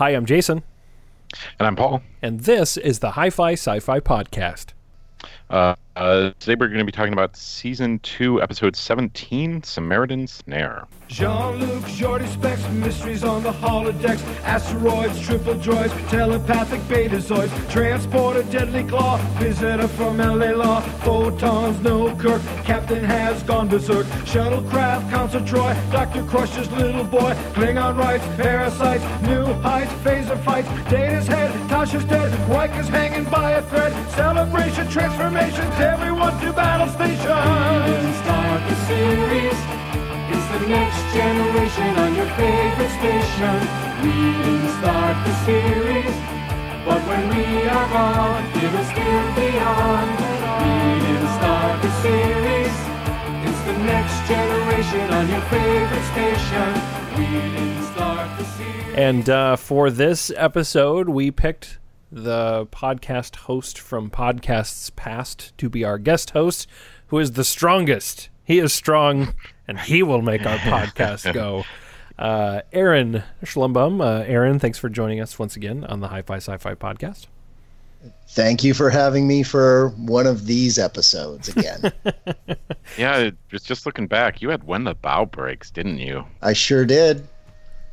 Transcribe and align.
Hi, 0.00 0.10
I'm 0.10 0.24
Jason, 0.24 0.62
And 1.58 1.66
I'm 1.66 1.76
Paul. 1.76 2.00
and 2.22 2.40
this 2.40 2.78
is 2.78 3.00
the 3.00 3.10
Hi 3.10 3.28
Fi 3.28 3.52
Sci 3.52 3.80
Fi 3.80 4.00
Podcast. 4.00 4.68
Uh, 5.50 5.74
uh, 5.96 6.30
today 6.38 6.54
we're 6.54 6.68
going 6.68 6.78
to 6.78 6.84
be 6.84 6.92
talking 6.92 7.12
about 7.12 7.36
season 7.36 7.98
two, 7.98 8.40
episode 8.40 8.76
17, 8.76 9.64
Samaritan 9.64 10.28
Snare. 10.28 10.86
Jean-Luc, 11.08 11.82
Geordi 11.86 12.28
Specs, 12.28 12.66
mysteries 12.70 13.24
on 13.24 13.42
the 13.42 13.50
holodecks, 13.50 14.22
asteroids, 14.44 15.20
triple 15.20 15.54
droids, 15.54 15.90
telepathic 16.08 16.80
betazoids, 16.82 17.50
transporter, 17.68 18.44
deadly 18.44 18.84
claw, 18.84 19.16
visitor 19.40 19.88
from 19.88 20.18
LA 20.18 20.52
Law, 20.52 20.80
photons, 21.02 21.80
no 21.80 22.14
Kirk, 22.14 22.40
captain 22.64 23.02
has 23.02 23.42
gone 23.42 23.66
berserk, 23.66 24.06
shuttlecraft, 24.24 25.10
Council 25.10 25.40
Troi, 25.40 25.74
Dr. 25.90 26.22
Crusher's 26.22 26.70
little 26.70 27.02
boy, 27.04 27.34
Klingon 27.54 27.98
rights, 27.98 28.24
parasites, 28.36 29.02
new 29.26 29.46
heights, 29.54 29.92
phaser 30.04 30.40
fights, 30.44 30.68
Data's 30.88 31.26
head, 31.26 31.50
Tasha's 31.68 32.04
dead, 32.04 32.30
hanging 32.88 33.24
by 33.24 33.52
a 33.52 33.62
thread, 33.62 33.92
celebration, 34.12 34.88
transformations, 35.40 35.80
everyone 35.80 36.40
to 36.40 36.52
battle 36.52 36.88
station. 36.88 38.14
Start 38.22 38.60
the 38.68 38.76
series. 38.86 39.58
It's 40.32 40.46
the 40.52 40.68
next 40.68 41.00
generation 41.14 41.96
on 41.96 42.14
your 42.14 42.30
favorite 42.36 42.92
station. 43.00 43.56
We 44.02 44.12
didn't 44.12 44.68
start 44.80 45.16
the 45.26 45.34
series, 45.44 46.14
but 46.84 47.00
when 47.08 47.28
we 47.30 47.68
are 47.68 47.88
gone, 47.88 48.44
it'll 48.56 48.84
still 48.84 49.34
be 49.34 49.58
on. 49.58 50.08
We 50.60 51.00
didn't 51.06 51.32
start 51.38 51.82
the 51.82 51.92
series. 52.02 52.76
It's 53.46 53.62
the 53.64 53.76
next 53.84 54.28
generation 54.28 55.10
on 55.10 55.28
your 55.28 55.40
favorite 55.42 56.06
station. 56.12 56.70
We 57.16 57.26
didn't 57.26 57.82
start 57.92 58.38
the 58.38 58.44
series. 58.44 58.94
And 58.94 59.30
uh, 59.30 59.56
for 59.56 59.90
this 59.90 60.30
episode, 60.36 61.08
we 61.08 61.30
picked 61.30 61.79
the 62.10 62.66
podcast 62.66 63.36
host 63.36 63.78
from 63.78 64.10
podcasts 64.10 64.94
past 64.94 65.56
to 65.58 65.68
be 65.68 65.84
our 65.84 65.98
guest 65.98 66.30
host, 66.30 66.66
who 67.08 67.18
is 67.18 67.32
the 67.32 67.44
strongest. 67.44 68.28
He 68.44 68.58
is 68.58 68.72
strong, 68.72 69.34
and 69.68 69.78
he 69.78 70.02
will 70.02 70.22
make 70.22 70.46
our 70.46 70.58
podcast 70.58 71.32
go. 71.32 71.64
Uh, 72.18 72.60
Aaron 72.74 73.22
Schlumbum. 73.42 74.02
Uh, 74.04 74.24
Aaron, 74.26 74.58
thanks 74.58 74.76
for 74.76 74.90
joining 74.90 75.22
us 75.22 75.38
once 75.38 75.56
again 75.56 75.84
on 75.84 76.00
the 76.00 76.08
Hi 76.08 76.20
Fi 76.20 76.36
Sci 76.36 76.54
Fi 76.58 76.74
Podcast. 76.74 77.28
Thank 78.28 78.62
you 78.62 78.74
for 78.74 78.90
having 78.90 79.26
me 79.26 79.42
for 79.42 79.88
one 79.96 80.26
of 80.26 80.44
these 80.44 80.78
episodes 80.78 81.48
again. 81.48 81.90
Yeah, 82.98 83.18
it 83.18 83.36
was 83.52 83.62
just 83.62 83.86
looking 83.86 84.08
back. 84.08 84.42
You 84.42 84.50
had 84.50 84.64
When 84.64 84.82
the 84.82 84.94
Bough 84.94 85.24
Breaks, 85.24 85.70
didn't 85.70 85.98
you? 85.98 86.24
I 86.42 86.52
sure 86.52 86.84
did. 86.84 87.26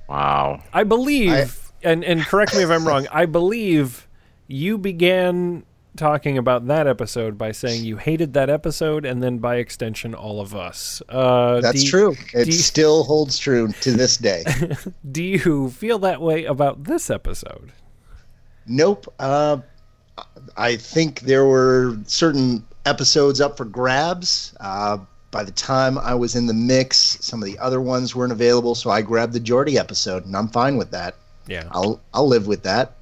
Wow. 0.09 0.64
I 0.73 0.83
believe, 0.83 1.72
and, 1.83 2.03
and 2.03 2.22
correct 2.23 2.55
me 2.55 2.64
if 2.64 2.70
I'm 2.72 2.88
wrong, 2.88 3.08
I 3.11 3.27
believe 3.27 4.06
you 4.48 4.78
began 4.78 5.64
talking 5.95 6.38
about 6.38 6.67
that 6.67 6.86
episode 6.88 7.38
by 7.38 7.52
saying 7.52 7.84
you 7.84 7.98
hated 7.98 8.34
that 8.34 8.50
episode, 8.50 9.04
and 9.06 9.22
then 9.23 9.39
by 9.39 9.56
extension, 9.56 10.14
all 10.14 10.39
of 10.39 10.56
us. 10.56 11.02
Uh, 11.09 11.59
That's 11.62 11.84
you- 11.84 11.89
true. 11.89 12.16
It 12.34 12.48
you- 12.48 12.54
still 12.54 13.04
holds 13.04 13.38
true 13.38 13.70
to 13.81 13.92
this 13.92 14.17
day. 14.17 14.44
Do 15.12 15.23
you 15.23 15.70
feel 15.72 16.00
that 16.00 16.22
way 16.22 16.45
about 16.45 16.84
this 16.86 17.09
episode? 17.09 17.72
nope. 18.70 19.12
Uh, 19.17 19.58
I 20.58 20.76
think 20.76 21.22
there 21.22 21.45
were 21.45 21.98
certain 22.06 22.66
episodes 22.86 23.39
up 23.39 23.56
for 23.58 23.66
grabs. 23.66 24.54
Uh, 24.59 24.98
by 25.32 25.44
the 25.44 25.52
time 25.52 25.98
I 25.98 26.14
was 26.16 26.36
in 26.36 26.48
the 26.48 26.54
mix, 26.54 27.17
some 27.22 27.42
of 27.42 27.45
the 27.45 27.58
other 27.59 27.80
ones 27.82 28.16
weren't 28.16 28.32
available, 28.32 28.76
so 28.76 28.89
I 28.89 29.02
grabbed 29.02 29.34
the 29.34 29.39
Geordi 29.39 29.76
episode, 29.78 30.26
and 30.26 30.36
I'm 30.36 30.48
fine 30.50 30.78
with 30.78 30.92
that. 30.92 31.16
Yeah. 31.48 31.64
I'll 31.72 32.02
I'll 32.14 32.28
live 32.28 32.45
with 32.48 32.64
that. 32.64 32.94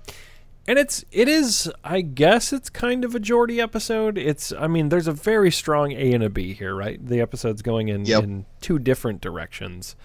And 0.67 0.79
it's 0.79 1.05
it 1.11 1.27
is 1.27 1.71
I 1.83 2.01
guess 2.01 2.51
it's 2.51 2.69
kind 2.69 3.05
of 3.05 3.13
a 3.13 3.19
Geordi 3.19 3.59
episode. 3.61 4.17
It's 4.17 4.51
I 4.51 4.67
mean 4.67 4.89
there's 4.89 5.07
a 5.07 5.11
very 5.11 5.51
strong 5.51 5.91
A 5.91 6.11
and 6.13 6.23
a 6.23 6.29
B 6.29 6.53
here, 6.53 6.73
right? 6.73 7.03
The 7.05 7.21
episode's 7.21 7.61
going 7.61 7.87
in 7.89 8.05
Yep. 8.05 8.23
in 8.23 8.45
two 8.61 8.79
different 8.79 9.21
directions. 9.21 9.95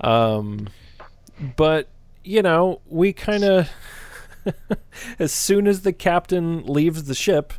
Um 0.00 0.68
but 1.56 1.88
you 2.24 2.42
know, 2.42 2.80
we 2.86 3.12
kind 3.12 3.44
of 3.44 3.70
as 5.18 5.32
soon 5.32 5.66
as 5.66 5.82
the 5.82 5.92
captain 5.92 6.64
leaves 6.66 7.04
the 7.04 7.14
ship, 7.14 7.52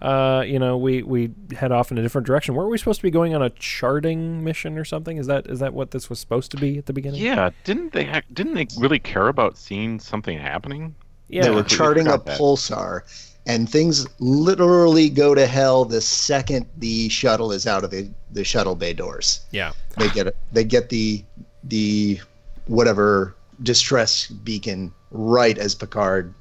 uh, 0.00 0.42
you 0.46 0.58
know, 0.58 0.76
we 0.78 1.02
we 1.02 1.30
head 1.56 1.72
off 1.72 1.90
in 1.90 1.98
a 1.98 2.02
different 2.02 2.26
direction. 2.26 2.54
Weren't 2.54 2.70
we 2.70 2.78
supposed 2.78 3.00
to 3.00 3.02
be 3.02 3.10
going 3.10 3.34
on 3.34 3.42
a 3.42 3.50
charting 3.50 4.42
mission 4.44 4.78
or 4.78 4.84
something? 4.84 5.16
Is 5.18 5.26
that 5.26 5.46
is 5.48 5.58
that 5.58 5.74
what 5.74 5.90
this 5.90 6.08
was 6.08 6.18
supposed 6.18 6.50
to 6.52 6.56
be 6.56 6.78
at 6.78 6.86
the 6.86 6.92
beginning? 6.92 7.20
Yeah, 7.20 7.50
didn't 7.64 7.92
they 7.92 8.04
ha- 8.04 8.22
didn't 8.32 8.54
they 8.54 8.66
really 8.78 8.98
care 8.98 9.28
about 9.28 9.58
seeing 9.58 9.98
something 10.00 10.38
happening? 10.38 10.94
Yeah. 11.30 11.42
they 11.42 11.50
were 11.50 11.62
charting 11.62 12.08
a 12.08 12.18
pulsar, 12.18 13.02
and 13.46 13.68
things 13.68 14.06
literally 14.18 15.08
go 15.08 15.34
to 15.34 15.46
hell 15.46 15.84
the 15.84 16.00
second 16.00 16.66
the 16.78 17.08
shuttle 17.08 17.52
is 17.52 17.66
out 17.66 17.84
of 17.84 17.90
the, 17.90 18.08
the 18.32 18.44
shuttle 18.44 18.74
bay 18.74 18.92
doors. 18.92 19.40
yeah. 19.50 19.72
They 19.96 20.08
get 20.10 20.34
they 20.52 20.64
get 20.64 20.88
the 20.88 21.24
the 21.64 22.20
whatever 22.66 23.34
distress 23.62 24.26
beacon 24.28 24.92
right 25.10 25.58
as 25.58 25.74
Picard 25.74 26.32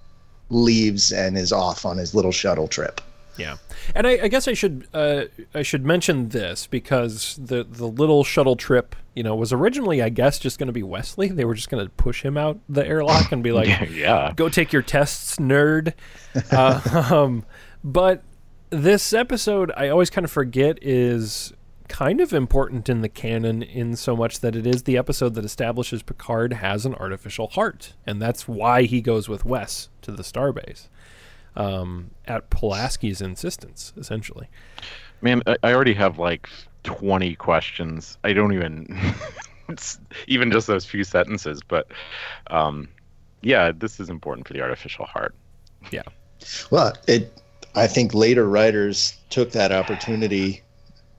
leaves 0.49 1.11
and 1.11 1.37
is 1.37 1.51
off 1.51 1.85
on 1.85 1.97
his 1.97 2.13
little 2.15 2.31
shuttle 2.31 2.67
trip. 2.67 3.01
Yeah, 3.39 3.57
and 3.95 4.05
I, 4.05 4.19
I 4.23 4.27
guess 4.27 4.47
I 4.47 4.53
should 4.53 4.87
uh, 4.93 5.23
I 5.53 5.61
should 5.63 5.85
mention 5.85 6.29
this 6.29 6.67
because 6.67 7.39
the 7.41 7.63
the 7.63 7.87
little 7.87 8.23
shuttle 8.23 8.55
trip, 8.55 8.95
you 9.15 9.23
know, 9.23 9.35
was 9.35 9.53
originally 9.53 10.01
I 10.01 10.09
guess 10.09 10.39
just 10.39 10.59
going 10.59 10.67
to 10.67 10.73
be 10.73 10.83
Wesley. 10.83 11.29
They 11.29 11.45
were 11.45 11.55
just 11.55 11.69
going 11.69 11.83
to 11.85 11.89
push 11.91 12.23
him 12.23 12.37
out 12.37 12.59
the 12.67 12.85
airlock 12.85 13.31
and 13.31 13.41
be 13.43 13.51
like, 13.53 13.67
Yeah, 13.67 13.83
yeah. 13.85 14.33
"Go 14.35 14.49
take 14.49 14.73
your 14.73 14.81
tests, 14.81 15.37
nerd." 15.37 15.93
uh, 16.51 17.07
um, 17.13 17.45
but 17.83 18.23
this 18.69 19.13
episode, 19.13 19.71
I 19.75 19.89
always 19.89 20.09
kind 20.09 20.25
of 20.25 20.31
forget 20.31 20.77
is 20.81 21.53
kind 21.87 22.21
of 22.21 22.33
important 22.33 22.87
in 22.87 23.01
the 23.01 23.09
canon 23.09 23.63
in 23.63 23.95
so 23.95 24.15
much 24.15 24.41
that 24.41 24.55
it 24.55 24.67
is 24.67 24.83
the 24.83 24.95
episode 24.95 25.33
that 25.33 25.43
establishes 25.43 26.03
Picard 26.03 26.53
has 26.53 26.85
an 26.85 26.93
artificial 26.95 27.47
heart, 27.47 27.93
and 28.05 28.21
that's 28.21 28.47
why 28.47 28.83
he 28.83 29.01
goes 29.01 29.27
with 29.27 29.43
Wes 29.43 29.89
to 30.03 30.11
the 30.11 30.21
starbase 30.21 30.87
um, 31.59 32.09
at 32.25 32.49
Pulaski's 32.49 33.21
insistence, 33.21 33.93
essentially. 33.97 34.47
Man, 35.21 35.43
I, 35.45 35.57
I 35.61 35.73
already 35.73 35.93
have 35.93 36.17
like 36.17 36.49
20 36.83 37.35
questions. 37.35 38.17
I 38.23 38.31
don't 38.33 38.53
even, 38.53 38.97
it's 39.69 39.99
even 40.27 40.51
just 40.51 40.67
those 40.67 40.85
few 40.85 41.03
sentences, 41.03 41.61
but 41.67 41.87
um, 42.47 42.87
yeah, 43.41 43.73
this 43.77 43.99
is 43.99 44.09
important 44.09 44.47
for 44.47 44.53
the 44.53 44.61
artificial 44.61 45.05
heart. 45.05 45.35
Yeah. 45.91 46.03
Well, 46.71 46.93
it 47.07 47.33
I 47.75 47.87
think 47.87 48.13
later 48.13 48.47
writers 48.47 49.15
took 49.29 49.51
that 49.51 49.71
opportunity 49.71 50.63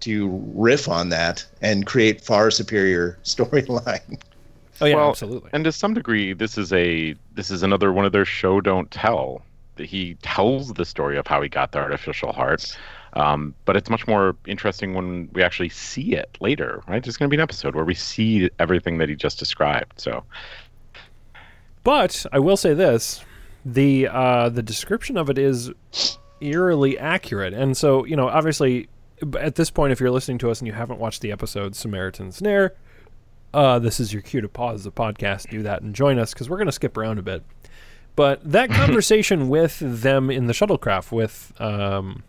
to 0.00 0.28
riff 0.54 0.88
on 0.88 1.10
that 1.10 1.46
and 1.60 1.86
create 1.86 2.22
far 2.22 2.50
superior 2.50 3.18
storyline. 3.24 4.20
Oh 4.80 4.86
yeah, 4.86 4.96
Well, 4.96 5.10
absolutely. 5.10 5.50
And 5.52 5.64
to 5.64 5.72
some 5.72 5.92
degree, 5.92 6.32
this 6.32 6.56
is 6.56 6.72
a 6.72 7.14
this 7.34 7.50
is 7.50 7.62
another 7.62 7.92
one 7.92 8.06
of 8.06 8.12
their 8.12 8.24
show 8.24 8.62
don't 8.62 8.90
tell. 8.90 9.42
He 9.80 10.14
tells 10.22 10.72
the 10.74 10.84
story 10.84 11.16
of 11.16 11.26
how 11.26 11.40
he 11.42 11.48
got 11.48 11.72
the 11.72 11.78
artificial 11.78 12.32
heart, 12.32 12.76
um, 13.14 13.54
but 13.64 13.76
it's 13.76 13.90
much 13.90 14.06
more 14.06 14.36
interesting 14.46 14.94
when 14.94 15.28
we 15.32 15.42
actually 15.42 15.68
see 15.68 16.14
it 16.14 16.36
later. 16.40 16.82
Right? 16.86 17.02
There's 17.02 17.16
going 17.16 17.28
to 17.28 17.30
be 17.30 17.36
an 17.36 17.42
episode 17.42 17.74
where 17.74 17.84
we 17.84 17.94
see 17.94 18.50
everything 18.58 18.98
that 18.98 19.08
he 19.08 19.16
just 19.16 19.38
described. 19.38 20.00
So 20.00 20.24
But 21.84 22.26
I 22.32 22.38
will 22.38 22.56
say 22.56 22.74
this: 22.74 23.24
the 23.64 24.08
uh, 24.08 24.48
the 24.48 24.62
description 24.62 25.16
of 25.16 25.30
it 25.30 25.38
is 25.38 25.70
eerily 26.40 26.98
accurate, 26.98 27.52
and 27.52 27.76
so 27.76 28.04
you 28.04 28.16
know, 28.16 28.28
obviously, 28.28 28.88
at 29.38 29.54
this 29.56 29.70
point, 29.70 29.92
if 29.92 30.00
you're 30.00 30.10
listening 30.10 30.38
to 30.38 30.50
us 30.50 30.60
and 30.60 30.66
you 30.66 30.72
haven't 30.72 30.98
watched 30.98 31.20
the 31.20 31.32
episode 31.32 31.74
Samaritan 31.74 32.32
Snare, 32.32 32.74
uh, 33.52 33.78
this 33.78 34.00
is 34.00 34.12
your 34.12 34.22
cue 34.22 34.40
to 34.40 34.48
pause 34.48 34.84
the 34.84 34.92
podcast, 34.92 35.50
do 35.50 35.62
that, 35.62 35.82
and 35.82 35.94
join 35.94 36.18
us 36.18 36.32
because 36.32 36.48
we're 36.48 36.56
going 36.56 36.66
to 36.66 36.72
skip 36.72 36.96
around 36.96 37.18
a 37.18 37.22
bit. 37.22 37.42
But 38.16 38.40
that 38.50 38.70
conversation 38.70 39.48
with 39.48 39.78
them 39.80 40.30
in 40.30 40.46
the 40.46 40.52
shuttlecraft 40.52 41.12
with 41.12 41.52
um, 41.60 42.22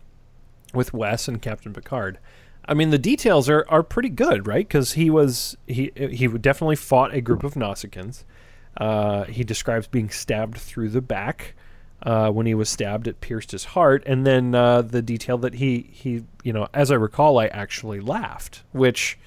with 0.72 0.92
Wes 0.92 1.28
and 1.28 1.40
Captain 1.40 1.72
Picard. 1.72 2.18
I 2.66 2.74
mean, 2.74 2.90
the 2.90 2.98
details 2.98 3.48
are, 3.48 3.66
are 3.68 3.82
pretty 3.82 4.08
good, 4.08 4.46
right? 4.46 4.66
Because 4.66 4.92
he 4.92 5.10
was 5.10 5.56
he 5.66 5.92
he 5.96 6.26
definitely 6.28 6.76
fought 6.76 7.14
a 7.14 7.20
group 7.20 7.44
of 7.44 7.54
Nausicaans. 7.54 8.24
Uh, 8.76 9.24
he 9.24 9.44
describes 9.44 9.86
being 9.86 10.10
stabbed 10.10 10.58
through 10.58 10.90
the 10.90 11.02
back. 11.02 11.54
Uh, 12.02 12.30
when 12.30 12.46
he 12.46 12.54
was 12.54 12.68
stabbed, 12.68 13.06
it 13.06 13.20
pierced 13.20 13.52
his 13.52 13.64
heart, 13.64 14.02
and 14.06 14.26
then 14.26 14.56
uh, 14.56 14.82
the 14.82 15.00
detail 15.00 15.38
that 15.38 15.54
he 15.54 15.88
he 15.92 16.24
you 16.42 16.52
know, 16.52 16.66
as 16.74 16.90
I 16.90 16.96
recall, 16.96 17.38
I 17.38 17.46
actually 17.46 18.00
laughed, 18.00 18.64
which 18.72 19.18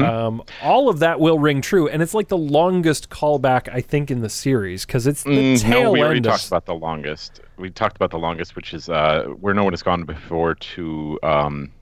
um, 0.00 0.42
all 0.62 0.88
of 0.88 0.98
that 1.00 1.20
will 1.20 1.38
ring 1.38 1.60
true, 1.62 1.88
and 1.88 2.02
it's 2.02 2.14
like 2.14 2.28
the 2.28 2.36
longest 2.38 3.08
callback 3.08 3.68
I 3.72 3.80
think 3.80 4.10
in 4.10 4.20
the 4.20 4.28
series 4.28 4.84
because 4.84 5.06
it's 5.06 5.22
the 5.22 5.30
Mm, 5.54 5.60
tail 5.60 5.82
no, 5.84 5.90
we 5.92 6.00
already 6.00 6.16
end. 6.18 6.26
of- 6.26 6.32
talked 6.32 6.46
about 6.48 6.66
the 6.66 6.74
longest. 6.74 7.40
We 7.56 7.70
talked 7.70 7.96
about 7.96 8.10
the 8.10 8.18
longest, 8.18 8.56
which 8.56 8.74
is 8.74 8.88
uh, 8.88 9.24
where 9.40 9.54
no 9.54 9.64
one 9.64 9.72
has 9.72 9.82
gone 9.82 10.04
before 10.04 10.54
to 10.56 11.18
um, 11.22 11.72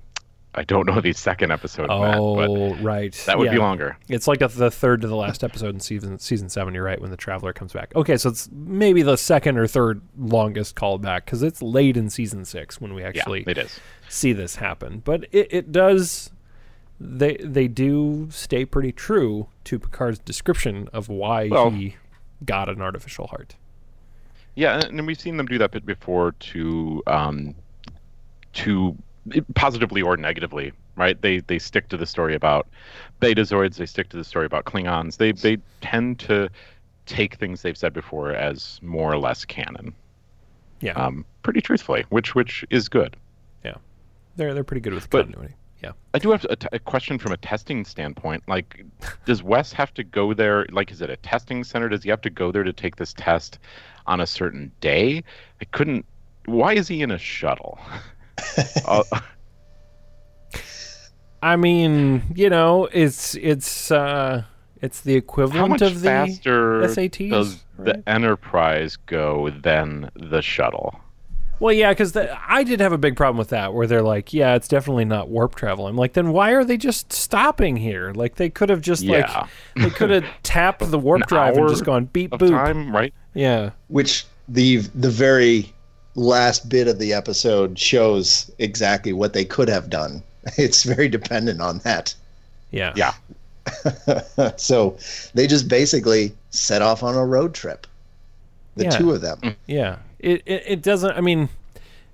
I 0.56 0.62
don't 0.62 0.86
know 0.86 1.00
the 1.00 1.12
second 1.12 1.50
episode. 1.50 1.88
Oh, 1.90 2.74
right. 2.76 3.12
that 3.26 3.36
would 3.38 3.50
be 3.50 3.58
longer. 3.58 3.96
It's 4.08 4.28
like 4.28 4.40
a, 4.40 4.46
the 4.46 4.70
third 4.70 5.00
to 5.00 5.08
the 5.08 5.16
last 5.16 5.42
episode 5.42 5.74
in 5.74 5.80
season 5.80 6.18
season 6.20 6.48
seven. 6.48 6.74
You're 6.74 6.84
right 6.84 7.00
when 7.00 7.10
the 7.10 7.16
traveler 7.16 7.52
comes 7.52 7.72
back. 7.72 7.92
Okay, 7.96 8.16
so 8.16 8.28
it's 8.28 8.48
maybe 8.52 9.02
the 9.02 9.16
second 9.16 9.58
or 9.58 9.66
third 9.66 10.00
longest 10.16 10.76
callback 10.76 11.24
because 11.24 11.42
it's 11.42 11.60
late 11.60 11.96
in 11.96 12.08
season 12.08 12.44
six 12.44 12.80
when 12.80 12.94
we 12.94 13.02
actually 13.02 13.40
yeah, 13.46 13.50
it 13.50 13.58
is. 13.58 13.80
see 14.08 14.32
this 14.32 14.54
happen. 14.56 15.02
But 15.04 15.24
it, 15.32 15.48
it 15.50 15.72
does. 15.72 16.30
They 17.00 17.36
they 17.38 17.68
do 17.68 18.28
stay 18.30 18.64
pretty 18.64 18.92
true 18.92 19.48
to 19.64 19.78
Picard's 19.78 20.18
description 20.20 20.88
of 20.92 21.08
why 21.08 21.48
Well- 21.48 21.70
he 21.70 21.96
got 22.44 22.68
an 22.68 22.80
artificial 22.82 23.26
heart. 23.28 23.56
Yeah, 24.56 24.82
and, 24.86 25.04
we've 25.06 25.18
seen 25.18 25.36
them 25.36 25.46
do 25.46 25.58
that 25.58 25.72
bit 25.72 25.84
before 25.84 26.32
to 26.32 27.02
um, 27.08 27.54
to 28.52 28.96
positively 29.54 30.00
or 30.02 30.16
negatively, 30.16 30.72
right? 30.96 31.20
They 31.20 31.40
they 31.40 31.58
stick 31.58 31.88
to 31.88 31.96
the 31.96 32.06
story 32.06 32.34
about 32.36 32.68
Betazoids. 33.20 33.76
They 33.76 33.86
stick 33.86 34.08
to 34.10 34.16
the 34.16 34.22
story 34.24 34.46
about 34.46 34.64
Klingons. 34.64 35.16
They 35.16 35.32
they 35.32 35.58
tend 35.80 36.20
to 36.20 36.48
take 37.06 37.34
things 37.34 37.62
they've 37.62 37.76
said 37.76 37.92
before 37.92 38.30
as 38.32 38.78
more 38.82 39.12
or 39.12 39.18
less 39.18 39.44
canon, 39.44 39.92
Yeah, 40.80 40.92
um, 40.92 41.24
pretty 41.42 41.60
truthfully, 41.60 42.04
which 42.10 42.36
which 42.36 42.64
is 42.70 42.88
good. 42.88 43.16
Yeah, 43.64 43.74
they're 44.36 44.54
they're 44.54 44.62
pretty 44.64 44.80
good 44.82 44.94
with 44.94 45.10
but- 45.10 45.24
continuity. 45.26 45.54
Yeah. 45.84 45.92
I 46.14 46.18
do 46.18 46.30
have 46.30 46.46
a, 46.48 46.56
t- 46.56 46.68
a 46.72 46.78
question 46.78 47.18
from 47.18 47.32
a 47.32 47.36
testing 47.36 47.84
standpoint. 47.84 48.42
Like, 48.48 48.86
does 49.26 49.42
Wes 49.42 49.70
have 49.72 49.92
to 49.94 50.02
go 50.02 50.32
there? 50.32 50.66
Like, 50.72 50.90
is 50.90 51.02
it 51.02 51.10
a 51.10 51.16
testing 51.18 51.62
center? 51.62 51.90
Does 51.90 52.02
he 52.02 52.08
have 52.08 52.22
to 52.22 52.30
go 52.30 52.50
there 52.50 52.62
to 52.62 52.72
take 52.72 52.96
this 52.96 53.12
test 53.12 53.58
on 54.06 54.20
a 54.20 54.26
certain 54.26 54.72
day? 54.80 55.22
I 55.60 55.64
couldn't. 55.66 56.06
Why 56.46 56.72
is 56.72 56.88
he 56.88 57.02
in 57.02 57.10
a 57.10 57.18
shuttle? 57.18 57.78
uh, 58.86 59.02
I 61.42 61.56
mean, 61.56 62.22
you 62.34 62.48
know, 62.48 62.88
it's 62.90 63.34
it's 63.34 63.90
uh 63.90 64.44
it's 64.80 65.02
the 65.02 65.12
how 65.12 65.18
equivalent 65.18 65.68
much 65.68 65.82
of 65.82 66.00
the 66.00 66.08
faster 66.08 66.80
SATs, 66.80 67.30
does 67.30 67.64
right? 67.76 68.02
the 68.02 68.08
Enterprise 68.08 68.96
go 68.96 69.50
than 69.50 70.10
the 70.14 70.40
shuttle? 70.40 70.98
Well, 71.60 71.72
yeah, 71.72 71.90
because 71.92 72.16
I 72.16 72.64
did 72.64 72.80
have 72.80 72.92
a 72.92 72.98
big 72.98 73.16
problem 73.16 73.38
with 73.38 73.48
that, 73.50 73.72
where 73.74 73.86
they're 73.86 74.02
like, 74.02 74.32
"Yeah, 74.32 74.54
it's 74.54 74.68
definitely 74.68 75.04
not 75.04 75.28
warp 75.28 75.54
travel." 75.54 75.86
I'm 75.86 75.96
like, 75.96 76.12
then 76.14 76.30
why 76.32 76.50
are 76.52 76.64
they 76.64 76.76
just 76.76 77.12
stopping 77.12 77.76
here? 77.76 78.12
Like, 78.14 78.34
they 78.36 78.50
could 78.50 78.68
have 78.68 78.80
just 78.80 79.02
Yeah. 79.02 79.20
like 79.42 79.48
they 79.76 79.90
could 79.90 80.10
have 80.10 80.24
tapped 80.42 80.90
the 80.90 80.98
warp 80.98 81.22
An 81.22 81.26
drive 81.28 81.56
and 81.56 81.68
just 81.68 81.84
gone 81.84 82.06
beep 82.06 82.32
Of 82.32 82.40
boop. 82.40 82.50
time, 82.50 82.94
right? 82.94 83.14
Yeah, 83.34 83.70
Which 83.88 84.26
the 84.48 84.78
the 84.94 85.10
very 85.10 85.72
last 86.16 86.68
bit 86.68 86.86
of 86.88 86.98
the 86.98 87.12
episode 87.12 87.78
shows 87.78 88.50
exactly 88.58 89.12
what 89.12 89.32
they 89.32 89.44
could 89.44 89.68
have 89.68 89.88
done. 89.90 90.22
It's 90.58 90.82
very 90.84 91.08
dependent 91.08 91.60
on 91.60 91.78
that. 91.84 92.14
yeah, 92.70 92.92
Yeah. 92.94 93.14
so 94.56 94.96
they 95.34 95.46
just 95.46 95.68
basically 95.68 96.34
set 96.50 96.82
off 96.82 97.02
on 97.02 97.14
a 97.14 97.24
road 97.24 97.54
trip. 97.54 97.86
The 98.76 98.84
Yeah. 98.84 98.90
two 98.90 99.10
of 99.12 99.20
them. 99.20 99.38
Mm. 99.42 99.56
yeah. 99.66 99.96
It, 100.24 100.42
it 100.46 100.62
it 100.66 100.82
doesn't. 100.82 101.12
I 101.12 101.20
mean, 101.20 101.48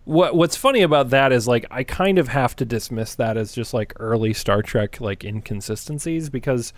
what 0.05 0.35
what's 0.35 0.57
funny 0.57 0.83
about 0.83 1.11
that 1.11 1.33
is 1.33 1.47
like 1.47 1.65
I 1.71 1.85
kind 1.85 2.19
of 2.19 2.29
have 2.29 2.57
to 2.57 2.65
dismiss 2.65 3.15
that 3.15 3.37
as 3.37 3.53
just 3.53 3.73
like 3.73 3.93
early 4.01 4.33
Star 4.35 4.63
Trek 4.63 5.01
like 5.01 5.25
inconsistencies 5.25 6.29
because 6.31 6.73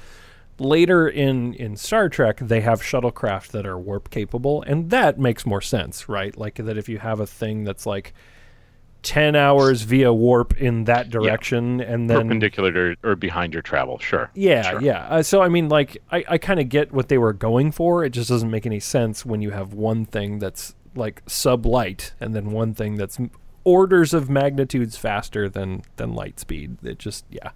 later 0.58 1.08
in 1.08 1.54
in 1.54 1.76
Star 1.76 2.08
Trek 2.08 2.38
they 2.40 2.60
have 2.60 2.82
shuttlecraft 2.82 3.48
that 3.48 3.66
are 3.66 3.78
warp 3.78 4.10
capable 4.10 4.62
and 4.62 4.90
that 4.90 5.18
makes 5.18 5.46
more 5.46 5.60
sense, 5.62 6.08
right? 6.08 6.36
Like 6.36 6.56
that 6.56 6.76
if 6.76 6.88
you 6.88 6.98
have 6.98 7.20
a 7.20 7.26
thing 7.26 7.64
that's 7.64 7.86
like 7.86 8.12
10 9.02 9.34
hours 9.34 9.82
via 9.82 10.12
warp 10.12 10.56
in 10.60 10.84
that 10.84 11.10
direction 11.10 11.80
and 11.80 12.08
then 12.08 12.18
Perpendicular 12.28 12.94
to, 12.94 12.96
or 13.02 13.16
behind 13.16 13.52
your 13.52 13.62
travel, 13.62 13.98
sure. 13.98 14.30
yeah, 14.34 14.70
Sure. 14.70 14.80
yeah. 14.80 15.06
Uh, 15.08 15.22
so 15.24 15.42
I 15.42 15.48
mean, 15.48 15.68
like, 15.68 15.98
I, 16.12 16.24
I 16.28 16.38
kind 16.38 16.60
of 16.60 16.68
get 16.68 16.92
what 16.92 17.08
they 17.08 17.18
were 17.18 17.32
going 17.32 17.72
for. 17.72 18.04
It 18.04 18.10
just 18.10 18.28
doesn't 18.28 18.48
make 18.50 18.64
any 18.64 18.78
sense 18.78 19.26
when 19.26 19.42
you 19.42 19.50
have 19.50 19.74
one 19.74 20.04
thing 20.04 20.38
that's 20.38 20.76
like 20.94 21.24
sublight 21.26 22.12
and 22.20 22.34
then 22.34 22.50
one 22.50 22.74
thing 22.74 22.96
that's 22.96 23.18
orders 23.64 24.12
of 24.12 24.28
magnitudes 24.28 24.96
faster 24.96 25.48
than 25.48 25.82
than 25.96 26.14
light 26.14 26.40
speed. 26.40 26.76
It 26.82 26.98
just 26.98 27.24
yeah, 27.30 27.50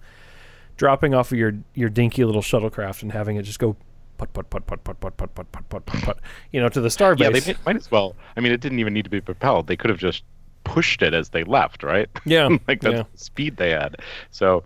dropping 0.75 1.13
off 1.13 1.31
of 1.31 1.37
your 1.37 1.53
your 1.73 1.89
dinky 1.89 2.23
little 2.23 2.41
shuttlecraft 2.41 3.01
and 3.01 3.11
having 3.11 3.35
it 3.35 3.43
just 3.43 3.59
go 3.59 3.75
put 4.17 4.33
put 4.33 4.49
put 4.49 4.65
put 4.65 4.83
put 4.83 4.99
put 4.99 5.17
put 5.17 5.35
put 5.35 5.51
put 5.51 5.69
put 5.69 5.85
put 5.85 6.01
put 6.03 6.17
you 6.51 6.59
know 6.59 6.69
to 6.69 6.81
the 6.81 6.89
starbase. 6.89 7.19
Yeah, 7.19 7.29
they 7.29 7.53
might, 7.53 7.65
might 7.65 7.75
as 7.75 7.91
well. 7.91 8.15
I 8.35 8.39
mean, 8.39 8.51
it 8.51 8.61
didn't 8.61 8.79
even 8.79 8.93
need 8.93 9.05
to 9.05 9.09
be 9.09 9.21
propelled. 9.21 9.67
They 9.67 9.75
could 9.77 9.89
have 9.89 9.99
just 9.99 10.23
pushed 10.63 11.01
it 11.01 11.13
as 11.13 11.29
they 11.29 11.43
left, 11.43 11.83
right? 11.83 12.09
yeah, 12.25 12.49
like 12.67 12.81
that's 12.81 12.95
yeah. 12.95 13.03
the 13.11 13.17
speed 13.17 13.57
they 13.57 13.71
had. 13.71 13.97
So 14.31 14.63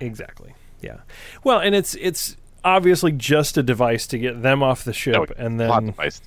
Exactly. 0.00 0.54
Yeah. 0.80 0.98
Well, 1.42 1.60
and 1.60 1.74
it's 1.74 1.94
it's 1.96 2.36
obviously 2.64 3.12
just 3.12 3.58
a 3.58 3.62
device 3.62 4.06
to 4.08 4.18
get 4.18 4.42
them 4.42 4.62
off 4.62 4.84
the 4.84 4.92
ship 4.92 5.14
and 5.36 5.60
then 5.60 5.68
device 5.86 6.20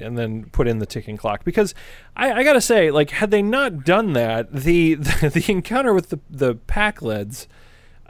and 0.00 0.18
then 0.18 0.44
put 0.46 0.66
in 0.66 0.78
the 0.80 0.86
ticking 0.86 1.16
clock. 1.16 1.44
Because 1.44 1.74
I, 2.16 2.32
I 2.32 2.44
gotta 2.44 2.60
say 2.60 2.90
like 2.90 3.10
had 3.10 3.30
they 3.30 3.42
not 3.42 3.84
done 3.84 4.12
that 4.14 4.52
the 4.52 4.94
the, 4.94 5.30
the 5.30 5.52
encounter 5.52 5.94
with 5.94 6.10
the 6.10 6.18
the 6.28 6.56
Pakleds 6.56 7.46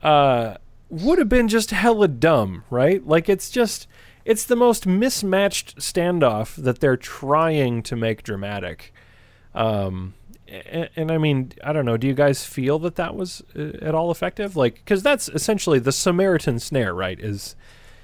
uh 0.03 0.57
would 0.89 1.19
have 1.19 1.29
been 1.29 1.49
just 1.49 1.71
hella 1.71 2.09
dumb 2.09 2.65
right? 2.71 3.07
Like 3.07 3.29
it's 3.29 3.51
just 3.51 3.87
it's 4.25 4.47
the 4.47 4.57
most 4.57 4.87
mismatched 4.87 5.77
standoff 5.77 6.57
that 6.57 6.81
they're 6.81 6.97
trying 6.97 7.83
to 7.83 7.97
make 7.97 8.23
dramatic. 8.23 8.93
Um 9.55 10.15
and, 10.49 10.89
and 10.97 11.11
I 11.11 11.19
mean, 11.19 11.53
I 11.63 11.73
don't 11.73 11.85
know. 11.85 11.97
Do 11.97 12.07
you 12.07 12.15
guys 12.15 12.45
feel 12.45 12.79
that 12.81 12.97
that 12.97 13.15
was 13.17 13.43
uh, 13.57 13.73
at 13.83 13.95
all 13.95 14.11
effective? 14.11 14.57
Like, 14.57 14.75
because 14.77 15.03
that's 15.03 15.29
essentially 15.29 15.79
the 15.79 15.93
Samaritan 15.93 16.59
snare, 16.59 16.95
right? 16.95 17.19
Is 17.19 17.57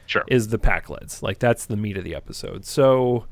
Sure. 0.07 0.25
is 0.27 0.49
the 0.49 0.59
Pakleds. 0.59 1.23
Like 1.23 1.39
that's 1.39 1.67
the 1.67 1.77
meat 1.77 1.97
of 1.97 2.03
the 2.05 2.15
episode. 2.17 2.65
So 2.65 3.27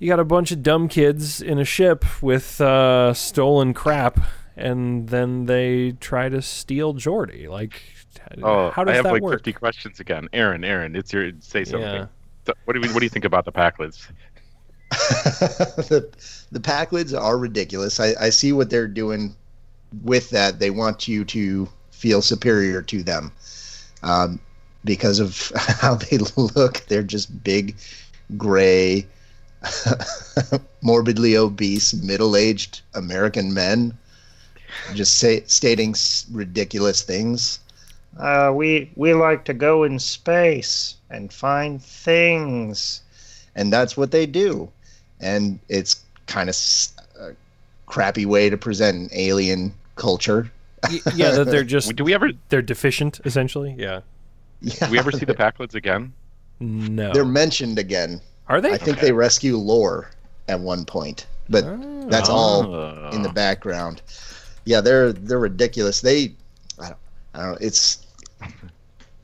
you 0.00 0.08
got 0.08 0.18
a 0.18 0.24
bunch 0.24 0.50
of 0.50 0.62
dumb 0.62 0.88
kids 0.88 1.40
in 1.40 1.58
a 1.60 1.64
ship 1.64 2.04
with 2.20 2.60
uh, 2.60 3.14
stolen 3.14 3.72
crap, 3.72 4.18
and 4.56 5.08
then 5.10 5.46
they 5.46 5.92
try 6.00 6.28
to 6.28 6.42
steal 6.42 6.94
Geordi. 6.94 7.48
Like, 7.48 7.80
Oh, 8.42 8.70
how 8.70 8.82
does 8.84 8.92
I 8.92 8.96
have 8.96 9.04
that 9.04 9.12
like 9.12 9.22
work? 9.22 9.34
50 9.34 9.52
questions 9.52 10.00
again. 10.00 10.28
Aaron, 10.32 10.64
Aaron, 10.64 10.96
it's 10.96 11.12
your 11.12 11.30
say 11.40 11.64
something. 11.64 11.88
Yeah. 11.88 12.06
So 12.46 12.52
what 12.64 12.74
do 12.74 12.80
we, 12.80 12.88
what 12.88 12.98
do 12.98 13.04
you 13.06 13.10
think 13.10 13.24
about 13.24 13.44
the 13.44 13.52
Pakleds? 13.52 14.08
the 15.88 16.08
the 16.50 16.60
Pakleds 16.60 17.18
are 17.18 17.38
ridiculous. 17.38 17.98
I, 17.98 18.14
I 18.20 18.30
see 18.30 18.52
what 18.52 18.68
they're 18.68 18.86
doing 18.86 19.34
with 20.02 20.30
that. 20.30 20.58
They 20.58 20.70
want 20.70 21.08
you 21.08 21.24
to 21.26 21.68
feel 21.90 22.20
superior 22.20 22.82
to 22.82 23.02
them 23.02 23.32
um, 24.02 24.38
because 24.84 25.18
of 25.18 25.50
how 25.56 25.94
they 25.94 26.18
look. 26.36 26.84
They're 26.88 27.02
just 27.02 27.42
big, 27.42 27.76
gray, 28.36 29.06
morbidly 30.82 31.36
obese, 31.36 31.94
middle 31.94 32.36
aged 32.36 32.82
American 32.94 33.54
men, 33.54 33.96
just 34.94 35.14
say, 35.14 35.42
stating 35.46 35.94
ridiculous 36.30 37.00
things. 37.00 37.60
Uh, 38.18 38.52
we 38.54 38.90
we 38.94 39.14
like 39.14 39.46
to 39.46 39.54
go 39.54 39.84
in 39.84 39.98
space 39.98 40.96
and 41.08 41.32
find 41.32 41.82
things, 41.82 43.00
and 43.54 43.72
that's 43.72 43.96
what 43.96 44.10
they 44.10 44.26
do 44.26 44.70
and 45.22 45.58
it's 45.68 46.02
kind 46.26 46.50
of 46.50 46.56
a 47.18 47.34
crappy 47.86 48.26
way 48.26 48.50
to 48.50 48.56
present 48.56 48.96
an 48.96 49.08
alien 49.12 49.72
culture. 49.96 50.50
Yeah, 51.14 51.30
that 51.30 51.46
they're 51.46 51.64
just 51.76 51.94
Do 51.96 52.04
we 52.04 52.14
ever 52.14 52.30
they're 52.48 52.62
deficient 52.62 53.20
essentially. 53.24 53.74
Yeah. 53.78 54.00
Yeah, 54.60 54.86
do 54.86 54.92
we 54.92 54.98
ever 54.98 55.12
see 55.12 55.24
the 55.24 55.34
Pakleds 55.34 55.74
again? 55.74 56.12
No. 56.60 57.12
they're 57.12 57.24
mentioned 57.24 57.78
again. 57.78 58.20
Are 58.48 58.60
they? 58.60 58.72
I 58.72 58.78
think 58.78 58.98
Okay. 58.98 59.06
they 59.06 59.12
rescue 59.12 59.56
Lore 59.56 60.10
at 60.48 60.60
one 60.60 60.84
point, 60.84 61.26
but 61.48 61.64
ah. 61.64 61.78
that's 62.06 62.28
all 62.28 62.66
Oh. 62.66 63.10
in 63.12 63.22
the 63.22 63.28
ah. 63.28 63.32
background. 63.32 64.02
Yeah, 64.64 64.80
they're 64.80 65.12
they're 65.12 65.40
ridiculous. 65.40 66.00
They, 66.00 66.34
I 66.78 66.88
don't, 66.88 66.98
I 67.34 67.38
don't 67.42 67.50
know. 67.52 67.58
It's 67.60 68.06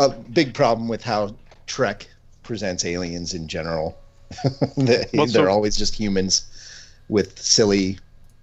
a 0.01 0.09
big 0.09 0.55
problem 0.55 0.89
with 0.89 1.03
how 1.03 1.35
Trek 1.67 2.09
presents 2.43 2.85
aliens 2.85 3.35
in 3.35 3.47
general. 3.47 3.97
they, 4.77 5.07
Well, 5.15 5.27
so- 5.27 5.33
they're 5.39 5.51
always 5.51 5.77
just 5.77 5.95
humans 5.95 6.47
with 7.09 7.39
silly 7.39 7.99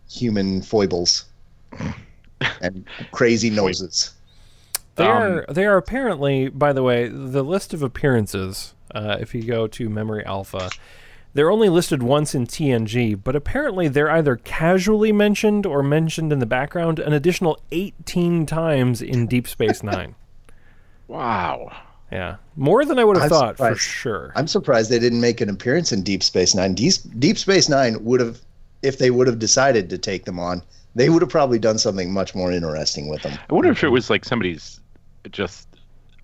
human 0.09 0.61
foibles 0.61 1.25
and 2.61 2.85
crazy 3.11 3.49
noises. 3.49 4.11
They 4.95 5.05
Um, 5.05 5.11
are 5.11 5.45
they 5.49 5.65
are 5.65 5.77
apparently, 5.77 6.47
by 6.49 6.71
the 6.73 6.81
way, 6.83 7.07
the 7.09 7.43
list 7.43 7.73
of 7.73 7.83
appearances. 7.83 8.73
Uh, 8.93 9.17
if 9.19 9.35
you 9.35 9.43
go 9.43 9.67
to 9.67 9.89
Memory 9.89 10.23
Alpha, 10.25 10.69
they're 11.33 11.51
only 11.51 11.67
listed 11.67 12.01
once 12.01 12.33
in 12.33 12.47
TNG, 12.47 13.21
but 13.21 13.35
apparently 13.35 13.89
they're 13.89 14.09
either 14.09 14.37
casually 14.37 15.11
mentioned 15.11 15.65
or 15.65 15.83
mentioned 15.83 16.31
in 16.31 16.39
the 16.39 16.45
background 16.45 16.97
an 16.99 17.11
additional 17.11 17.59
18 17.73 18.45
times 18.45 19.01
in 19.01 19.27
Deep 19.27 19.47
Space 19.47 19.83
Nine. 19.83 20.15
Wow. 21.07 21.71
Yeah, 22.11 22.35
more 22.55 22.85
than 22.85 22.99
I 22.99 23.03
would 23.03 23.17
have 23.17 23.23
I'm 23.23 23.29
thought 23.29 23.57
for 23.57 23.75
sure. 23.75 24.31
I'm 24.35 24.47
surprised 24.47 24.89
they 24.91 24.99
didn't 24.99 25.21
make 25.21 25.41
an 25.41 25.49
appearance 25.49 25.91
in 25.91 26.03
Deep 26.03 26.21
Space 26.23 26.53
Nine. 26.53 26.73
Deep, 26.75 26.93
Deep 27.19 27.37
Space 27.37 27.67
Nine 27.67 28.03
would 28.03 28.19
have, 28.19 28.39
if 28.83 28.99
they 28.99 29.09
would 29.11 29.27
have 29.27 29.39
decided 29.39 29.89
to 29.89 29.97
take 29.97 30.25
them 30.25 30.39
on, 30.39 30.61
they 30.93 31.09
would 31.09 31.21
have 31.21 31.29
probably 31.31 31.59
done 31.59 31.77
something 31.77 32.13
much 32.13 32.35
more 32.35 32.51
interesting 32.51 33.09
with 33.09 33.21
them. 33.23 33.37
I 33.49 33.53
wonder 33.53 33.71
if 33.71 33.83
it 33.83 33.89
was 33.89 34.09
like 34.09 34.23
somebody's 34.23 34.79
just 35.31 35.67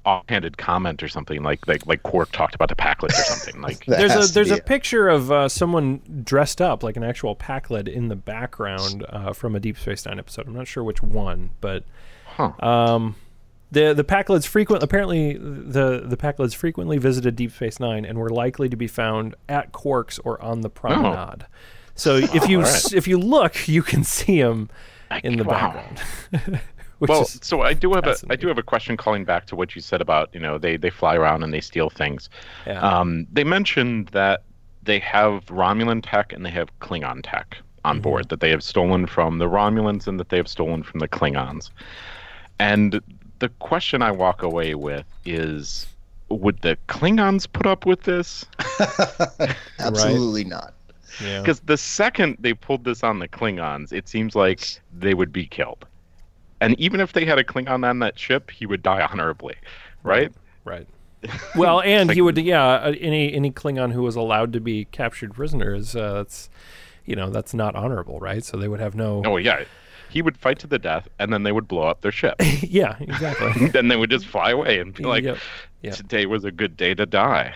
offhanded 0.05 0.57
comment 0.57 1.03
or 1.03 1.07
something 1.07 1.43
like 1.43 1.67
like 1.67 1.85
like 1.85 2.01
Quark 2.03 2.31
talked 2.31 2.55
about 2.55 2.69
the 2.69 2.75
Pakled 2.75 3.11
or 3.11 3.23
something 3.23 3.61
like. 3.67 3.83
There's 3.85 4.13
a 4.29 4.31
there's 4.33 4.51
a 4.51 4.55
it. 4.57 4.65
picture 4.65 5.09
of 5.09 5.31
uh, 5.31 5.49
someone 5.49 5.99
dressed 6.23 6.61
up 6.61 6.83
like 6.83 6.95
an 6.95 7.03
actual 7.03 7.35
Pakled 7.35 7.87
in 7.87 8.07
the 8.07 8.15
background 8.15 9.05
uh, 9.09 9.33
from 9.33 9.55
a 9.55 9.59
Deep 9.59 9.77
Space 9.77 10.05
Nine 10.05 10.19
episode. 10.19 10.47
I'm 10.47 10.53
not 10.55 10.67
sure 10.67 10.83
which 10.83 11.01
one, 11.03 11.49
but 11.59 11.83
Huh. 12.25 12.51
um, 12.65 13.15
the 13.71 13.93
the 13.93 14.03
Pakleds 14.03 14.45
frequent 14.45 14.83
apparently 14.83 15.33
the 15.37 16.03
the 16.05 16.17
Pakleds 16.17 16.53
frequently 16.55 16.97
visited 16.97 17.35
Deep 17.35 17.51
Space 17.51 17.79
Nine 17.79 18.05
and 18.05 18.17
were 18.19 18.29
likely 18.29 18.67
to 18.69 18.75
be 18.75 18.87
found 18.87 19.35
at 19.47 19.71
Quarks 19.71 20.19
or 20.23 20.41
on 20.41 20.61
the 20.61 20.69
promenade. 20.69 21.45
So 21.95 22.15
if 22.17 22.47
you 22.49 22.61
s 22.61 22.93
if 22.93 23.07
you 23.07 23.17
look, 23.17 23.67
you 23.67 23.81
can 23.83 24.03
see 24.03 24.41
them 24.41 24.69
in 25.23 25.37
the 25.37 25.43
Wow. 25.43 25.73
background. 25.73 26.61
Well, 26.99 27.25
so 27.25 27.61
I 27.61 27.73
do 27.73 27.93
have 27.93 28.05
a 28.05 28.15
I 28.29 28.35
do 28.35 28.47
have 28.47 28.59
a 28.59 28.63
question 28.63 28.95
calling 28.95 29.25
back 29.25 29.47
to 29.47 29.55
what 29.55 29.73
you 29.75 29.81
said 29.81 30.01
about 30.01 30.29
you 30.35 30.39
know 30.39 30.59
they 30.59 30.77
they 30.77 30.91
fly 30.91 31.15
around 31.15 31.41
and 31.41 31.51
they 31.51 31.59
steal 31.61 31.89
things. 31.89 32.29
yeah. 32.67 32.79
Um, 32.79 33.25
they 33.33 33.43
mentioned 33.43 34.09
that 34.09 34.43
they 34.83 34.99
have 34.99 35.45
Romulan 35.47 36.01
tech 36.05 36.31
and 36.31 36.45
they 36.45 36.51
have 36.51 36.69
Klingon 36.79 37.21
tech 37.23 37.57
on 37.83 37.95
Mm-hmm. 37.95 38.01
board 38.03 38.29
that 38.29 38.39
they 38.39 38.51
have 38.51 38.61
stolen 38.61 39.07
from 39.07 39.39
the 39.39 39.47
Romulans 39.49 40.07
and 40.07 40.19
that 40.19 40.29
they 40.29 40.37
have 40.37 40.47
stolen 40.47 40.83
from 40.83 40.99
the 40.99 41.07
Klingons. 41.07 41.71
And 42.59 43.01
the 43.41 43.49
question 43.59 44.01
I 44.01 44.11
walk 44.11 44.41
away 44.41 44.73
with 44.75 45.05
is 45.25 45.85
would 46.29 46.61
the 46.61 46.77
Klingons 46.87 47.45
put 47.51 47.65
up 47.65 47.85
with 47.85 48.03
this? 48.03 48.45
Absolutely 49.79 50.43
not. 50.45 50.73
yeah. 51.23 51.41
Because 51.41 51.59
the 51.61 51.77
second 51.77 52.37
they 52.39 52.53
pulled 52.53 52.83
this 52.85 53.03
on 53.03 53.19
the 53.19 53.27
Klingons, 53.27 53.91
it 53.91 54.07
seems 54.07 54.35
like 54.35 54.79
they 54.97 55.13
would 55.13 55.33
be 55.33 55.45
killed. 55.45 55.85
And 56.61 56.79
even 56.79 56.99
if 56.99 57.13
they 57.13 57.25
had 57.25 57.39
a 57.39 57.43
Klingon 57.43 57.83
on 57.87 57.99
that 57.99 58.17
ship, 58.19 58.51
he 58.51 58.65
would 58.65 58.83
die 58.83 59.01
honorably, 59.11 59.55
right? 60.03 60.31
Right. 60.63 60.87
Well, 61.55 61.81
and 61.81 62.07
Like- 62.07 62.15
he 62.15 62.21
would, 62.21 62.37
yeah. 62.39 62.63
uh, 62.65 62.95
Any 62.99 63.31
any 63.33 63.51
Klingon 63.51 63.91
who 63.91 64.01
was 64.01 64.15
allowed 64.15 64.53
to 64.53 64.59
be 64.59 64.85
captured 64.85 65.33
prisoner 65.35 65.75
is 65.75 65.95
uh, 65.95 66.13
that's, 66.13 66.49
you 67.05 67.15
know, 67.15 67.29
that's 67.29 67.53
not 67.53 67.75
honorable, 67.75 68.19
right? 68.19 68.43
So 68.43 68.57
they 68.57 68.67
would 68.67 68.79
have 68.79 68.95
no. 68.95 69.21
Oh 69.25 69.37
yeah, 69.37 69.65
he 70.11 70.21
would 70.21 70.37
fight 70.37 70.59
to 70.59 70.67
the 70.67 70.77
death, 70.77 71.07
and 71.19 71.31
then 71.31 71.43
they 71.43 71.51
would 71.51 71.67
blow 71.67 71.83
up 71.83 72.01
their 72.01 72.11
ship. 72.11 72.35
yeah, 72.61 72.97
exactly. 72.99 73.67
then 73.73 73.87
they 73.87 73.95
would 73.95 74.09
just 74.09 74.25
fly 74.25 74.51
away 74.51 74.79
and 74.79 74.93
be 74.93 75.03
like, 75.03 75.23
Yep, 75.23 75.37
yep. 75.81 75.95
"Today 75.95 76.25
was 76.25 76.43
a 76.43 76.51
good 76.51 76.75
day 76.77 76.93
to 76.93 77.05
die." 77.05 77.53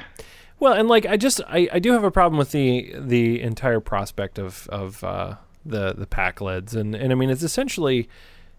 well, 0.59 0.73
and 0.73 0.87
like 0.87 1.05
I 1.05 1.17
just 1.17 1.41
I, 1.47 1.67
I 1.71 1.79
do 1.79 1.91
have 1.91 2.03
a 2.03 2.11
problem 2.11 2.37
with 2.37 2.51
the 2.51 2.95
the 2.97 3.41
entire 3.41 3.79
prospect 3.79 4.39
of 4.39 4.67
of 4.69 5.03
uh, 5.03 5.35
the 5.65 5.93
the 5.93 6.07
Pakleds, 6.07 6.75
and 6.75 6.95
and 6.95 7.11
I 7.11 7.15
mean 7.15 7.29
it's 7.29 7.43
essentially, 7.43 8.07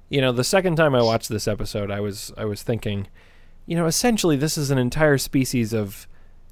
you 0.08 0.20
know, 0.20 0.32
the 0.32 0.44
second 0.44 0.76
time 0.76 0.94
I 0.94 1.02
watched 1.02 1.28
this 1.28 1.48
episode, 1.48 1.90
I 1.90 2.00
was 2.00 2.32
I 2.36 2.44
was 2.44 2.62
thinking, 2.62 3.08
you 3.64 3.76
know, 3.76 3.86
essentially 3.86 4.36
this 4.36 4.58
is 4.58 4.70
an 4.70 4.78
entire 4.78 5.18
species 5.18 5.72
of 5.72 6.06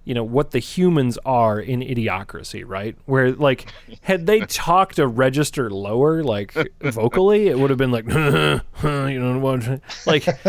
you 0.04 0.14
know 0.14 0.24
what 0.24 0.50
the 0.50 0.58
humans 0.58 1.18
are 1.24 1.58
in 1.60 1.80
idiocracy 1.80 2.64
right? 2.66 2.96
Where 3.06 3.32
like 3.32 3.70
had 4.02 4.26
they 4.26 4.40
talked 4.46 4.98
a 4.98 5.06
register 5.06 5.70
lower 5.70 6.22
like 6.22 6.54
vocally 6.80 7.48
it 7.48 7.58
would 7.58 7.70
have 7.70 7.78
been 7.78 7.90
like 7.90 8.06
you 8.08 9.20
know 9.20 9.38
what 9.38 9.66
like 10.06 10.22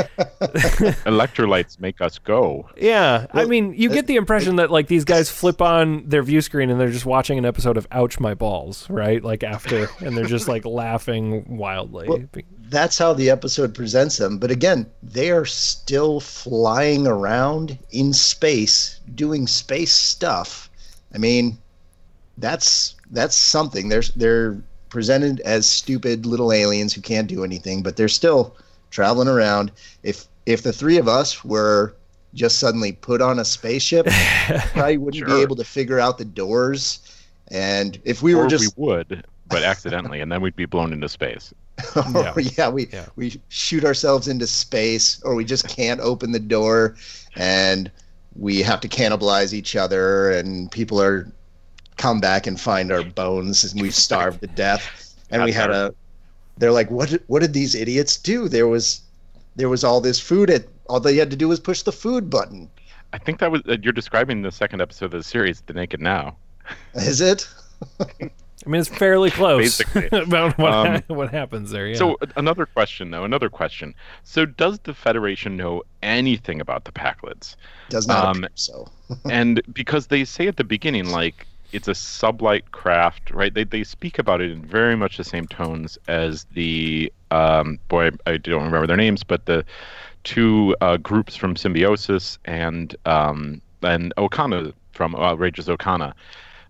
Electrolytes 1.06 1.80
make 1.80 2.02
us 2.02 2.20
go. 2.20 2.70
yeah 2.78 3.28
i 3.34 3.46
mean 3.46 3.74
you 3.76 3.90
get 3.90 4.08
the 4.08 4.16
impression 4.16 4.58
that 4.58 4.72
like 4.72 4.88
these 4.88 5.06
guys 5.06 5.30
flip 5.30 5.62
on 5.62 6.08
their 6.08 6.24
view 6.24 6.42
screen 6.42 6.70
and 6.70 6.80
they're 6.80 6.92
just 6.92 7.06
watching 7.06 7.38
an 7.38 7.46
episode 7.46 7.78
of 7.78 7.88
ouch 7.92 8.20
my 8.20 8.34
balls 8.34 8.90
right? 8.90 9.24
Like 9.24 9.44
after 9.44 9.88
and 10.00 10.18
they're 10.18 10.26
just 10.26 10.48
like 10.48 10.66
laughing 10.66 11.58
wildly. 11.58 12.08
Well, 12.08 12.24
That's 12.70 12.98
how 12.98 13.14
the 13.14 13.30
episode 13.30 13.74
presents 13.76 14.18
them. 14.18 14.38
But 14.38 14.52
again, 14.52 14.88
they 15.04 15.32
are 15.32 15.46
still 15.46 16.20
flying 16.20 17.06
around 17.06 17.78
in 17.92 18.14
space, 18.14 19.00
doing 19.14 19.48
space 19.48 19.92
stuff. 19.92 20.70
I 21.14 21.18
mean, 21.18 21.58
that's 22.38 22.96
that's 23.12 23.36
something. 23.36 23.90
They're 23.90 24.04
they're 24.16 24.62
presented 24.90 25.42
as 25.42 25.68
stupid 25.68 26.26
little 26.26 26.52
aliens 26.52 26.94
who 26.94 27.02
can't 27.02 27.28
do 27.28 27.44
anything, 27.44 27.84
but 27.84 27.98
they're 27.98 28.08
still 28.08 28.56
traveling 28.92 29.28
around. 29.28 29.72
If 30.04 30.26
if 30.46 30.64
the 30.64 30.74
three 30.74 30.98
of 30.98 31.08
us 31.08 31.44
were 31.44 31.96
just 32.34 32.60
suddenly 32.60 32.92
put 32.92 33.22
on 33.22 33.40
a 33.40 33.46
spaceship, 33.46 34.08
probably 34.74 34.98
wouldn't 34.98 35.26
be 35.26 35.42
able 35.42 35.56
to 35.56 35.64
figure 35.64 36.00
out 36.00 36.18
the 36.18 36.26
doors. 36.26 37.00
And 37.50 38.00
if 38.04 38.22
we 38.22 38.34
or 38.34 38.44
were 38.44 38.48
just 38.48 38.76
we 38.78 38.86
would, 38.86 39.26
but 39.48 39.64
accidentally, 39.64 40.20
and 40.20 40.32
then 40.32 40.42
we'd 40.42 40.56
be 40.56 40.66
blown 40.66 40.92
into 40.92 41.10
space. 41.10 41.54
Yeah. 42.14 42.34
yeah. 42.38 42.70
we 42.70 42.88
Yeah. 42.92 43.06
we 43.16 43.40
shoot 43.50 43.84
ourselves 43.84 44.28
into 44.28 44.48
space, 44.48 45.22
or 45.24 45.36
we 45.36 45.44
just 45.46 45.68
can't 45.68 46.00
open 46.02 46.32
the 46.32 46.40
door, 46.40 46.96
and 47.36 47.92
we 48.36 48.62
have 48.62 48.80
to 48.82 48.88
cannibalize 48.88 49.54
each 49.54 49.76
other, 49.76 50.32
and 50.32 50.72
people 50.72 51.02
are 51.02 51.32
come 51.98 52.20
back 52.20 52.48
and 52.48 52.60
find 52.60 52.92
our 52.92 53.04
bones, 53.04 53.64
and 53.72 53.82
we've 53.82 53.96
starved 54.08 54.42
to 54.42 54.48
death, 54.48 55.16
and 55.32 55.44
we 55.44 55.52
had 55.52 55.70
a. 55.72 55.94
They're 56.58 56.72
like, 56.72 56.90
what? 56.90 57.10
did- 57.10 57.24
What 57.28 57.42
did 57.42 57.54
these 57.54 57.76
idiots 57.76 58.16
do? 58.18 58.48
There 58.48 58.68
was, 58.68 59.02
there 59.58 59.68
was 59.68 59.84
all 59.84 60.00
this 60.00 60.20
food. 60.20 60.50
At 60.50 60.66
all 60.88 61.00
they 61.02 61.18
had 61.18 61.30
to 61.32 61.36
do 61.36 61.50
was 61.50 61.60
push 61.60 61.82
the 61.82 61.92
food 61.92 62.30
button. 62.30 62.70
I 63.12 63.18
think 63.18 63.40
that 63.40 63.52
was 63.52 63.62
uh, 63.68 63.76
you're 63.82 63.92
describing 63.94 64.42
the 64.42 64.52
second 64.52 64.82
episode 64.82 65.06
of 65.06 65.12
the 65.12 65.24
series, 65.24 65.62
The 65.66 65.74
Naked 65.74 66.00
Now. 66.00 66.38
Is 66.94 67.20
it? 67.22 67.48
i 68.66 68.70
mean 68.70 68.82
it's 68.82 68.90
fairly 68.90 69.30
close 69.32 69.78
Basically. 69.82 70.08
about 70.20 70.58
what, 70.58 70.74
Um, 70.74 71.02
what 71.08 71.32
happens 71.32 71.72
there 71.72 71.88
yeah 71.88 71.96
So 71.98 72.18
another 72.36 72.66
question, 72.66 73.12
though, 73.12 73.24
another 73.24 73.50
question. 73.50 73.94
So 74.24 74.46
does 74.46 74.80
the 74.80 74.94
Federation 74.94 75.56
know 75.56 75.84
anything 76.04 76.60
about 76.62 76.86
the 76.86 76.92
Pakleds? 76.92 77.56
Does 77.90 78.08
not 78.08 78.36
Um, 78.36 78.48
so. 78.56 78.88
and 79.30 79.62
because 79.74 80.08
they 80.08 80.26
say 80.26 80.48
at 80.48 80.58
the 80.58 80.64
beginning, 80.64 81.10
like 81.10 81.46
it's 81.72 81.88
a 81.88 81.92
sublight 81.92 82.64
craft, 82.72 83.32
right? 83.32 83.54
They 83.54 83.64
they 83.66 83.84
speak 83.84 84.18
about 84.20 84.42
it 84.42 84.52
in 84.52 84.62
very 84.66 84.96
much 84.96 85.18
the 85.18 85.24
same 85.24 85.48
tones 85.48 85.98
as 86.08 86.46
the 86.54 87.12
um, 87.32 87.80
boy. 87.90 88.12
I 88.26 88.38
don't 88.38 88.64
remember 88.64 88.88
their 88.88 88.98
names, 88.98 89.24
but 89.24 89.46
the 89.46 89.66
two 90.24 90.76
uh, 90.82 90.98
groups 90.98 91.36
from 91.36 91.56
Symbiosis 91.56 92.40
and 92.46 92.96
um, 93.06 93.62
and 93.82 94.14
Okona 94.18 94.74
from 94.94 95.16
Outrageous 95.16 95.68
Okona. 95.68 96.14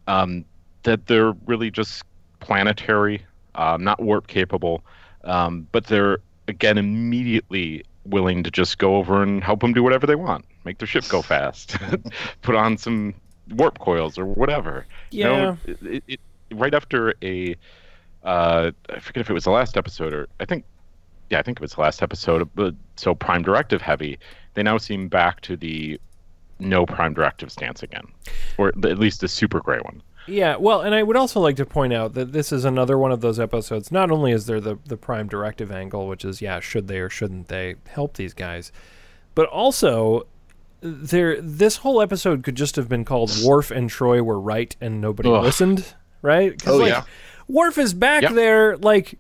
Um, 0.08 0.44
that 0.86 1.06
they're 1.08 1.34
really 1.46 1.70
just 1.70 2.04
planetary, 2.40 3.24
um, 3.56 3.84
not 3.84 4.02
warp 4.02 4.28
capable, 4.28 4.84
um, 5.26 5.68
but 5.72 5.86
they're 5.86 6.20
again 6.48 6.78
immediately 6.78 7.84
willing 8.06 8.44
to 8.44 8.52
just 8.52 8.78
go 8.78 8.96
over 8.96 9.22
and 9.22 9.44
help 9.44 9.60
them 9.60 9.74
do 9.74 9.84
whatever 9.84 10.08
they 10.08 10.16
want, 10.16 10.46
make 10.64 10.78
their 10.78 10.88
ship 10.88 11.04
go 11.10 11.22
fast, 11.34 11.76
put 12.42 12.56
on 12.56 12.78
some 12.78 13.14
warp 13.52 13.80
coils 13.80 14.18
or 14.18 14.26
whatever. 14.26 14.86
You 15.12 15.24
know, 15.24 15.58
it, 15.66 15.78
it, 15.82 16.04
it, 16.08 16.20
right 16.54 16.74
after 16.74 17.14
a, 17.22 17.56
uh, 18.24 18.72
I 18.90 19.00
forget 19.00 19.22
if 19.22 19.30
it 19.30 19.34
was 19.34 19.44
the 19.44 19.52
last 19.52 19.78
episode 19.78 20.14
or 20.14 20.28
I 20.40 20.46
think, 20.46 20.64
yeah, 21.30 21.40
I 21.40 21.42
think 21.42 21.58
it 21.58 21.62
was 21.62 21.74
the 21.74 21.82
last 21.82 22.04
episode. 22.04 22.48
But 22.56 22.76
so 22.96 23.16
Prime 23.16 23.42
Directive 23.42 23.82
heavy, 23.82 24.20
they 24.54 24.64
now 24.64 24.78
seem 24.78 25.08
back 25.08 25.42
to 25.42 25.58
the 25.58 26.00
no 26.60 26.86
Prime 26.86 27.14
Directive 27.14 27.52
stance 27.52 27.82
again, 27.82 28.06
or 28.58 28.70
at 28.70 29.00
least 29.00 29.22
the 29.22 29.28
super 29.28 29.60
gray 29.60 29.80
one. 29.80 30.02
Yeah, 30.28 30.56
well, 30.58 30.82
and 30.82 30.96
I 30.96 31.04
would 31.04 31.16
also 31.16 31.40
like 31.40 31.56
to 31.58 31.66
point 31.66 31.94
out 31.94 32.14
that 32.16 32.32
this 32.32 32.52
is 32.52 32.66
another 32.66 32.98
one 32.98 33.12
of 33.12 33.22
those 33.22 33.40
episodes. 33.40 33.92
Not 33.92 34.10
only 34.12 34.32
is 34.32 34.46
there 34.48 34.60
the 34.60 34.78
the 34.86 34.98
prime 34.98 35.28
directive 35.28 35.72
angle, 35.72 36.08
which 36.08 36.26
is 36.26 36.42
yeah, 36.42 36.60
should 36.60 36.88
they 36.88 36.98
or 37.00 37.10
shouldn't 37.10 37.48
they 37.48 37.76
help 37.88 38.16
these 38.16 38.34
guys, 38.34 38.72
but 39.36 39.48
also 39.50 40.26
there 40.82 41.40
this 41.42 41.78
whole 41.78 42.02
episode 42.02 42.44
could 42.44 42.56
just 42.56 42.76
have 42.76 42.90
been 42.90 43.06
called 43.06 43.32
Worf 43.44 43.72
and 43.72 43.90
Troi 43.90 44.22
were 44.24 44.40
right 44.40 44.76
and 44.82 45.00
nobody 45.02 45.30
Ugh. 45.30 45.44
listened, 45.44 45.94
right? 46.22 46.62
Oh, 46.68 46.78
like, 46.78 46.90
yeah. 46.90 47.04
Worf 47.48 47.78
is 47.78 47.94
back 47.94 48.24
Yep. 48.24 48.34
there 48.34 48.78
like 48.78 49.20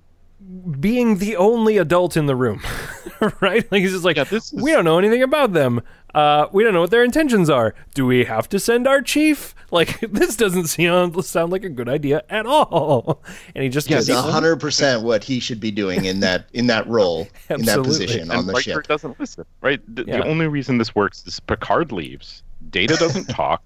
being 0.79 1.17
the 1.17 1.35
only 1.37 1.77
adult 1.77 2.17
in 2.17 2.25
the 2.25 2.35
room, 2.35 2.61
right? 3.41 3.69
Like 3.71 3.81
he's 3.81 3.91
just 3.93 4.03
like, 4.05 4.17
Yeah, 4.17 4.25
this 4.25 4.51
is- 4.53 4.61
we 4.61 4.71
don't 4.71 4.85
know 4.85 4.99
anything 4.99 5.23
about 5.23 5.53
them. 5.53 5.81
Uh, 6.13 6.47
we 6.53 6.63
don't 6.63 6.73
know 6.73 6.79
what 6.81 6.91
their 6.91 7.03
intentions 7.03 7.49
are. 7.49 7.75
Do 7.93 8.05
we 8.05 8.23
have 8.25 8.47
to 8.49 8.59
send 8.59 8.87
our 8.87 9.01
chief? 9.01 9.53
Like 9.71 9.99
this 9.99 10.37
doesn't 10.37 10.67
sound 10.67 11.25
sound 11.25 11.51
like 11.51 11.65
a 11.65 11.69
good 11.69 11.89
idea 11.89 12.23
at 12.29 12.45
all. 12.45 13.21
And 13.55 13.63
he 13.63 13.69
just 13.69 13.89
Yeah, 13.89 13.97
It's 13.97 14.07
hundred 14.09 14.57
percent 14.57 15.01
what 15.03 15.23
he 15.23 15.39
should 15.41 15.59
be 15.59 15.71
doing 15.71 16.05
in 16.05 16.19
that 16.21 16.47
in 16.53 16.67
that 16.67 16.87
role 16.87 17.27
in 17.49 17.61
that 17.65 17.79
Absolutely. 17.79 18.05
position 18.05 18.31
on 18.31 18.45
the 18.45 18.53
Riker 18.53 18.61
ship. 18.61 18.87
doesn't 18.87 19.19
listen, 19.19 19.43
right? 19.61 19.81
The, 19.93 20.05
Yeah. 20.05 20.17
the 20.19 20.27
only 20.27 20.47
reason 20.47 20.77
this 20.77 20.93
works 20.95 21.25
is 21.25 21.39
Picard 21.41 21.91
leaves, 21.91 22.43
Data 22.69 22.95
doesn't 22.95 23.25
talk, 23.27 23.63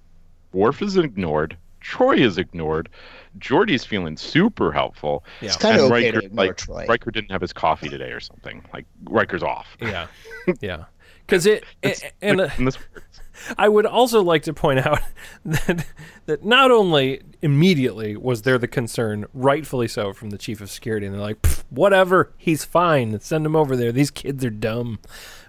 Worf 0.54 0.82
is 0.82 0.96
ignored, 0.98 1.58
Troi 1.82 2.18
is 2.20 2.38
ignored, 2.38 2.90
Geordi's 3.38 3.86
feeling 3.86 4.18
super 4.18 4.72
helpful. 4.72 5.24
yeah, 5.42 5.48
It's 5.48 5.58
kind 5.58 5.76
of 5.80 5.92
okay 5.92 6.08
Riker, 6.08 6.20
to 6.22 6.26
ignore 6.28 6.46
like 6.48 6.58
Troi. 6.58 6.88
Riker 6.88 7.12
didn't 7.12 7.32
have 7.32 7.42
his 7.42 7.54
coffee 7.54 7.90
today 7.90 8.12
or 8.12 8.20
something. 8.20 8.64
Like 8.74 8.86
Riker's 9.06 9.44
off. 9.44 9.78
yeah, 9.82 10.08
yeah. 10.62 10.86
Because 11.26 11.46
it, 11.46 11.64
It's- 11.84 12.02
and 12.22 12.40
uh, 12.42 12.44
like, 12.46 12.58
and 12.58 12.68
this 12.68 12.78
works. 12.94 13.09
I 13.58 13.70
would 13.70 13.86
also 13.86 14.22
like 14.22 14.44
to 14.44 14.54
point 14.54 14.86
out 14.86 15.02
that 15.46 15.86
that 16.26 16.46
not 16.46 16.72
only 16.72 17.22
immediately 17.42 18.16
was 18.16 18.44
there 18.44 18.58
the 18.58 18.68
concern, 18.68 19.26
rightfully 19.34 19.88
so, 19.88 20.14
from 20.14 20.30
the 20.30 20.38
chief 20.38 20.62
of 20.62 20.70
security, 20.70 21.06
and 21.06 21.16
they're 21.16 21.22
like, 21.22 21.46
whatever, 21.70 22.32
he's 22.38 22.64
fine. 22.64 23.20
Send 23.20 23.46
him 23.46 23.56
over 23.56 23.76
there. 23.76 23.92
These 23.92 24.12
kids 24.12 24.44
are 24.46 24.50
dumb. 24.50 25.00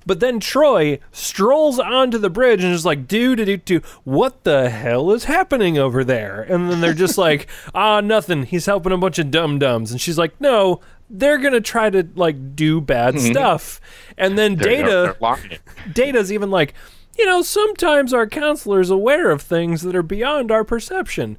But 0.06 0.20
then 0.20 0.40
Troi 0.40 0.99
strolls 1.12 1.78
onto 1.78 2.18
the 2.18 2.30
bridge 2.30 2.64
and 2.64 2.73
is 2.73 2.87
like, 2.87 3.06
do 3.06 3.37
do 3.37 3.44
do 3.44 3.56
do, 3.59 3.80
what 4.04 4.44
the 4.44 4.70
hell 4.70 5.11
is 5.11 5.25
happening 5.25 5.78
over 5.78 6.04
there? 6.04 6.42
And 6.42 6.70
then 6.70 6.80
they're 6.80 6.94
just 6.94 7.18
like, 7.18 7.49
ah, 7.75 8.00
nothing. 8.00 8.44
He's 8.44 8.66
helping 8.66 8.92
a 8.92 8.99
bunch 8.99 9.18
of 9.18 9.30
dum 9.30 9.59
dums. 9.59 9.90
And 9.90 10.00
she's 10.00 10.18
like, 10.18 10.40
no, 10.40 10.80
they're 11.11 11.38
gonna 11.38 11.61
try 11.61 11.90
to 11.90 12.09
like 12.14 12.56
do 12.56 12.80
bad 12.80 13.20
stuff. 13.20 13.80
And 14.16 14.38
then 14.38 14.54
Data. 14.54 15.16
Data's 15.92 16.32
even 16.32 16.50
like, 16.50 16.75
you 17.21 17.27
know, 17.27 17.43
sometimes 17.43 18.12
our 18.15 18.27
counselor 18.27 18.81
is 18.81 18.89
aware 18.91 19.31
of 19.31 19.43
things 19.43 19.83
that 19.83 19.95
are 19.95 20.03
beyond 20.03 20.50
our 20.50 20.65
perception. 20.65 21.37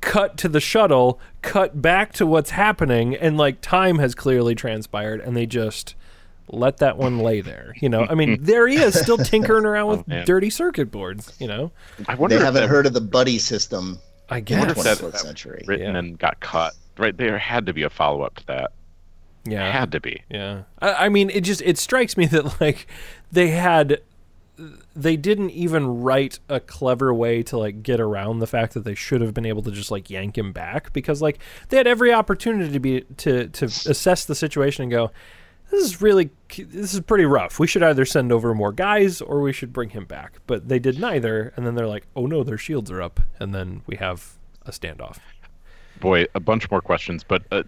Cut 0.00 0.36
to 0.38 0.48
the 0.48 0.60
shuttle, 0.60 1.18
cut 1.42 1.82
back 1.82 2.12
to 2.14 2.24
what's 2.26 2.50
happening, 2.50 3.16
and 3.16 3.36
like 3.36 3.60
time 3.60 3.98
has 3.98 4.14
clearly 4.14 4.54
transpired, 4.54 5.20
and 5.20 5.36
they 5.36 5.44
just 5.44 5.96
let 6.50 6.76
that 6.78 6.96
one 6.96 7.18
lay 7.18 7.40
there. 7.40 7.74
You 7.80 7.88
know, 7.88 8.06
I 8.08 8.14
mean, 8.14 8.38
there 8.40 8.68
he 8.68 8.76
is, 8.76 8.98
still 8.98 9.18
tinkering 9.18 9.64
around 9.66 9.88
with 9.88 10.04
Oh, 10.10 10.24
dirty 10.24 10.50
circuit 10.50 10.92
boards. 10.92 11.34
You 11.40 11.48
know, 11.48 11.72
I 12.06 12.14
wonder 12.14 12.36
They 12.36 12.40
if 12.42 12.46
haven't 12.46 12.62
that 12.62 12.68
heard 12.68 12.86
of 12.86 12.92
the 12.92 13.00
buddy 13.00 13.38
system 13.38 13.98
I 14.30 14.38
in 14.38 14.44
wonder 14.58 14.72
the 14.74 14.80
if 14.80 14.84
guess. 14.86 14.98
that- 15.00 15.04
21st 15.12 15.16
century. 15.18 15.64
written 15.66 15.92
Yeah. 15.94 15.98
and 15.98 16.18
got 16.18 16.38
cut. 16.38 16.74
Right 16.96 17.16
there 17.16 17.36
had 17.38 17.66
to 17.66 17.72
be 17.72 17.82
a 17.82 17.90
follow 17.90 18.22
up 18.22 18.36
to 18.36 18.46
that. 18.46 18.70
Yeah, 19.44 19.68
it 19.68 19.72
Had 19.72 19.90
to 19.92 20.00
be. 20.00 20.22
Yeah. 20.30 20.62
I, 20.80 21.06
I 21.06 21.08
mean, 21.08 21.30
it 21.30 21.40
just 21.40 21.62
it 21.62 21.76
strikes 21.78 22.16
me 22.16 22.26
that 22.26 22.60
like 22.60 22.86
they 23.32 23.48
had 23.48 24.00
they 24.96 25.16
didn't 25.16 25.50
even 25.50 26.02
write 26.02 26.40
a 26.48 26.60
clever 26.60 27.14
way 27.14 27.42
to 27.44 27.56
like 27.56 27.82
get 27.82 28.00
around 28.00 28.40
the 28.40 28.46
fact 28.46 28.74
that 28.74 28.84
they 28.84 28.94
should 28.94 29.20
have 29.20 29.32
been 29.32 29.46
able 29.46 29.62
to 29.62 29.70
just 29.70 29.90
like 29.90 30.10
yank 30.10 30.36
him 30.36 30.52
back 30.52 30.92
because 30.92 31.22
like 31.22 31.38
they 31.68 31.76
had 31.76 31.86
every 31.86 32.12
opportunity 32.12 32.72
to 32.72 32.80
be 32.80 33.02
to 33.16 33.48
to 33.48 33.66
assess 33.66 34.24
the 34.24 34.34
situation 34.34 34.82
and 34.82 34.92
go 34.92 35.10
this 35.70 35.84
is 35.84 36.00
really 36.00 36.30
this 36.56 36.94
is 36.94 37.00
pretty 37.00 37.24
rough. 37.24 37.58
We 37.58 37.66
should 37.66 37.82
either 37.82 38.04
send 38.04 38.32
over 38.32 38.54
more 38.54 38.72
guys 38.72 39.20
or 39.20 39.40
we 39.40 39.52
should 39.52 39.72
bring 39.72 39.90
him 39.90 40.04
back. 40.04 40.38
But 40.46 40.68
they 40.68 40.78
did 40.78 40.98
neither 40.98 41.52
and 41.56 41.66
then 41.66 41.74
they're 41.74 41.86
like, 41.86 42.06
"Oh 42.16 42.26
no, 42.26 42.42
their 42.42 42.58
shields 42.58 42.90
are 42.90 43.02
up." 43.02 43.20
And 43.38 43.54
then 43.54 43.82
we 43.86 43.96
have 43.96 44.38
a 44.64 44.70
standoff. 44.70 45.18
boy, 46.00 46.26
a 46.34 46.40
bunch 46.40 46.70
more 46.70 46.80
questions, 46.80 47.24
but 47.24 47.42
uh, 47.50 47.64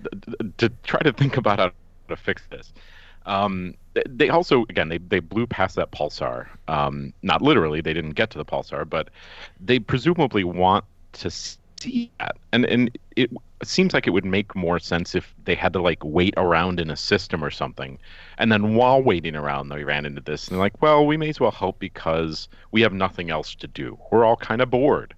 to 0.59 0.70
try 0.82 1.00
to 1.00 1.12
think 1.12 1.37
about 1.37 1.59
how 1.59 1.73
to 2.09 2.16
fix 2.16 2.42
this. 2.50 2.73
Um, 3.26 3.75
they 4.09 4.28
also, 4.28 4.62
again, 4.68 4.88
they, 4.88 4.99
they 4.99 5.20
blew 5.20 5.47
past 5.47 5.76
that 5.76 5.90
pulsar. 5.90 6.47
Um, 6.68 7.12
not 7.23 7.42
literally, 7.42 7.80
they 7.80 7.92
didn't 7.92 8.12
get 8.12 8.30
to 8.30 8.38
the 8.38 8.44
pulsar, 8.44 8.88
but 8.88 9.11
they 9.59 9.78
presumably 9.78 10.44
want 10.44 10.85
to 11.14 11.30
see 11.30 12.11
that. 12.18 12.37
And 12.52 12.64
and 12.66 12.97
it 13.16 13.30
seems 13.62 13.92
like 13.92 14.06
it 14.06 14.11
would 14.11 14.25
make 14.25 14.54
more 14.54 14.78
sense 14.78 15.14
if 15.14 15.35
they 15.44 15.54
had 15.54 15.73
to 15.73 15.82
like 15.82 16.04
wait 16.04 16.35
around 16.37 16.78
in 16.78 16.90
a 16.90 16.97
system 16.97 17.44
or 17.44 17.50
something, 17.50 17.99
and 18.38 18.52
then 18.52 18.75
while 18.75 19.02
waiting 19.02 19.35
around, 19.35 19.68
they 19.68 19.85
ran 19.85 20.06
into 20.06 20.20
this 20.20 20.47
and 20.47 20.54
they're 20.54 20.62
like, 20.62 20.80
well, 20.80 21.04
we 21.06 21.16
may 21.16 21.30
as 21.30 21.40
well 21.40 21.50
help 21.50 21.78
because 21.78 22.49
we 22.70 22.80
have 22.82 22.92
nothing 22.92 23.30
else 23.30 23.54
to 23.56 23.66
do. 23.66 23.99
We're 24.11 24.25
all 24.25 24.37
kind 24.37 24.61
of 24.62 24.70
bored. 24.70 25.14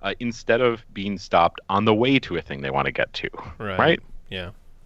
Uh, 0.00 0.14
instead 0.20 0.60
of 0.60 0.84
being 0.94 1.18
stopped 1.18 1.60
on 1.68 1.84
the 1.84 1.94
way 1.94 2.20
to 2.20 2.36
a 2.36 2.42
thing 2.42 2.60
they 2.62 2.70
want 2.70 2.86
to 2.86 2.92
get 2.92 3.12
to, 3.14 3.28
right? 3.78 4.00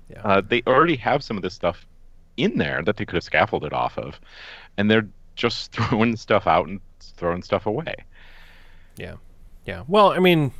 Yeah. 0.09 0.23
Uh, 0.25 0.41
they 0.41 0.63
already 0.67 0.97
have 0.97 1.23
some 1.23 1.37
of 1.37 1.43
this 1.43 1.55
stuff 1.55 1.87
in 2.37 2.59
there 2.59 2.83
that 2.83 2.97
they 2.97 3.05
could 3.05 3.15
have 3.17 3.25
scaffolded 3.25 3.73
off 3.73 3.99
of, 3.99 4.21
and 4.77 4.91
they're 4.91 5.09
just 5.37 5.73
throwing 5.77 6.17
stuff 6.17 6.47
out 6.47 6.69
and 6.69 6.81
throwing 7.17 7.43
stuff 7.43 7.67
away. 7.67 7.95
Yeah. 8.97 9.17
Yeah. 9.67 9.85
Well, 9.89 10.11
I 10.13 10.19
mean 10.19 10.53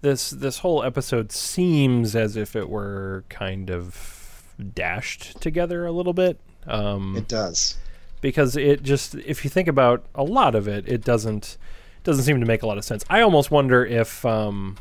this 0.00 0.30
this 0.30 0.58
whole 0.58 0.82
episode 0.84 1.32
seems 1.32 2.14
as 2.14 2.36
if 2.36 2.54
it 2.54 2.68
were 2.68 3.24
kind 3.28 3.70
of 3.70 4.44
dashed 4.74 5.40
together 5.40 5.86
a 5.86 5.92
little 5.92 6.12
bit. 6.12 6.38
Um 6.66 7.16
It 7.16 7.28
does. 7.28 7.76
because 8.20 8.56
it 8.56 8.82
just 8.82 9.14
if 9.16 9.44
you 9.44 9.50
think 9.50 9.68
about 9.68 10.04
a 10.14 10.22
lot 10.24 10.54
of 10.54 10.68
it, 10.68 10.88
it 10.88 11.02
doesn't 11.04 11.56
doesn't 12.04 12.24
seem 12.24 12.40
to 12.40 12.46
make 12.46 12.62
a 12.62 12.66
lot 12.66 12.78
of 12.78 12.84
sense. 12.84 13.04
I 13.10 13.20
almost 13.20 13.50
wonder 13.50 13.84
if 13.84 14.24
um 14.24 14.76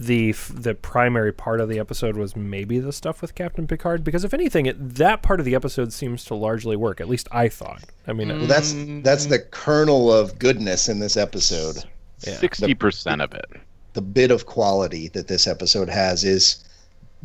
the 0.00 0.30
f- 0.30 0.52
the 0.54 0.74
primary 0.76 1.32
part 1.32 1.60
of 1.60 1.68
the 1.68 1.78
episode 1.80 2.16
was 2.16 2.36
maybe 2.36 2.78
the 2.78 2.92
stuff 2.92 3.20
with 3.20 3.34
Captain 3.34 3.66
Picard 3.66 4.04
because 4.04 4.22
if 4.22 4.32
anything 4.32 4.66
it, 4.66 4.94
that 4.94 5.22
part 5.22 5.40
of 5.40 5.44
the 5.46 5.56
episode 5.56 5.92
seems 5.92 6.24
to 6.26 6.36
largely 6.36 6.76
work 6.76 7.00
at 7.00 7.08
least 7.08 7.26
I 7.32 7.48
thought 7.48 7.82
I 8.06 8.12
mean 8.12 8.28
Well, 8.28 8.46
that's 8.46 8.74
that's 9.02 9.26
the 9.26 9.40
kernel 9.40 10.12
of 10.12 10.38
goodness 10.38 10.88
in 10.88 11.00
this 11.00 11.16
episode. 11.16 11.78
Yeah. 12.24 12.34
Sixty 12.34 12.74
percent 12.74 13.20
of 13.22 13.32
it. 13.34 13.46
The 13.94 14.02
bit 14.02 14.30
of 14.30 14.46
quality 14.46 15.08
that 15.08 15.26
this 15.26 15.48
episode 15.48 15.88
has 15.88 16.22
is 16.22 16.62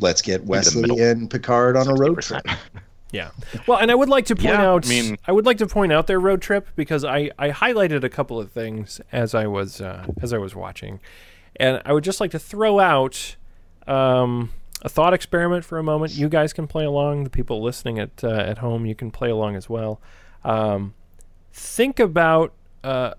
let's 0.00 0.20
get 0.20 0.42
Wesley 0.44 1.00
and 1.00 1.30
Picard 1.30 1.76
on 1.76 1.86
a 1.88 1.94
road 1.94 2.22
trip. 2.22 2.44
Yeah. 3.12 3.30
Well, 3.68 3.78
and 3.78 3.92
I 3.92 3.94
would 3.94 4.08
like 4.08 4.26
to 4.26 4.34
point 4.34 4.46
Yeah, 4.48 4.68
out. 4.70 4.86
I 4.86 4.88
mean- 4.88 5.16
I 5.24 5.30
would 5.30 5.46
like 5.46 5.58
to 5.58 5.68
point 5.68 5.92
out 5.92 6.08
their 6.08 6.18
road 6.18 6.42
trip 6.42 6.66
because 6.74 7.04
I 7.04 7.30
I 7.38 7.50
highlighted 7.50 8.02
a 8.02 8.08
couple 8.08 8.40
of 8.40 8.50
things 8.50 9.00
as 9.12 9.36
I 9.36 9.46
was 9.46 9.80
uh, 9.80 10.06
as 10.20 10.32
I 10.32 10.38
was 10.38 10.56
watching, 10.56 10.98
and 11.56 11.80
I 11.84 11.92
would 11.92 12.04
just 12.04 12.20
like 12.20 12.30
to 12.32 12.38
throw 12.38 12.80
out 12.80 13.36
um, 13.86 14.50
a 14.82 14.88
thought 14.88 15.14
experiment 15.14 15.64
for 15.64 15.78
a 15.78 15.82
moment. 15.82 16.14
You 16.14 16.28
guys 16.28 16.52
can 16.52 16.66
play 16.66 16.84
along. 16.84 17.24
The 17.24 17.30
people 17.30 17.62
listening 17.62 17.98
at 17.98 18.22
uh, 18.22 18.28
at 18.28 18.58
home, 18.58 18.86
you 18.86 18.94
can 18.94 19.10
play 19.10 19.30
along 19.30 19.56
as 19.56 19.68
well. 19.68 20.00
Um, 20.44 20.94
think 21.52 21.98
about 21.98 22.52
uh, 22.82 23.14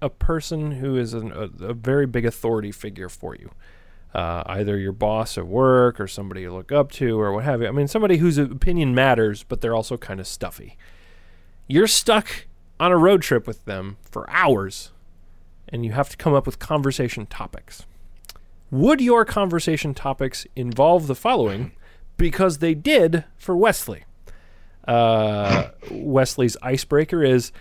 a 0.00 0.08
person 0.08 0.72
who 0.72 0.96
is 0.96 1.14
an, 1.14 1.32
a, 1.32 1.66
a 1.66 1.74
very 1.74 2.06
big 2.06 2.24
authority 2.24 2.72
figure 2.72 3.08
for 3.08 3.34
you 3.34 3.50
uh, 4.14 4.42
either 4.46 4.76
your 4.76 4.92
boss 4.92 5.38
at 5.38 5.46
work 5.46 6.00
or 6.00 6.08
somebody 6.08 6.42
you 6.42 6.52
look 6.52 6.72
up 6.72 6.90
to 6.92 7.20
or 7.20 7.32
what 7.32 7.44
have 7.44 7.62
you. 7.62 7.68
I 7.68 7.70
mean, 7.70 7.88
somebody 7.88 8.16
whose 8.16 8.38
opinion 8.38 8.94
matters, 8.94 9.44
but 9.44 9.60
they're 9.60 9.74
also 9.74 9.96
kind 9.96 10.20
of 10.20 10.26
stuffy. 10.26 10.76
You're 11.68 11.86
stuck 11.86 12.46
on 12.78 12.90
a 12.90 12.96
road 12.96 13.22
trip 13.22 13.46
with 13.46 13.64
them 13.64 13.98
for 14.02 14.28
hours, 14.30 14.90
and 15.72 15.84
you 15.84 15.92
have 15.92 16.08
to 16.10 16.16
come 16.16 16.34
up 16.34 16.46
with 16.46 16.58
conversation 16.58 17.26
topics. 17.26 17.86
Would 18.70 19.00
your 19.00 19.24
conversation 19.24 19.94
topics 19.94 20.46
involve 20.54 21.06
the 21.06 21.14
following? 21.14 21.72
Because 22.16 22.58
they 22.58 22.74
did 22.74 23.24
for 23.36 23.56
Wesley. 23.56 24.04
Uh, 24.86 25.70
Wesley's 25.90 26.56
icebreaker 26.62 27.24
is, 27.24 27.52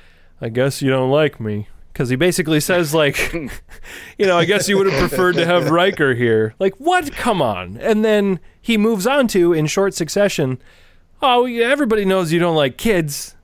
I 0.41 0.49
guess 0.49 0.81
you 0.81 0.89
don't 0.89 1.11
like 1.11 1.39
me. 1.39 1.67
Because 1.91 2.09
he 2.09 2.15
basically 2.15 2.59
says, 2.59 2.93
like, 2.93 3.33
you 4.17 4.25
know, 4.25 4.37
I 4.37 4.45
guess 4.45 4.69
you 4.69 4.77
would 4.77 4.91
have 4.91 4.99
preferred 4.99 5.35
to 5.35 5.45
have 5.45 5.69
Riker 5.69 6.13
here. 6.13 6.53
Like, 6.59 6.75
what? 6.75 7.11
Come 7.11 7.41
on. 7.41 7.77
And 7.77 8.05
then 8.05 8.39
he 8.61 8.77
moves 8.77 9.05
on 9.05 9.27
to, 9.29 9.51
in 9.53 9.67
short 9.67 9.93
succession, 9.93 10.61
oh, 11.21 11.45
everybody 11.45 12.05
knows 12.05 12.31
you 12.31 12.39
don't 12.39 12.55
like 12.55 12.77
kids. 12.77 13.35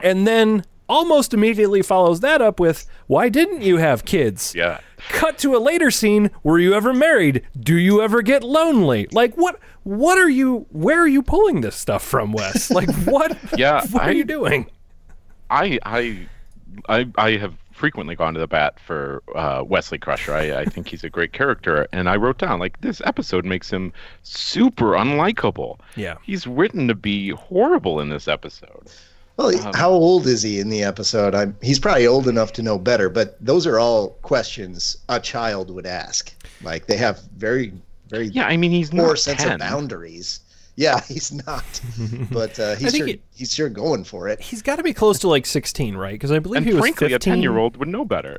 And 0.00 0.26
then 0.26 0.64
almost 0.88 1.34
immediately 1.34 1.82
follows 1.82 2.20
that 2.20 2.40
up 2.40 2.60
with, 2.60 2.86
why 3.06 3.28
didn't 3.28 3.62
you 3.62 3.78
have 3.78 4.04
kids? 4.04 4.54
Yeah. 4.54 4.80
Cut 5.10 5.38
to 5.38 5.56
a 5.56 5.58
later 5.58 5.90
scene. 5.90 6.30
Were 6.42 6.58
you 6.58 6.74
ever 6.74 6.94
married? 6.94 7.42
Do 7.58 7.76
you 7.76 8.00
ever 8.02 8.22
get 8.22 8.42
lonely? 8.42 9.08
Like, 9.12 9.34
what? 9.34 9.58
What 9.82 10.16
are 10.18 10.28
you? 10.30 10.66
Where 10.70 11.00
are 11.00 11.08
you 11.08 11.22
pulling 11.22 11.60
this 11.60 11.76
stuff 11.76 12.02
from, 12.02 12.32
Wes? 12.32 12.70
Like, 12.74 12.90
what? 13.04 13.36
Yeah, 13.58 13.84
what 13.90 14.04
are 14.04 14.12
you 14.12 14.24
doing? 14.24 14.70
I 15.50 15.78
I 15.84 16.26
I 16.88 17.06
I 17.16 17.36
have 17.36 17.54
frequently 17.72 18.14
gone 18.14 18.32
to 18.34 18.40
the 18.40 18.46
bat 18.46 18.78
for 18.80 19.22
uh, 19.34 19.62
Wesley 19.66 19.98
Crusher. 19.98 20.32
I, 20.32 20.60
I 20.60 20.64
think 20.64 20.88
he's 20.88 21.04
a 21.04 21.10
great 21.10 21.32
character, 21.32 21.86
and 21.92 22.08
I 22.08 22.16
wrote 22.16 22.38
down 22.38 22.58
like 22.60 22.80
this 22.80 23.02
episode 23.04 23.44
makes 23.44 23.70
him 23.70 23.92
super 24.22 24.92
unlikable. 24.92 25.78
Yeah. 25.96 26.16
He's 26.22 26.46
written 26.46 26.88
to 26.88 26.94
be 26.94 27.30
horrible 27.30 28.00
in 28.00 28.08
this 28.08 28.26
episode. 28.28 28.90
Well, 29.36 29.72
how 29.74 29.90
old 29.90 30.26
is 30.28 30.42
he 30.42 30.60
in 30.60 30.68
the 30.68 30.84
episode? 30.84 31.34
I'm, 31.34 31.56
he's 31.60 31.80
probably 31.80 32.06
old 32.06 32.28
enough 32.28 32.52
to 32.54 32.62
know 32.62 32.78
better, 32.78 33.08
but 33.08 33.36
those 33.44 33.66
are 33.66 33.78
all 33.80 34.10
questions 34.22 34.96
a 35.08 35.18
child 35.18 35.70
would 35.70 35.86
ask. 35.86 36.32
Like 36.62 36.86
they 36.86 36.96
have 36.96 37.20
very, 37.36 37.72
very 38.08 38.26
Yeah, 38.28 38.46
I 38.46 38.56
mean 38.56 38.70
he's 38.70 38.90
poor 38.90 39.08
not 39.08 39.18
sense 39.18 39.42
10. 39.42 39.52
of 39.54 39.58
boundaries. 39.58 40.40
Yeah, 40.76 41.00
he's 41.08 41.32
not, 41.46 41.64
but 42.30 42.58
uh, 42.60 42.74
he's 42.76 42.92
think 42.92 43.02
sure, 43.04 43.08
it- 43.08 43.22
he's 43.34 43.52
sure 43.52 43.68
going 43.68 44.04
for 44.04 44.28
it. 44.28 44.40
He's 44.40 44.62
got 44.62 44.76
to 44.76 44.82
be 44.84 44.92
close 44.94 45.18
to 45.20 45.28
like 45.28 45.46
16, 45.46 45.96
right? 45.96 46.12
Because 46.12 46.30
I 46.32 46.38
believe 46.38 46.58
And 46.58 46.66
he 46.66 46.72
was 46.74 46.80
frankly, 46.82 47.08
15. 47.08 47.14
a 47.16 47.18
ten-year-old 47.18 47.76
would 47.78 47.88
know 47.88 48.04
better. 48.04 48.38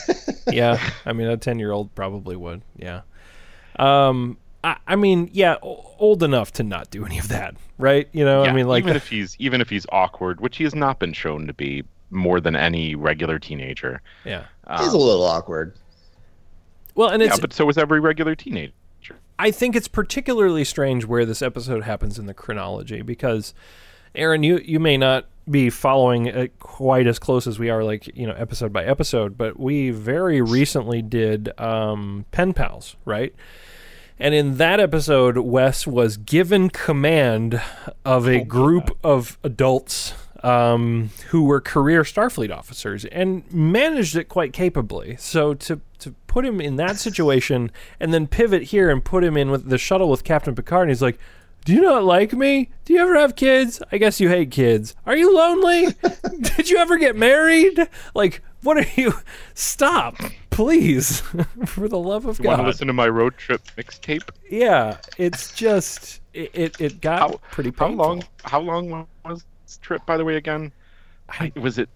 yeah, 0.50 0.78
I 1.04 1.12
mean, 1.12 1.26
a 1.28 1.36
10 1.36 1.58
year 1.58 1.72
old 1.72 1.94
probably 1.94 2.36
would. 2.36 2.62
Yeah. 2.76 3.02
Um, 3.78 4.36
I, 4.66 4.76
I 4.84 4.96
mean, 4.96 5.30
yeah, 5.32 5.56
o- 5.62 5.94
old 5.98 6.24
enough 6.24 6.52
to 6.54 6.64
not 6.64 6.90
do 6.90 7.06
any 7.06 7.18
of 7.18 7.28
that, 7.28 7.54
right? 7.78 8.08
You 8.12 8.24
know, 8.24 8.42
yeah, 8.42 8.50
I 8.50 8.52
mean, 8.52 8.66
like, 8.66 8.82
even 8.82 8.96
if 8.96 9.06
he's 9.08 9.36
even 9.38 9.60
if 9.60 9.70
he's 9.70 9.86
awkward, 9.92 10.40
which 10.40 10.56
he 10.56 10.64
has 10.64 10.74
not 10.74 10.98
been 10.98 11.12
shown 11.12 11.46
to 11.46 11.54
be 11.54 11.84
more 12.10 12.40
than 12.40 12.56
any 12.56 12.96
regular 12.96 13.38
teenager. 13.38 14.02
yeah. 14.24 14.44
He's 14.78 14.92
a 14.92 14.98
little 14.98 15.22
awkward. 15.22 15.74
Well, 16.96 17.10
and 17.10 17.22
it's 17.22 17.36
yeah, 17.36 17.40
but 17.40 17.52
so 17.52 17.68
is 17.68 17.78
every 17.78 18.00
regular 18.00 18.34
teenager. 18.34 18.72
I 19.38 19.52
think 19.52 19.76
it's 19.76 19.86
particularly 19.86 20.64
strange 20.64 21.04
where 21.04 21.24
this 21.24 21.42
episode 21.42 21.84
happens 21.84 22.18
in 22.18 22.26
the 22.26 22.34
chronology 22.34 23.02
because, 23.02 23.54
Aaron, 24.16 24.42
you 24.42 24.58
you 24.58 24.80
may 24.80 24.96
not 24.96 25.26
be 25.48 25.70
following 25.70 26.26
it 26.26 26.58
quite 26.58 27.06
as 27.06 27.20
close 27.20 27.46
as 27.46 27.60
we 27.60 27.70
are, 27.70 27.84
like 27.84 28.08
you 28.16 28.26
know, 28.26 28.32
episode 28.32 28.72
by 28.72 28.84
episode, 28.84 29.38
but 29.38 29.60
we 29.60 29.90
very 29.90 30.40
recently 30.40 31.02
did 31.02 31.52
um, 31.60 32.24
pen 32.32 32.52
pals, 32.52 32.96
right? 33.04 33.32
And 34.18 34.34
in 34.34 34.56
that 34.56 34.80
episode, 34.80 35.38
Wes 35.38 35.86
was 35.86 36.16
given 36.16 36.70
command 36.70 37.60
of 38.04 38.26
a 38.26 38.42
group 38.44 38.96
of 39.04 39.38
adults 39.44 40.14
um, 40.42 41.10
who 41.28 41.44
were 41.44 41.60
career 41.60 42.02
Starfleet 42.02 42.54
officers 42.54 43.04
and 43.06 43.50
managed 43.52 44.16
it 44.16 44.28
quite 44.28 44.52
capably. 44.52 45.16
So 45.18 45.54
to 45.54 45.80
to 45.98 46.12
put 46.26 46.44
him 46.44 46.60
in 46.60 46.76
that 46.76 46.98
situation 46.98 47.70
and 47.98 48.12
then 48.12 48.26
pivot 48.26 48.64
here 48.64 48.90
and 48.90 49.04
put 49.04 49.24
him 49.24 49.36
in 49.36 49.50
with 49.50 49.68
the 49.68 49.78
shuttle 49.78 50.08
with 50.08 50.24
Captain 50.24 50.54
Picard, 50.54 50.82
and 50.82 50.90
he's 50.90 51.02
like, 51.02 51.18
"Do 51.64 51.74
you 51.74 51.80
not 51.80 52.04
like 52.04 52.32
me? 52.32 52.70
Do 52.84 52.92
you 52.92 53.00
ever 53.00 53.18
have 53.18 53.34
kids? 53.36 53.82
I 53.90 53.98
guess 53.98 54.20
you 54.20 54.28
hate 54.28 54.50
kids. 54.50 54.94
Are 55.04 55.16
you 55.16 55.34
lonely? 55.34 55.88
Did 56.56 56.70
you 56.70 56.78
ever 56.78 56.96
get 56.96 57.16
married? 57.16 57.88
Like, 58.14 58.42
what 58.62 58.76
are 58.78 59.00
you? 59.00 59.14
Stop, 59.54 60.16
please, 60.56 61.20
for 61.66 61.86
the 61.88 61.98
love 61.98 62.26
of 62.26 62.38
You 62.38 62.46
want 62.46 62.58
to 62.58 62.62
God." 62.62 62.66
listen 62.68 62.86
to 62.86 62.92
my 62.92 63.08
road 63.08 63.36
trip 63.36 63.62
mixtape? 63.76 64.28
Yeah, 64.50 64.96
it's 65.18 65.54
just 65.54 66.20
it 66.34 66.50
it, 66.54 66.80
it 66.80 67.00
got 67.00 67.18
How 67.18 67.40
pretty 67.50 67.72
How 67.76 67.88
long? 67.88 68.24
How 68.44 68.60
long 68.60 69.06
was 69.24 69.44
this 69.64 69.78
trip, 69.78 70.04
by 70.06 70.16
the 70.16 70.24
way? 70.24 70.36
Again, 70.36 70.72
I, 71.28 71.52
was 71.56 71.78
it? 71.78 71.88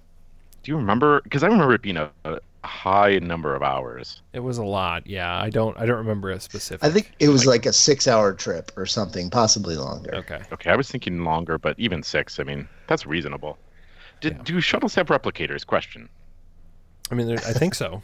Do 0.62 0.70
you 0.70 0.76
remember? 0.76 1.22
Because 1.22 1.42
I 1.42 1.46
remember 1.48 1.74
it 1.74 1.82
being 1.82 1.96
a, 1.96 2.10
a 2.24 2.38
high 2.62 3.18
number 3.18 3.54
of 3.54 3.62
hours. 3.62 4.20
It 4.34 4.40
was 4.40 4.58
a 4.58 4.64
lot. 4.64 5.06
Yeah, 5.06 5.40
I 5.40 5.48
don't 5.48 5.76
I 5.78 5.86
don't 5.86 5.96
remember 5.96 6.30
a 6.30 6.38
specific. 6.38 6.84
I 6.84 6.90
think 6.90 7.12
it 7.18 7.30
was 7.30 7.46
like 7.46 7.64
a 7.64 7.72
six-hour 7.72 8.34
trip 8.34 8.70
or 8.76 8.84
something, 8.84 9.30
possibly 9.30 9.76
longer. 9.76 10.14
Okay. 10.16 10.42
Okay, 10.52 10.70
I 10.70 10.76
was 10.76 10.90
thinking 10.90 11.24
longer, 11.24 11.56
but 11.56 11.78
even 11.78 12.02
six. 12.02 12.38
I 12.38 12.44
mean, 12.44 12.68
that's 12.86 13.06
reasonable. 13.06 13.56
Did, 14.20 14.36
Yeah. 14.36 14.42
Do 14.42 14.60
shuttles 14.60 14.94
have 14.96 15.06
replicators? 15.06 15.66
Question. 15.66 16.10
I 17.10 17.14
mean, 17.14 17.32
I 17.32 17.52
think 17.54 17.74
so, 17.74 18.02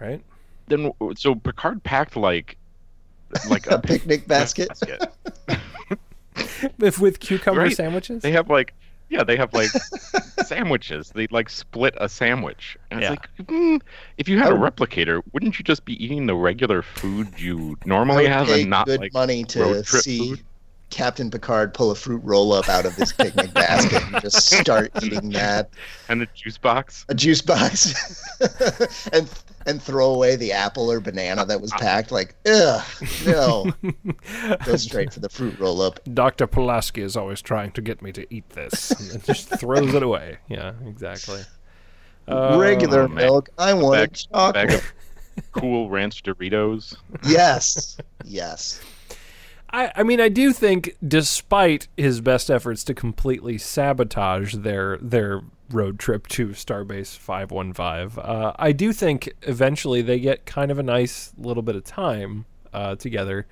right? 0.00 0.22
Then 0.68 0.92
so 1.16 1.34
Picard 1.34 1.82
packed 1.82 2.16
like 2.16 2.56
like 3.48 3.66
A 3.68 3.78
picnic 3.82 4.26
basket. 4.26 4.68
basket. 4.68 5.12
If 6.80 6.98
with 7.00 7.18
cucumber 7.20 7.62
Right. 7.62 7.76
sandwiches. 7.76 8.22
They 8.22 8.32
have 8.32 8.50
like 8.50 8.74
yeah, 9.08 9.22
they 9.22 9.36
have 9.36 9.54
like 9.54 9.70
sandwiches. 10.46 11.10
They 11.14 11.26
like 11.28 11.48
split 11.48 11.94
a 11.98 12.08
sandwich. 12.08 12.76
And 12.90 13.00
Yeah. 13.00 13.12
it's 13.12 13.22
like 13.38 13.48
hmm, 13.48 13.76
if 14.18 14.28
you 14.28 14.38
had 14.38 14.52
a 14.52 14.56
replicator, 14.56 15.22
wouldn't 15.32 15.58
you 15.58 15.64
just 15.64 15.84
be 15.84 16.02
eating 16.04 16.26
the 16.26 16.34
regular 16.34 16.82
food 16.82 17.28
you 17.38 17.76
I 17.82 17.88
normally 17.88 18.24
would 18.24 18.32
have 18.32 18.46
pay 18.48 18.62
and 18.62 18.70
not 18.70 18.86
good 18.86 19.00
like 19.00 19.12
money 19.14 19.44
to 19.44 19.82
see 19.84 20.18
food? 20.30 20.40
Captain 20.90 21.30
Picard 21.30 21.72
pull 21.74 21.90
a 21.90 21.94
fruit 21.94 22.20
roll 22.22 22.52
up 22.52 22.68
out 22.68 22.84
of 22.86 22.94
his 22.94 23.12
picnic 23.12 23.52
basket 23.54 24.02
and 24.04 24.20
just 24.22 24.46
start 24.50 24.90
eating 25.02 25.30
that. 25.30 25.70
and 26.08 26.20
the 26.20 26.28
juice 26.34 26.58
box? 26.58 27.04
A 27.08 27.14
juice 27.14 27.42
box, 27.42 27.92
and 29.12 29.28
and 29.66 29.82
throw 29.82 30.14
away 30.14 30.36
the 30.36 30.52
apple 30.52 30.90
or 30.90 31.00
banana 31.00 31.44
that 31.44 31.60
was 31.60 31.70
packed. 31.72 32.12
Like, 32.12 32.34
ugh, 32.46 32.84
no. 33.26 33.72
Go 34.64 34.76
straight 34.76 35.12
for 35.12 35.20
the 35.20 35.28
fruit 35.28 35.58
roll 35.58 35.82
up. 35.82 36.00
Dr. 36.12 36.46
Pulaski 36.46 37.02
is 37.02 37.16
always 37.16 37.42
trying 37.42 37.72
to 37.72 37.82
get 37.82 38.00
me 38.00 38.12
to 38.12 38.26
eat 38.32 38.48
this 38.50 38.90
and 39.12 39.22
just 39.24 39.48
throws 39.58 39.92
it 39.94 40.02
away. 40.02 40.38
Yeah, 40.48 40.72
exactly. 40.86 41.42
Uh, 42.28 42.56
Regular 42.60 43.08
man. 43.08 43.16
milk. 43.16 43.48
I 43.58 43.74
want 43.74 43.98
bag- 43.98 44.14
chocolate. 44.32 44.54
Bag 44.54 44.72
of 44.72 44.92
cool 45.52 45.90
ranch 45.90 46.22
Doritos. 46.22 46.96
Yes, 47.26 47.98
yes. 48.24 48.80
I, 49.70 49.92
I 49.96 50.02
mean, 50.04 50.20
I 50.20 50.28
do 50.28 50.52
think, 50.52 50.96
despite 51.06 51.88
his 51.96 52.20
best 52.20 52.50
efforts 52.50 52.84
to 52.84 52.94
completely 52.94 53.58
sabotage 53.58 54.54
their 54.54 54.96
their 54.98 55.42
road 55.70 55.98
trip 55.98 56.26
to 56.28 56.48
Starbase 56.48 57.16
Five 57.16 57.50
One 57.50 57.72
Five, 57.72 58.18
uh, 58.18 58.52
I 58.58 58.72
do 58.72 58.92
think 58.92 59.32
eventually 59.42 60.02
they 60.02 60.18
get 60.20 60.46
kind 60.46 60.70
of 60.70 60.78
a 60.78 60.82
nice 60.82 61.32
little 61.38 61.62
bit 61.62 61.76
of 61.76 61.84
time 61.84 62.46
uh, 62.72 62.96
together. 62.96 63.46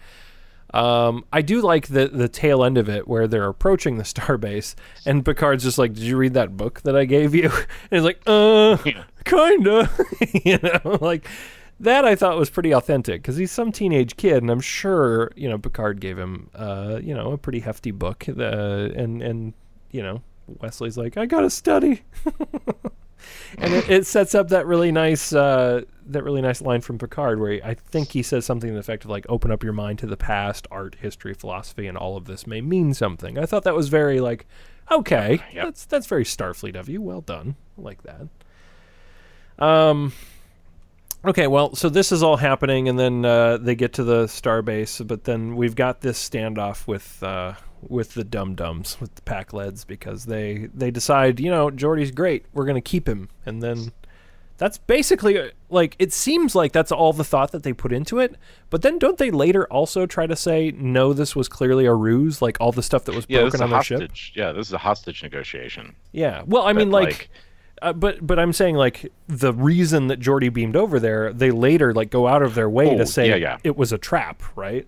Um, 0.73 1.25
I 1.33 1.43
do 1.43 1.61
like 1.61 1.87
the 1.89 2.09
the 2.09 2.29
tail 2.29 2.65
end 2.65 2.79
of 2.79 2.89
it 2.89 3.07
where 3.07 3.29
they're 3.29 3.47
approaching 3.49 3.97
the 3.97 4.03
starbase, 4.15 4.75
and 5.07 5.25
Picard's 5.25 5.63
just 5.65 5.79
like, 5.79 5.93
"Did 5.95 6.03
you 6.03 6.17
read 6.17 6.35
that 6.35 6.57
book 6.57 6.81
that 6.83 6.97
I 6.97 7.05
gave 7.05 7.35
you?" 7.35 7.51
And 7.91 7.99
he's 7.99 8.03
like, 8.03 8.21
"Uh, 8.27 8.77
Yeah. 8.85 9.05
kinda," 9.25 9.89
you 10.45 10.59
know, 10.63 10.99
like 11.01 11.27
that. 11.79 12.05
I 12.05 12.17
thought 12.17 12.37
was 12.39 12.51
pretty 12.51 12.73
authentic 12.73 13.23
because 13.23 13.37
he's 13.37 13.53
some 13.53 13.71
teenage 13.71 14.17
kid, 14.17 14.39
and 14.39 14.51
I'm 14.51 14.61
sure 14.61 15.31
you 15.37 15.49
know 15.49 15.59
Picard 15.59 16.01
gave 16.01 16.19
him, 16.19 16.51
uh, 16.55 16.99
you 17.03 17.15
know, 17.15 17.33
a 17.33 17.39
pretty 17.39 17.61
hefty 17.61 17.93
book, 17.93 18.25
uh, 18.29 18.43
and 18.43 19.23
and 19.23 19.53
you 19.93 20.03
know 20.03 20.23
Wesley's 20.47 20.97
like, 20.97 21.17
"I 21.17 21.27
gotta 21.27 21.51
study." 21.51 22.03
and 23.59 23.73
it, 23.75 23.89
it 23.89 24.07
sets 24.07 24.35
up 24.35 24.49
that 24.49 24.67
really 24.67 24.93
nice 24.93 25.33
uh, 25.33 25.83
that 26.07 26.23
really 26.25 26.43
nice 26.43 26.61
line 26.61 26.81
from 26.81 26.99
Picard 26.99 27.41
where 27.41 27.53
he, 27.53 27.63
I 27.63 27.75
think 27.75 28.13
he 28.13 28.23
says 28.23 28.45
something 28.45 28.69
to 28.69 28.75
the 28.75 28.81
effect 28.81 29.05
of 29.05 29.11
like 29.11 29.27
open 29.29 29.51
up 29.51 29.63
your 29.63 29.73
mind 29.73 29.99
to 30.01 30.07
the 30.07 30.17
past 30.17 30.67
art 30.71 30.97
history 31.01 31.35
philosophy 31.35 31.87
and 31.87 31.97
all 31.97 32.17
of 32.17 32.27
this 32.27 32.47
may 32.47 32.61
mean 32.61 32.95
something 32.95 33.39
I 33.39 33.47
thought 33.47 33.65
that 33.65 33.75
was 33.75 33.89
very 33.89 34.21
like 34.21 34.47
okay 34.91 35.41
Yep. 35.53 35.65
that's 35.65 35.85
that's 35.87 36.07
very 36.07 36.25
Starfleet 36.25 36.77
of 36.77 36.89
you 36.89 37.01
well 37.01 37.21
done 37.23 37.57
I 37.79 37.83
like 37.83 38.03
that 38.03 38.29
um 39.65 40.13
okay 41.25 41.47
well 41.47 41.75
so 41.75 41.89
this 41.89 42.13
is 42.13 42.23
all 42.23 42.37
happening 42.37 42.89
and 42.89 42.99
then 42.99 43.25
uh, 43.25 43.57
they 43.57 43.75
get 43.75 43.95
to 43.95 44.05
the 44.05 44.25
starbase 44.25 45.07
but 45.07 45.25
then 45.25 45.57
we've 45.57 45.75
got 45.77 46.01
this 46.03 46.29
standoff 46.29 46.87
with 46.87 47.23
uh, 47.23 47.55
with 47.89 48.15
the 48.15 48.25
dum 48.25 48.55
dums 48.55 48.99
with 49.01 49.15
the 49.15 49.23
Pakleds 49.23 49.87
because 49.87 50.27
they 50.27 50.69
they 50.75 50.91
decide 50.91 51.41
you 51.41 51.51
know 51.51 51.71
Geordi's 51.71 52.11
great 52.11 52.47
we're 52.53 52.65
gonna 52.67 52.81
keep 52.81 53.09
him 53.09 53.29
and 53.47 53.63
then 53.63 53.93
that's 54.57 54.79
basically 54.79 55.51
like 55.69 55.97
it 55.99 56.13
seems 56.13 56.55
like 56.55 56.71
that's 56.73 56.93
all 56.93 57.13
the 57.13 57.25
thought 57.25 57.51
that 57.53 57.65
they 57.65 57.73
put 57.73 57.93
into 57.93 58.21
it 58.21 58.37
but 58.71 58.83
then 58.83 58.99
don't 58.99 59.19
they 59.19 59.31
later 59.33 59.67
also 59.67 60.07
try 60.07 60.27
to 60.27 60.37
say 60.37 60.71
no 60.77 61.13
this 61.13 61.35
was 61.35 61.49
clearly 61.49 61.87
a 61.87 61.93
ruse 61.95 62.41
like 62.41 62.57
all 62.61 62.71
the 62.71 62.83
stuff 62.83 63.05
that 63.05 63.15
was 63.15 63.27
Yeah, 63.29 63.43
this 63.43 63.55
is 63.55 63.59
broken 63.59 63.63
a 63.63 63.65
on 63.65 63.71
their 63.71 63.83
ship 63.83 64.01
hostage. 64.01 64.33
Yeah, 64.37 64.53
this 64.53 64.69
is 64.69 64.73
a 64.73 64.79
hostage 64.79 65.23
negotiation. 65.23 65.97
yeah 66.13 66.43
well 66.47 66.63
I 66.63 66.73
mean 66.73 66.91
That, 66.91 66.95
like, 66.97 67.31
uh, 67.83 67.93
but 67.93 68.25
but 68.25 68.39
I'm 68.39 68.53
saying 68.53 68.77
like 68.77 69.13
the 69.27 69.53
reason 69.53 70.07
that 70.07 70.21
Geordi 70.21 70.53
beamed 70.53 70.77
over 70.77 71.01
there 71.01 71.33
they 71.33 71.51
later 71.51 71.93
like 71.93 72.11
go 72.11 72.29
out 72.29 72.43
of 72.43 72.55
their 72.55 72.71
way 72.71 72.91
Oh, 72.91 72.99
to 72.99 73.07
say 73.07 73.29
yeah, 73.29 73.35
yeah. 73.37 73.59
it 73.65 73.77
was 73.77 73.93
a 73.93 73.99
trap 73.99 74.41
right 74.55 74.87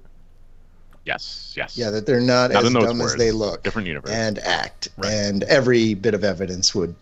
yes, 1.06 1.54
yes. 1.56 1.78
Yeah, 1.78 1.90
that 1.90 2.04
they're 2.06 2.20
not, 2.20 2.50
Not 2.50 2.62
as 2.62 2.66
in 2.68 2.72
those 2.74 2.84
dumb 2.84 3.00
as 3.00 3.14
they 3.14 3.30
look 3.30 3.62
Different 3.62 3.88
universe. 3.88 4.10
and 4.10 4.38
act, 4.40 4.88
Right. 4.98 5.10
and 5.12 5.42
every 5.44 5.94
bit 5.94 6.12
of 6.14 6.24
evidence 6.24 6.74
would 6.74 6.94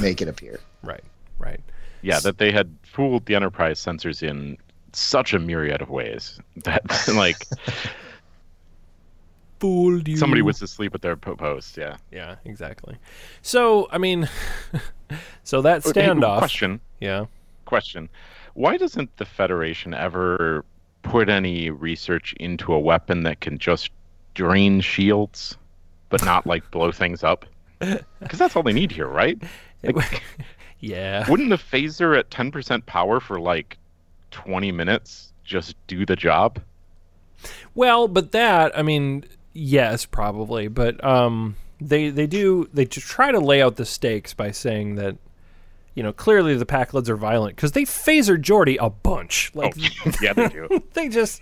make 0.00 0.20
it 0.20 0.28
appear. 0.28 0.60
right 0.82 1.02
right 1.38 1.60
yeah, 2.02 2.20
that 2.20 2.38
they 2.38 2.52
had 2.52 2.68
fooled 2.84 3.24
the 3.26 3.34
Enterprise 3.34 3.78
sensors 3.80 4.22
in 4.22 4.56
such 4.92 5.32
a 5.34 5.38
myriad 5.38 5.80
of 5.82 5.90
ways 5.90 6.38
that 6.64 6.82
like 7.14 7.36
fooled 9.60 10.06
you 10.06 10.16
somebody 10.16 10.42
was 10.42 10.60
asleep 10.62 10.94
at 10.94 11.02
their 11.02 11.16
post. 11.16 11.76
Yeah. 11.76 11.96
yeah 12.12 12.36
exactly 12.44 12.96
so 13.42 13.88
I 13.90 13.98
mean 13.98 14.28
so 15.44 15.62
that 15.62 15.82
Hey, 15.84 15.90
standoff 15.92 16.38
question. 16.38 16.80
yeah 17.00 17.26
Question. 17.64 18.08
Why 18.54 18.76
doesn't 18.76 19.16
the 19.16 19.24
Federation 19.24 19.92
ever 19.92 20.64
put 21.06 21.28
any 21.28 21.70
research 21.70 22.34
into 22.40 22.72
a 22.72 22.78
weapon 22.78 23.22
that 23.22 23.40
can 23.40 23.58
just 23.58 23.90
drain 24.34 24.80
shields, 24.80 25.56
but 26.08 26.24
not 26.24 26.46
like 26.46 26.70
blow 26.70 26.92
things 26.92 27.22
up? 27.22 27.46
Because 27.78 28.38
that's 28.38 28.56
all 28.56 28.62
they 28.62 28.72
need 28.72 28.90
here, 28.90 29.06
right? 29.06 29.40
yeah 30.80 31.28
Wouldn't 31.30 31.50
the 31.50 31.56
phaser 31.56 32.18
at 32.18 32.30
10% 32.30 32.86
power 32.86 33.20
for 33.20 33.38
like 33.38 33.76
20 34.30 34.72
minutes 34.72 35.32
just 35.44 35.76
do 35.86 36.04
the 36.04 36.16
job? 36.16 36.60
Well, 37.74 38.08
but 38.08 38.32
that 38.32 38.76
I 38.76 38.82
mean, 38.82 39.24
yes, 39.52 40.06
probably, 40.06 40.68
but 40.68 41.02
um, 41.04 41.56
they 41.80 42.08
they 42.08 42.26
do 42.26 42.68
they 42.72 42.86
try 42.86 43.30
to 43.30 43.38
lay 43.38 43.62
out 43.62 43.76
the 43.76 43.84
stakes 43.84 44.34
by 44.34 44.50
saying 44.50 44.96
that 44.96 45.16
you 45.96 46.02
know 46.04 46.12
clearly 46.12 46.54
the 46.54 46.66
Pakleds 46.66 47.08
are 47.08 47.16
violent 47.16 47.56
because 47.56 47.72
they 47.72 47.82
phaser 47.82 48.40
Geordi 48.40 48.76
a 48.78 48.90
bunch. 48.90 49.50
Like 49.54 49.74
Oh, 49.76 50.12
yeah, 50.22 50.32
they 50.34 50.48
do. 50.48 50.84
they 50.92 51.08
just 51.08 51.40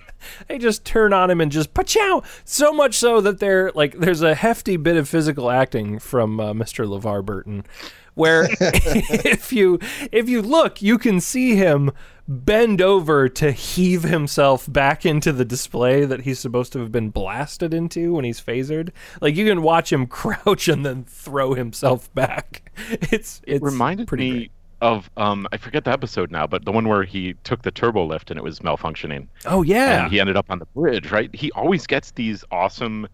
they 0.49 0.57
just 0.57 0.87
turn 0.87 1.13
on 1.13 1.29
him 1.29 1.43
and 1.43 1.53
just 1.53 1.75
pachow 1.75 2.25
so 2.47 2.73
much 2.73 2.95
so 2.95 3.21
that 3.21 3.41
they're 3.41 3.71
like 3.75 3.99
there's 3.99 4.23
a 4.23 4.35
hefty 4.35 4.79
bit 4.79 4.97
of 4.97 5.09
physical 5.09 5.51
acting 5.51 5.99
from 5.99 6.41
uh, 6.41 6.53
Mr. 6.55 6.87
LeVar 6.87 7.23
Burton 7.25 7.67
where 8.15 8.49
if 8.61 9.53
you 9.53 9.79
if 10.13 10.29
you 10.29 10.41
look 10.41 10.81
you 10.81 10.99
can 10.99 11.21
see 11.21 11.57
him 11.57 11.91
bend 12.27 12.81
over 12.81 13.29
to 13.29 13.53
heave 13.53 14.03
himself 14.03 14.71
back 14.73 15.05
into 15.05 15.31
the 15.31 15.45
display 15.45 16.05
that 16.07 16.23
he's 16.23 16.39
supposed 16.39 16.73
to 16.73 16.79
have 16.79 16.91
been 16.91 17.11
blasted 17.11 17.75
into 17.75 18.15
when 18.15 18.25
he's 18.25 18.41
phasered 18.41 18.91
like 19.21 19.37
you 19.37 19.47
can 19.47 19.63
watch 19.63 19.93
him 19.93 20.07
crouch 20.09 20.69
and 20.69 20.85
then 20.87 21.05
throw 21.05 21.55
himself 21.55 22.13
back 22.15 22.73
it's 23.13 23.43
it's 23.47 23.63
reminded 23.63 24.07
pretty 24.07 24.31
me 24.31 24.39
great. 24.39 24.53
Of 24.85 25.11
um 25.17 25.49
I 25.51 25.57
forget 25.57 25.85
the 25.85 25.91
episode 25.91 26.31
now, 26.31 26.47
but 26.47 26.65
the 26.65 26.71
one 26.73 26.87
where 26.87 27.03
he 27.05 27.35
took 27.43 27.63
the 27.63 27.71
turbo 27.71 28.05
lift 28.05 28.31
and 28.31 28.39
it 28.39 28.43
was 28.43 28.61
malfunctioning. 28.61 29.27
Oh 29.47 29.63
yeah. 29.63 30.05
and 30.05 30.13
he 30.13 30.21
ended 30.21 30.37
up 30.37 30.47
on 30.51 30.59
the 30.59 30.67
bridge, 30.67 31.11
right? 31.11 31.35
He 31.35 31.51
always 31.53 31.87
gets 31.87 32.11
these 32.13 32.45
awesome, 32.51 33.09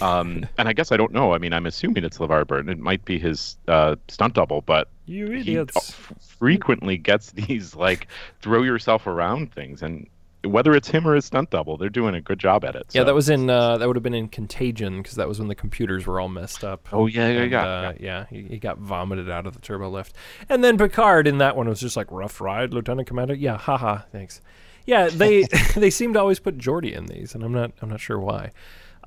um, 0.00 0.46
and 0.58 0.68
I 0.68 0.72
guess 0.72 0.92
I 0.92 0.96
don't 0.96 1.12
know. 1.12 1.34
I 1.34 1.38
mean, 1.38 1.52
I'm 1.52 1.66
assuming 1.66 2.04
it's 2.04 2.18
LeVar 2.18 2.46
Burton. 2.46 2.68
It 2.70 2.78
might 2.78 3.04
be 3.04 3.18
his 3.18 3.56
uh, 3.66 3.96
stunt 4.08 4.34
double, 4.34 4.60
but 4.60 4.88
you 5.06 5.30
he 5.30 5.40
idiots. 5.40 5.76
f- 5.76 6.12
frequently 6.38 6.96
gets 6.98 7.30
these 7.40 7.74
like 7.74 8.06
throw 8.42 8.62
yourself 8.62 9.06
around 9.06 9.52
things, 9.52 9.82
and 9.82 10.06
whether 10.44 10.74
it's 10.74 10.88
him 10.88 11.06
or 11.06 11.14
his 11.14 11.24
stunt 11.24 11.50
double, 11.50 11.76
they're 11.76 11.88
doing 11.88 12.14
a 12.14 12.20
good 12.20 12.38
job 12.38 12.64
at 12.64 12.74
it. 12.76 12.86
Yeah, 12.92 13.00
so- 13.02 13.04
that 13.06 13.14
was 13.14 13.28
in. 13.28 13.48
Uh, 13.50 13.78
that 13.78 13.86
would 13.86 13.96
have 13.96 14.02
been 14.02 14.14
in 14.14 14.28
Contagion 14.28 14.98
because 15.02 15.16
that 15.16 15.28
was 15.28 15.38
when 15.38 15.48
the 15.48 15.54
computers 15.54 16.06
were 16.06 16.20
all 16.20 16.28
messed 16.28 16.64
up. 16.64 16.88
Oh 16.92 17.06
yeah, 17.06 17.28
yeah, 17.28 17.40
And, 17.42 17.50
yeah. 17.52 17.64
uh, 17.66 17.92
yeah. 18.00 18.26
He, 18.30 18.42
he 18.42 18.58
got 18.58 18.78
vomited 18.78 19.30
out 19.30 19.46
of 19.46 19.54
the 19.54 19.60
turbo 19.60 19.88
lift, 19.90 20.14
and 20.48 20.62
then 20.62 20.76
Picard 20.78 21.26
in 21.26 21.38
that 21.38 21.56
one 21.56 21.68
was 21.68 21.80
just 21.80 21.96
like 21.96 22.10
rough 22.10 22.40
ride, 22.40 22.72
Lieutenant 22.74 23.08
Commander. 23.08 23.34
Yeah, 23.34 23.56
haha, 23.56 23.98
thanks. 24.12 24.40
Yeah, 24.86 25.08
they 25.08 25.44
they 25.76 25.90
seem 25.90 26.12
to 26.14 26.20
always 26.20 26.38
put 26.38 26.58
Geordi 26.58 26.92
in 26.92 27.06
these, 27.06 27.34
and 27.34 27.42
I'm 27.42 27.52
not 27.52 27.72
I'm 27.82 27.88
not 27.90 28.00
sure 28.00 28.18
why. 28.18 28.50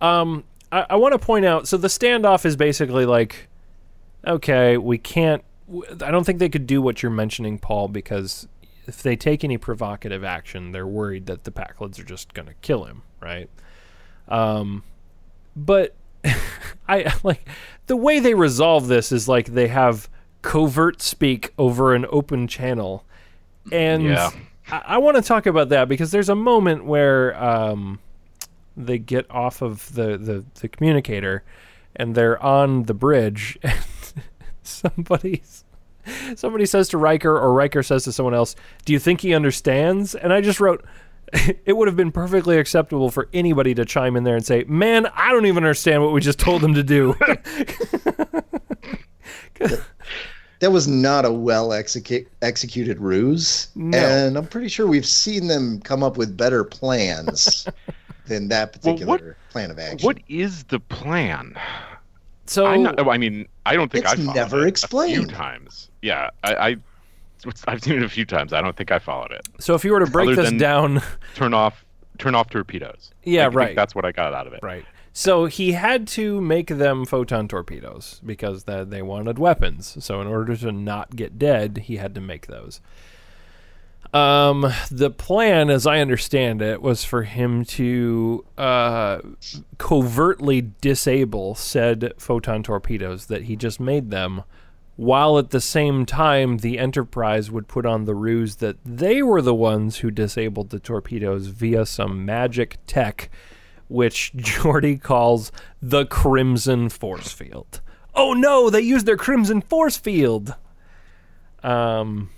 Um, 0.02 0.44
I, 0.72 0.86
I 0.92 0.96
want 0.98 1.14
to 1.14 1.20
point 1.20 1.46
out. 1.46 1.68
So 1.68 1.78
the 1.78 1.88
standoff 1.88 2.46
is 2.46 2.56
basically 2.56 3.06
like, 3.06 3.48
okay, 4.26 4.78
we 4.78 4.98
can't. 4.98 5.44
I 6.02 6.12
don't 6.12 6.24
think 6.24 6.40
they 6.40 6.50
could 6.50 6.66
do 6.68 6.82
what 6.82 7.04
you're 7.04 7.12
mentioning, 7.12 7.58
Paul, 7.60 7.90
because 7.90 8.48
if 8.88 9.04
they 9.04 9.16
take 9.16 9.44
any 9.44 9.58
provocative 9.58 10.24
action, 10.24 10.72
they're 10.72 10.88
worried 10.88 11.26
that 11.28 11.44
the 11.44 11.52
Pakleds 11.52 12.00
are 12.00 12.04
just 12.04 12.34
going 12.34 12.48
to 12.48 12.54
kill 12.56 12.86
him, 12.86 13.04
right? 13.22 13.50
Um, 14.28 14.84
but 15.56 15.96
I 16.88 17.14
like 17.24 17.48
the 17.88 17.98
way 17.98 18.20
they 18.20 18.34
resolve 18.34 18.88
this 18.88 19.12
is 19.12 19.28
like 19.28 19.48
they 19.48 19.68
have 19.68 20.10
covert 20.42 21.02
speak 21.02 21.54
over 21.58 21.94
an 21.94 22.06
open 22.10 22.48
channel, 22.48 23.04
and 23.72 24.04
Yeah. 24.04 24.32
I, 24.72 24.82
I 24.86 24.98
want 24.98 25.16
to 25.18 25.22
talk 25.24 25.46
about 25.46 25.70
that 25.70 25.88
because 25.88 26.12
there's 26.12 26.30
a 26.30 26.36
moment 26.36 26.86
where 26.86 27.42
um, 27.42 28.00
they 28.76 28.98
get 28.98 29.30
off 29.32 29.62
of 29.62 29.94
the, 29.96 30.18
the 30.18 30.46
the 30.62 30.68
communicator 30.68 31.44
and 31.96 32.14
they're 32.16 32.42
on 32.44 32.84
the 32.84 32.94
bridge 32.94 33.58
and 33.64 33.80
somebody's 34.64 35.64
somebody 36.36 36.66
says 36.66 36.90
to 36.90 36.98
Riker 36.98 37.32
or 37.38 37.54
Riker 37.54 37.84
says 37.84 38.04
to 38.06 38.12
someone 38.12 38.34
else, 38.34 38.56
"Do 38.86 38.94
you 38.94 39.00
think 39.00 39.22
he 39.22 39.34
understands?" 39.34 40.16
And 40.16 40.32
I 40.34 40.42
just 40.42 40.60
wrote 40.60 40.84
it 41.66 41.76
would 41.76 41.88
have 41.88 41.98
been 41.98 42.12
perfectly 42.12 42.58
acceptable 42.58 43.10
for 43.12 43.28
anybody 43.34 43.74
to 43.76 43.84
chime 43.86 44.16
in 44.16 44.24
there 44.24 44.36
and 44.36 44.46
say, 44.46 44.64
"Man, 44.68 45.08
I 45.16 45.32
don't 45.32 45.46
even 45.46 45.64
understand 45.64 46.02
what 46.04 46.14
we 46.14 46.22
just 46.22 46.40
told 46.40 46.64
him 46.64 46.74
to 46.76 46.84
do." 46.84 47.16
That 50.60 50.72
was 50.72 50.88
not 50.88 51.24
a 51.24 51.32
well 51.32 51.70
execu- 51.70 52.26
executed 52.42 53.00
ruse, 53.00 53.68
No. 53.76 53.96
and 53.96 54.36
I'm 54.36 54.48
pretty 54.48 54.70
sure 54.70 54.88
we've 54.88 55.06
seen 55.06 55.46
them 55.46 55.80
come 55.82 56.02
up 56.02 56.18
with 56.18 56.36
better 56.36 56.64
plans 56.64 57.68
than 58.26 58.48
that 58.48 58.76
Well, 58.84 58.94
particular 58.96 59.12
what- 59.38 59.52
plan 59.52 59.70
of 59.70 59.78
action. 59.78 60.04
What 60.04 60.18
is 60.28 60.64
the 60.64 60.80
plan? 60.80 61.54
so 62.48 62.66
I, 62.66 62.76
I 63.14 63.18
mean, 63.20 63.48
I 63.68 63.76
don't 63.76 63.92
think 63.92 64.06
It's 64.06 64.14
I've 64.14 64.34
never 64.34 64.58
it 64.58 64.62
A 64.62 64.64
few 64.64 64.68
explained. 64.68 65.30
times. 65.30 65.92
Yeah, 66.08 66.30
I, 66.44 66.56
I 66.56 66.76
I've 67.68 67.84
seen 67.84 67.98
it 67.98 68.04
a 68.04 68.10
few 68.10 68.26
times. 68.26 68.54
I 68.54 68.62
don't 68.62 68.76
think 68.76 68.92
I 68.92 69.00
followed 69.00 69.32
it. 69.32 69.48
so 69.60 69.76
if 69.76 69.84
you 69.84 69.92
were 69.92 70.00
to 70.00 70.10
break 70.10 70.30
Other 70.30 70.44
this 70.44 70.54
down 70.54 71.02
Turn 71.36 71.54
off, 71.54 71.86
turn 72.18 72.34
off 72.34 72.50
torpedoes. 72.50 73.12
Yeah, 73.24 73.46
think 73.46 73.56
right. 73.56 73.76
That's 73.76 73.94
what 73.94 74.06
I 74.06 74.12
got 74.12 74.34
out 74.34 74.48
of 74.48 74.54
it. 74.54 74.62
Right. 74.64 74.86
So 75.14 75.46
he 75.46 75.74
had 75.74 76.08
to 76.10 76.40
make 76.40 76.68
them 76.68 77.06
photon 77.06 77.48
torpedoes 77.48 78.22
because 78.26 78.64
that 78.66 78.90
they 78.90 79.02
wanted 79.02 79.38
weapons. 79.38 79.98
So 80.00 80.22
in 80.22 80.28
order 80.28 80.56
to 80.56 80.72
not 80.72 81.16
get 81.16 81.38
dead, 81.38 81.84
he 81.86 81.98
had 81.98 82.16
to 82.16 82.22
make 82.22 82.48
those. 82.48 82.82
Um, 84.14 84.72
the 84.90 85.10
plan, 85.10 85.70
as 85.70 85.86
I 85.86 86.00
understand 86.00 86.62
it, 86.62 86.82
was 86.82 87.04
for 87.04 87.24
him 87.24 87.66
to 87.66 88.46
uh, 88.58 89.20
covertly 89.78 90.72
disable 90.82 91.56
said 91.56 92.14
photon 92.18 92.64
torpedoes 92.64 93.26
that 93.26 93.44
he 93.44 93.56
just 93.56 93.80
made 93.80 94.10
them, 94.12 94.44
while 94.98 95.38
at 95.40 95.52
the 95.52 95.62
same 95.62 96.06
time 96.06 96.58
the 96.58 96.78
Enterprise 96.78 97.50
would 97.50 97.68
put 97.70 97.86
on 97.86 98.04
the 98.06 98.16
ruse 98.16 98.58
that 98.58 98.76
they 98.84 99.24
were 99.24 99.42
the 99.42 99.56
ones 99.56 99.98
who 99.98 100.12
disabled 100.12 100.70
the 100.72 100.80
torpedoes 100.80 101.48
via 101.48 101.86
some 101.86 102.26
magic 102.26 102.78
tech 102.86 103.30
which 103.88 104.34
Geordi 104.36 105.02
calls 105.02 105.50
the 105.82 106.06
Crimson 106.08 106.90
Force 106.90 107.32
Field. 107.32 107.80
Oh 108.14 108.34
no, 108.34 108.70
they 108.70 108.82
used 108.82 109.06
their 109.06 109.16
Crimson 109.16 109.62
Force 109.62 109.96
Field. 109.96 110.56
Um, 111.64 112.30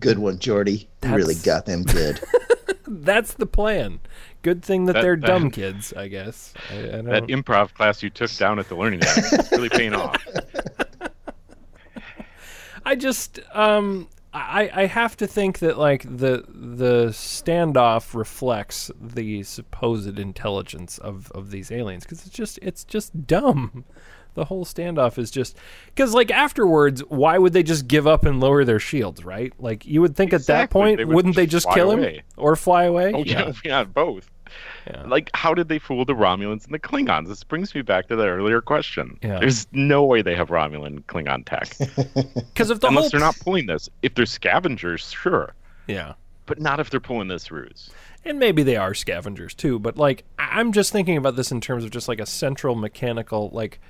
Good 0.00 0.18
one, 0.18 0.38
Geordi. 0.38 0.86
You 1.02 1.14
really 1.14 1.34
That's- 1.34 1.42
got 1.44 1.66
them 1.66 1.82
good. 1.82 2.20
that's 2.86 3.34
the 3.34 3.46
plan. 3.46 4.00
Good 4.42 4.62
thing 4.62 4.84
that, 4.86 4.94
That- 4.94 5.02
they're 5.02 5.16
that- 5.16 5.26
dumb 5.26 5.50
kids, 5.50 5.92
I 5.92 6.08
guess. 6.08 6.54
I, 6.70 6.78
I 6.78 6.82
don't, 6.92 7.04
That 7.06 7.22
improv 7.24 7.74
class 7.74 8.02
you 8.02 8.10
took 8.10 8.30
down 8.36 8.58
at 8.58 8.68
the 8.68 8.74
Learning 8.76 9.00
Lab 9.00 9.18
is 9.18 9.48
really 9.52 9.68
paying 9.68 9.94
off. 9.94 10.24
I 12.86 12.94
just 12.94 13.40
um 13.52 14.08
I, 14.32 14.70
I 14.74 14.86
have 14.86 15.16
to 15.18 15.26
think 15.26 15.60
that 15.60 15.78
like 15.78 16.02
the 16.02 16.44
the 16.48 17.06
standoff 17.06 18.14
reflects 18.14 18.90
the 19.00 19.42
supposed 19.44 20.18
intelligence 20.18 20.98
of, 20.98 21.32
of 21.32 21.50
these 21.50 21.72
aliens 21.72 22.04
because 22.04 22.26
it's 22.26 22.36
just 22.36 22.58
it's 22.60 22.84
just 22.84 23.26
dumb. 23.26 23.84
The 24.34 24.44
whole 24.44 24.66
standoff 24.66 25.16
is 25.16 25.30
just 25.30 25.56
because 25.86 26.12
like 26.12 26.30
afterwards, 26.30 27.00
why 27.08 27.38
would 27.38 27.54
they 27.54 27.62
just 27.62 27.88
give 27.88 28.06
up 28.06 28.26
and 28.26 28.38
lower 28.38 28.62
their 28.64 28.78
shields? 28.78 29.24
Right? 29.24 29.54
Like 29.58 29.86
you 29.86 30.02
would 30.02 30.14
think 30.14 30.34
at 30.34 30.44
that 30.46 30.68
point, 30.68 30.98
They 30.98 31.06
would 31.06 31.16
wouldn't 31.16 31.36
they 31.36 31.46
just 31.46 31.66
just 31.66 31.74
kill 31.74 31.92
away. 31.92 32.16
him 32.16 32.22
or 32.36 32.56
fly 32.56 32.84
away? 32.84 33.12
Oh 33.14 33.24
yeah, 33.24 33.52
yeah, 33.64 33.84
both. 34.02 34.30
Yeah. 34.86 35.02
Like, 35.06 35.30
how 35.34 35.54
did 35.54 35.68
they 35.68 35.78
fool 35.78 36.04
the 36.04 36.14
Romulans 36.14 36.64
and 36.64 36.74
the 36.74 36.78
Klingons? 36.78 37.28
This 37.28 37.42
brings 37.44 37.74
me 37.74 37.82
back 37.82 38.08
to 38.08 38.16
the 38.16 38.26
earlier 38.26 38.60
question. 38.60 39.18
Yeah. 39.22 39.38
There's 39.40 39.66
no 39.72 40.04
way 40.04 40.22
they 40.22 40.34
have 40.34 40.48
Romulan 40.48 41.04
Klingon 41.04 41.44
tech 41.44 41.76
Because 42.34 42.70
if 42.70 42.80
the 42.80 42.88
unless 42.88 43.04
whole 43.04 43.10
they're 43.10 43.20
not 43.20 43.38
pulling 43.40 43.66
this. 43.66 43.88
If 44.02 44.14
they're 44.14 44.26
scavengers, 44.26 45.10
sure, 45.10 45.54
yeah. 45.86 46.14
but 46.46 46.60
not 46.60 46.80
if 46.80 46.90
they're 46.90 47.00
pulling 47.00 47.28
this 47.28 47.50
ruse. 47.50 47.90
and 48.24 48.38
maybe 48.38 48.62
they 48.62 48.76
are 48.76 48.94
scavengers 48.94 49.54
too 49.54 49.78
but 49.78 49.96
like 49.96 50.24
I- 50.38 50.58
i'm 50.60 50.72
just 50.72 50.92
thinking 50.92 51.16
about 51.16 51.36
this 51.36 51.50
in 51.52 51.60
terms 51.60 51.84
of 51.84 51.90
just 51.90 52.08
like 52.08 52.20
a 52.20 52.26
central 52.26 52.74
mechanical 52.74 53.50
like 53.52 53.80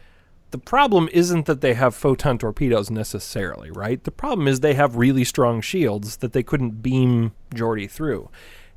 the 0.51 0.59
problem 0.59 1.09
isn't 1.13 1.47
that 1.47 1.61
they 1.61 1.75
have 1.75 1.95
photon 1.95 2.39
torpedoes 2.39 2.91
necessarily 2.91 3.71
right 3.71 4.03
the 4.05 4.11
problem 4.11 4.47
is 4.49 4.61
they 4.61 4.75
have 4.75 4.97
really 4.97 5.25
strong 5.25 5.61
shields 5.61 6.19
that 6.19 6.33
they 6.33 6.43
couldn't 6.43 6.83
beam 6.83 7.33
Geordi 7.55 7.91
through 7.91 8.29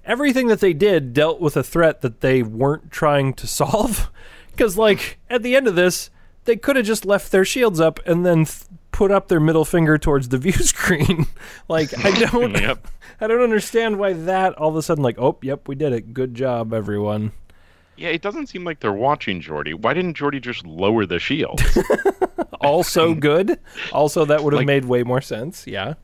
everything 0.10 0.48
that 0.48 0.60
they 0.60 0.74
did 0.74 1.14
dealt 1.14 1.40
with 1.40 1.56
a 1.56 1.64
threat 1.64 2.02
that 2.02 2.20
they 2.20 2.44
weren't 2.44 2.92
trying 2.92 3.34
to 3.36 3.48
solve 3.48 4.10
because 4.52 4.78
like 4.78 5.20
at 5.30 5.44
the 5.44 5.56
end 5.56 5.68
of 5.68 5.76
this 5.76 6.10
they 6.46 6.58
could 6.58 6.76
have 6.76 6.86
just 6.86 7.06
left 7.06 7.32
their 7.32 7.46
shields 7.46 7.80
up 7.80 8.00
and 8.06 8.26
then 8.26 8.44
th- 8.46 8.64
put 8.92 9.12
up 9.12 9.28
their 9.28 9.40
middle 9.40 9.64
finger 9.66 9.98
towards 9.98 10.30
the 10.30 10.38
view 10.46 10.52
screen 10.52 11.28
like 11.70 11.94
i 12.04 12.12
don't 12.26 12.60
Yep. 12.60 12.88
I 13.22 13.28
don't 13.28 13.42
understand 13.42 14.00
why 14.00 14.14
that 14.14 14.54
all 14.56 14.70
of 14.70 14.76
a 14.78 14.82
sudden 14.82 15.04
like, 15.04 15.20
oh, 15.20 15.38
yep, 15.42 15.68
we 15.68 15.76
did 15.76 15.92
it. 15.92 16.14
Good 16.14 16.36
job, 16.36 16.74
everyone. 16.74 17.34
Yeah, 17.98 18.08
it 18.10 18.22
doesn't 18.22 18.48
seem 18.48 18.64
like 18.64 18.80
they're 18.80 18.94
watching 18.94 19.42
Geordi. 19.42 19.74
Why 19.76 19.94
didn't 19.94 20.16
Geordi 20.16 20.40
just 20.42 20.66
lower 20.66 21.06
the 21.06 21.20
shield? 21.20 21.62
Also 22.62 23.14
good. 23.14 23.60
Also, 23.92 24.24
that 24.24 24.42
would 24.44 24.54
have 24.54 24.60
Like- 24.60 24.68
made 24.68 24.86
way 24.86 25.04
more 25.04 25.20
sense. 25.20 25.68
Yeah. 25.68 25.96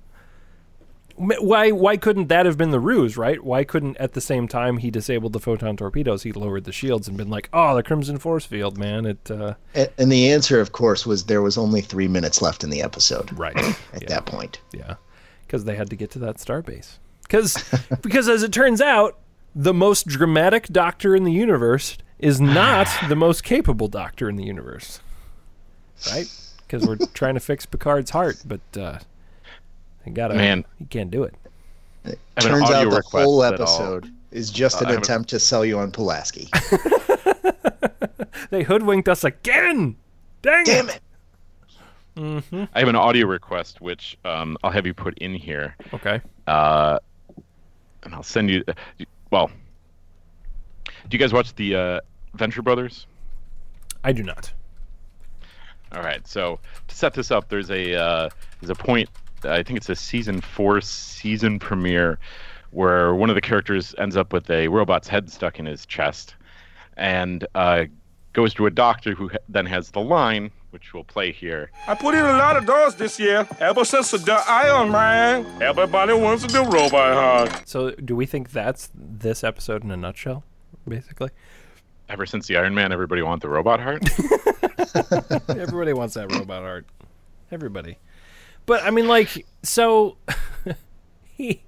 Why? 1.17 1.71
Why 1.71 1.95
couldn't 1.95 2.27
that 2.27 2.45
have 2.45 2.57
been 2.57 2.71
the 2.71 2.79
ruse? 2.79 3.15
Right? 3.15 3.41
Why 3.41 3.63
couldn't 3.63 3.95
at 3.97 4.13
the 4.13 4.21
same 4.21 4.47
time 4.47 4.77
he 4.77 4.91
disabled 4.91 5.33
the 5.33 5.39
photon 5.39 5.77
torpedoes, 5.77 6.23
he 6.23 6.31
lowered 6.31 6.65
the 6.65 6.71
shields 6.71 7.07
and 7.07 7.15
been 7.15 7.29
like, 7.29 7.49
oh, 7.53 7.75
the 7.75 7.83
Crimson 7.83 8.17
Force 8.17 8.45
Field, 8.45 8.77
man. 8.77 9.05
It. 9.05 9.31
Uh, 9.31 9.53
and, 9.73 9.89
and 9.97 10.11
the 10.11 10.31
answer, 10.31 10.59
of 10.59 10.73
course, 10.73 11.05
was 11.05 11.25
there 11.25 11.41
was 11.41 11.57
only 11.57 11.81
three 11.81 12.07
minutes 12.07 12.41
left 12.41 12.63
in 12.63 12.69
the 12.69 12.81
episode 12.81 13.31
right. 13.37 13.55
at 13.93 14.01
yeah. 14.01 14.09
that 14.09 14.25
point. 14.25 14.59
Yeah, 14.73 14.95
because 15.45 15.63
they 15.63 15.75
had 15.75 15.89
to 15.89 15.95
get 15.95 16.11
to 16.11 16.19
that 16.19 16.37
starbase. 16.37 16.97
Because, 17.21 17.63
because 18.01 18.27
as 18.27 18.43
it 18.43 18.51
turns 18.51 18.81
out, 18.81 19.17
the 19.55 19.73
most 19.73 20.07
dramatic 20.07 20.67
doctor 20.67 21.15
in 21.15 21.23
the 21.23 21.31
universe 21.31 21.97
is 22.19 22.41
not 22.41 22.87
the 23.09 23.15
most 23.15 23.43
capable 23.43 23.87
doctor 23.87 24.29
in 24.29 24.35
the 24.35 24.43
universe, 24.43 24.99
right? 26.11 26.29
Because 26.57 26.85
we're 26.85 26.97
trying 27.13 27.35
to 27.35 27.39
fix 27.39 27.65
Picard's 27.65 28.09
heart, 28.09 28.37
but 28.45 28.61
uh, 28.77 28.99
he 30.05 30.11
got 30.11 30.29
to 30.29 30.35
Man. 30.35 30.63
he 30.79 30.85
can't 30.85 31.11
do 31.11 31.23
it. 31.23 31.33
I 32.05 32.09
have 32.09 32.17
an 32.45 32.51
Turns 32.51 32.69
out 32.71 32.89
the 32.89 33.01
whole 33.11 33.43
episode 33.43 34.11
is 34.31 34.49
just 34.51 34.77
Uh, 34.81 34.85
an 34.85 34.91
I 34.91 34.93
a- 34.95 34.97
attempt 34.99 35.29
to 35.31 35.39
sell 35.39 35.65
you 35.65 35.79
on 35.79 35.91
Pulaski. 35.91 36.49
They 38.51 38.63
hoodwinked 38.63 39.09
us 39.09 39.23
again. 39.23 39.95
Dang 40.41 40.63
Damn 40.65 40.89
it! 40.89 41.01
it! 42.15 42.69
I 42.73 42.79
have 42.79 42.87
an 42.87 42.95
audio 42.95 43.25
request 43.25 43.81
which 43.81 44.17
um, 44.23 44.55
I'll 44.63 44.71
have 44.71 44.85
you 44.85 44.93
put 44.93 45.17
in 45.17 45.33
here, 45.33 45.75
Okay. 45.93 46.21
uh, 46.47 46.99
and 48.03 48.13
I'll 48.13 48.23
send 48.23 48.49
you. 48.51 48.63
Well, 49.31 49.49
do 50.85 50.91
you 51.11 51.17
guys 51.17 51.33
watch 51.33 51.55
the 51.55 51.75
uh, 51.75 51.99
Venture 52.35 52.61
Brothers? 52.61 53.07
I 54.03 54.11
do 54.11 54.21
not. 54.23 54.53
All 55.93 56.03
right. 56.03 56.25
So 56.27 56.59
to 56.87 56.95
set 56.95 57.13
this 57.15 57.31
up, 57.31 57.49
there's 57.49 57.71
a 57.71 57.95
uh, 57.95 58.29
there's 58.61 58.69
a 58.69 58.75
point 58.75 59.09
I 59.45 59.63
think 59.63 59.77
it's 59.77 59.89
a 59.89 59.95
season 59.95 60.41
four 60.41 60.81
season 60.81 61.59
premiere 61.59 62.19
where 62.71 63.15
one 63.15 63.29
of 63.29 63.35
the 63.35 63.41
characters 63.41 63.95
ends 63.97 64.17
up 64.17 64.33
with 64.33 64.49
a 64.49 64.67
robot's 64.67 65.07
head 65.07 65.31
stuck 65.31 65.59
in 65.59 65.65
his 65.65 65.85
chest 65.85 66.35
and 66.97 67.47
uh, 67.55 67.85
goes 68.33 68.53
to 68.55 68.65
a 68.65 68.71
doctor 68.71 69.13
who 69.13 69.29
ha- 69.29 69.37
then 69.47 69.65
has 69.65 69.91
the 69.91 70.01
line, 70.01 70.51
which 70.71 70.93
we'll 70.93 71.03
play 71.03 71.31
here. 71.31 71.71
I 71.87 71.95
put 71.95 72.15
in 72.15 72.25
a 72.25 72.33
lot 72.37 72.57
of 72.57 72.65
doors 72.65 72.95
this 72.95 73.19
year. 73.19 73.47
Ever 73.59 73.85
since 73.85 74.11
the 74.11 74.33
Iron 74.47 74.91
Man, 74.91 75.45
everybody 75.61 76.13
wants 76.13 76.45
to 76.45 76.49
do 76.49 76.63
robot 76.63 77.13
hard. 77.49 77.67
So, 77.67 77.91
do 77.91 78.15
we 78.15 78.25
think 78.25 78.51
that's 78.51 78.89
this 78.93 79.43
episode 79.43 79.83
in 79.83 79.91
a 79.91 79.97
nutshell, 79.97 80.43
basically? 80.87 81.29
Ever 82.09 82.25
since 82.25 82.47
the 82.47 82.57
Iron 82.57 82.75
Man, 82.75 82.91
everybody 82.91 83.21
wants 83.21 83.43
the 83.43 83.49
robot 83.49 83.79
heart. 83.79 84.03
Everybody 85.49 85.93
wants 85.93 86.13
that 86.15 86.31
robot 86.31 86.63
art. 86.63 86.85
Everybody. 87.51 87.97
But 88.65 88.83
I 88.83 88.91
mean, 88.91 89.07
like, 89.07 89.45
so 89.63 90.17
he. 91.23 91.63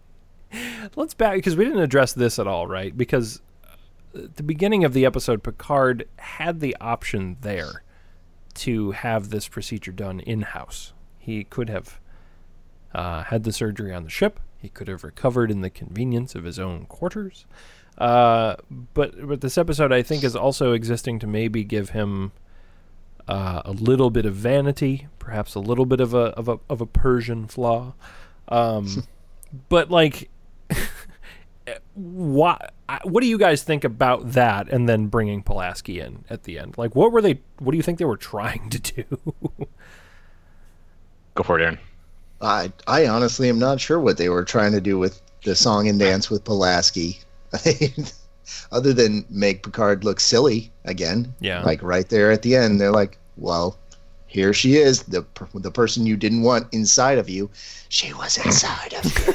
Let's 0.95 1.13
back 1.13 1.35
because 1.35 1.55
we 1.55 1.65
didn't 1.65 1.81
address 1.81 2.13
this 2.13 2.39
at 2.39 2.47
all, 2.47 2.67
right? 2.67 2.95
Because 2.95 3.41
at 4.15 4.37
the 4.37 4.43
beginning 4.43 4.83
of 4.83 4.93
the 4.93 5.05
episode, 5.05 5.43
Picard 5.43 6.07
had 6.17 6.59
the 6.59 6.75
option 6.79 7.37
there 7.41 7.83
to 8.55 8.91
have 8.91 9.29
this 9.29 9.47
procedure 9.47 9.91
done 9.91 10.19
in 10.21 10.41
house. 10.41 10.93
He 11.19 11.43
could 11.43 11.69
have 11.69 11.99
uh, 12.93 13.23
had 13.23 13.43
the 13.43 13.51
surgery 13.51 13.93
on 13.93 14.03
the 14.03 14.09
ship. 14.09 14.39
He 14.57 14.69
could 14.69 14.87
have 14.87 15.03
recovered 15.03 15.51
in 15.51 15.61
the 15.61 15.69
convenience 15.69 16.33
of 16.33 16.43
his 16.43 16.57
own 16.57 16.85
quarters. 16.85 17.45
Uh, 17.97 18.55
but 18.93 19.27
but 19.27 19.41
this 19.41 19.57
episode, 19.57 19.91
I 19.91 20.01
think, 20.01 20.23
is 20.23 20.35
also 20.35 20.73
existing 20.73 21.19
to 21.19 21.27
maybe 21.27 21.63
give 21.63 21.89
him 21.91 22.31
uh, 23.27 23.61
a 23.65 23.71
little 23.71 24.09
bit 24.09 24.25
of 24.25 24.33
vanity, 24.33 25.07
perhaps 25.19 25.55
a 25.55 25.59
little 25.59 25.85
bit 25.85 25.99
of 25.99 26.13
a 26.13 26.27
of 26.37 26.47
a 26.47 26.59
of 26.69 26.81
a 26.81 26.85
Persian 26.85 27.47
flaw. 27.47 27.93
Um, 28.47 29.03
but 29.69 29.89
like, 29.91 30.29
what 31.93 32.73
what 33.03 33.21
do 33.21 33.27
you 33.27 33.37
guys 33.37 33.63
think 33.63 33.83
about 33.83 34.31
that? 34.33 34.69
And 34.69 34.87
then 34.87 35.07
bringing 35.07 35.43
Pulaski 35.43 35.99
in 35.99 36.23
at 36.29 36.43
the 36.43 36.59
end, 36.59 36.77
like, 36.77 36.95
what 36.95 37.11
were 37.11 37.21
they? 37.21 37.41
What 37.59 37.71
do 37.71 37.77
you 37.77 37.83
think 37.83 37.99
they 37.99 38.05
were 38.05 38.17
trying 38.17 38.69
to 38.69 38.79
do? 38.79 39.03
Go 41.35 41.43
for 41.43 41.59
it, 41.59 41.63
Aaron. 41.63 41.79
I 42.41 42.71
I 42.85 43.07
honestly 43.07 43.49
am 43.49 43.59
not 43.59 43.81
sure 43.81 43.99
what 43.99 44.17
they 44.17 44.29
were 44.29 44.43
trying 44.45 44.71
to 44.71 44.81
do 44.81 44.97
with 44.97 45.21
the 45.43 45.55
song 45.55 45.87
and 45.87 45.99
dance 45.99 46.29
with 46.29 46.43
Pulaski. 46.43 47.19
Other 48.71 48.93
than 48.93 49.25
make 49.29 49.63
Picard 49.63 50.03
look 50.03 50.19
silly 50.19 50.71
again. 50.85 51.33
Yeah. 51.39 51.63
Like 51.63 51.81
right 51.83 52.07
there 52.09 52.31
at 52.31 52.41
the 52.41 52.55
end, 52.55 52.79
they're 52.79 52.91
like, 52.91 53.17
"Well, 53.37 53.77
here 54.27 54.53
she 54.53 54.75
is, 54.77 55.03
the 55.03 55.25
the 55.53 55.71
person 55.71 56.05
you 56.05 56.15
didn't 56.17 56.43
want 56.43 56.67
inside 56.73 57.17
of 57.17 57.29
you. 57.29 57.49
She 57.89 58.13
was 58.13 58.37
inside 58.37 58.93
of 58.93 59.05
you. 59.05 59.33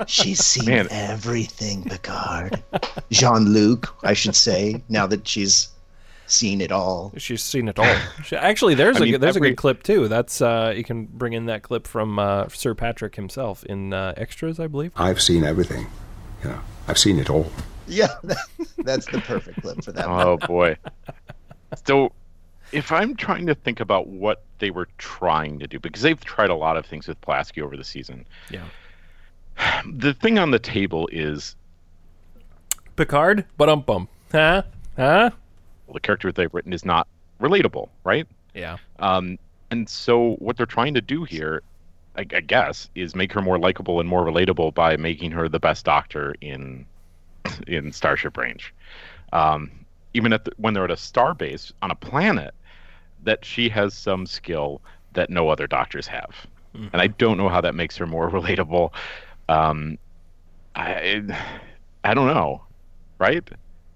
She's 0.06 0.44
seen 0.44 0.66
Man. 0.66 0.86
everything, 0.90 1.82
Picard. 1.84 2.62
Jean 3.10 3.46
Luc, 3.52 3.94
I 4.02 4.12
should 4.14 4.36
say, 4.36 4.82
now 4.88 5.06
that 5.08 5.26
she's 5.26 5.68
seen 6.26 6.60
it 6.60 6.70
all. 6.70 7.12
She's 7.16 7.42
seen 7.42 7.68
it 7.68 7.78
all. 7.78 7.96
She, 8.24 8.36
actually, 8.36 8.74
there's 8.74 8.96
I 8.96 9.00
a 9.00 9.02
mean, 9.02 9.12
good- 9.12 9.20
there's 9.22 9.36
a 9.36 9.40
good 9.40 9.56
clip 9.56 9.82
too. 9.82 10.06
That's 10.08 10.40
uh, 10.40 10.72
you 10.76 10.84
can 10.84 11.06
bring 11.06 11.32
in 11.32 11.46
that 11.46 11.62
clip 11.62 11.86
from 11.86 12.18
uh, 12.18 12.48
Sir 12.48 12.74
Patrick 12.74 13.16
himself 13.16 13.64
in 13.64 13.92
uh, 13.92 14.14
extras, 14.16 14.60
I 14.60 14.66
believe. 14.66 14.92
I've 14.96 15.20
seen 15.20 15.42
everything. 15.44 15.86
You 16.42 16.50
know, 16.50 16.60
I've 16.86 16.98
seen 16.98 17.18
it 17.18 17.30
all. 17.30 17.50
Yeah, 17.86 18.08
that's 18.78 19.06
the 19.06 19.20
perfect 19.20 19.60
clip 19.62 19.82
for 19.82 19.92
that. 19.92 20.06
Oh 20.06 20.36
boy. 20.36 20.76
so, 21.86 22.12
if 22.72 22.92
I'm 22.92 23.16
trying 23.16 23.46
to 23.46 23.54
think 23.54 23.80
about 23.80 24.08
what 24.08 24.42
they 24.58 24.70
were 24.70 24.88
trying 24.98 25.58
to 25.60 25.66
do, 25.66 25.78
because 25.78 26.02
they've 26.02 26.22
tried 26.22 26.50
a 26.50 26.54
lot 26.54 26.76
of 26.76 26.84
things 26.86 27.08
with 27.08 27.20
Pulaski 27.22 27.62
over 27.62 27.76
the 27.76 27.84
season, 27.84 28.26
Yeah. 28.50 28.64
the 29.92 30.14
thing 30.14 30.38
on 30.38 30.50
the 30.50 30.58
table 30.58 31.08
is 31.12 31.56
Picard, 32.96 33.44
but 33.56 33.68
um 33.68 33.80
bum, 33.82 34.08
huh, 34.32 34.62
huh? 34.96 35.30
well, 35.86 35.94
the 35.94 36.00
character 36.00 36.30
they've 36.32 36.52
written 36.52 36.72
is 36.72 36.84
not 36.84 37.06
relatable, 37.40 37.88
right? 38.04 38.26
Yeah. 38.54 38.76
Um, 38.98 39.38
and 39.70 39.88
so 39.88 40.34
what 40.40 40.56
they're 40.56 40.66
trying 40.66 40.94
to 40.94 41.00
do 41.00 41.24
here, 41.24 41.62
I, 42.18 42.26
I 42.34 42.40
guess, 42.40 42.90
is 42.96 43.14
make 43.14 43.32
her 43.32 43.40
more 43.40 43.58
likable 43.58 44.00
and 44.00 44.08
more 44.08 44.24
relatable 44.24 44.74
by 44.74 44.96
making 44.96 45.30
her 45.30 45.48
the 45.48 45.60
best 45.60 45.84
doctor 45.84 46.34
in 46.40 46.84
in 47.66 47.92
Starship 47.92 48.36
Range. 48.36 48.74
Um, 49.32 49.70
even 50.14 50.32
at 50.32 50.44
the, 50.44 50.52
when 50.56 50.74
they're 50.74 50.84
at 50.84 50.90
a 50.90 50.96
star 50.96 51.32
base 51.32 51.72
on 51.80 51.90
a 51.90 51.94
planet, 51.94 52.54
that 53.22 53.44
she 53.44 53.68
has 53.68 53.94
some 53.94 54.26
skill 54.26 54.82
that 55.12 55.30
no 55.30 55.48
other 55.48 55.66
doctors 55.66 56.06
have, 56.08 56.34
and 56.74 57.00
I 57.00 57.06
don't 57.06 57.38
know 57.38 57.48
how 57.48 57.60
that 57.60 57.74
makes 57.74 57.96
her 57.96 58.06
more 58.06 58.30
relatable. 58.38 58.92
Um, 59.48 59.98
I 60.74 61.22
I 62.02 62.14
don't 62.14 62.26
know, 62.26 62.62
right? 63.18 63.48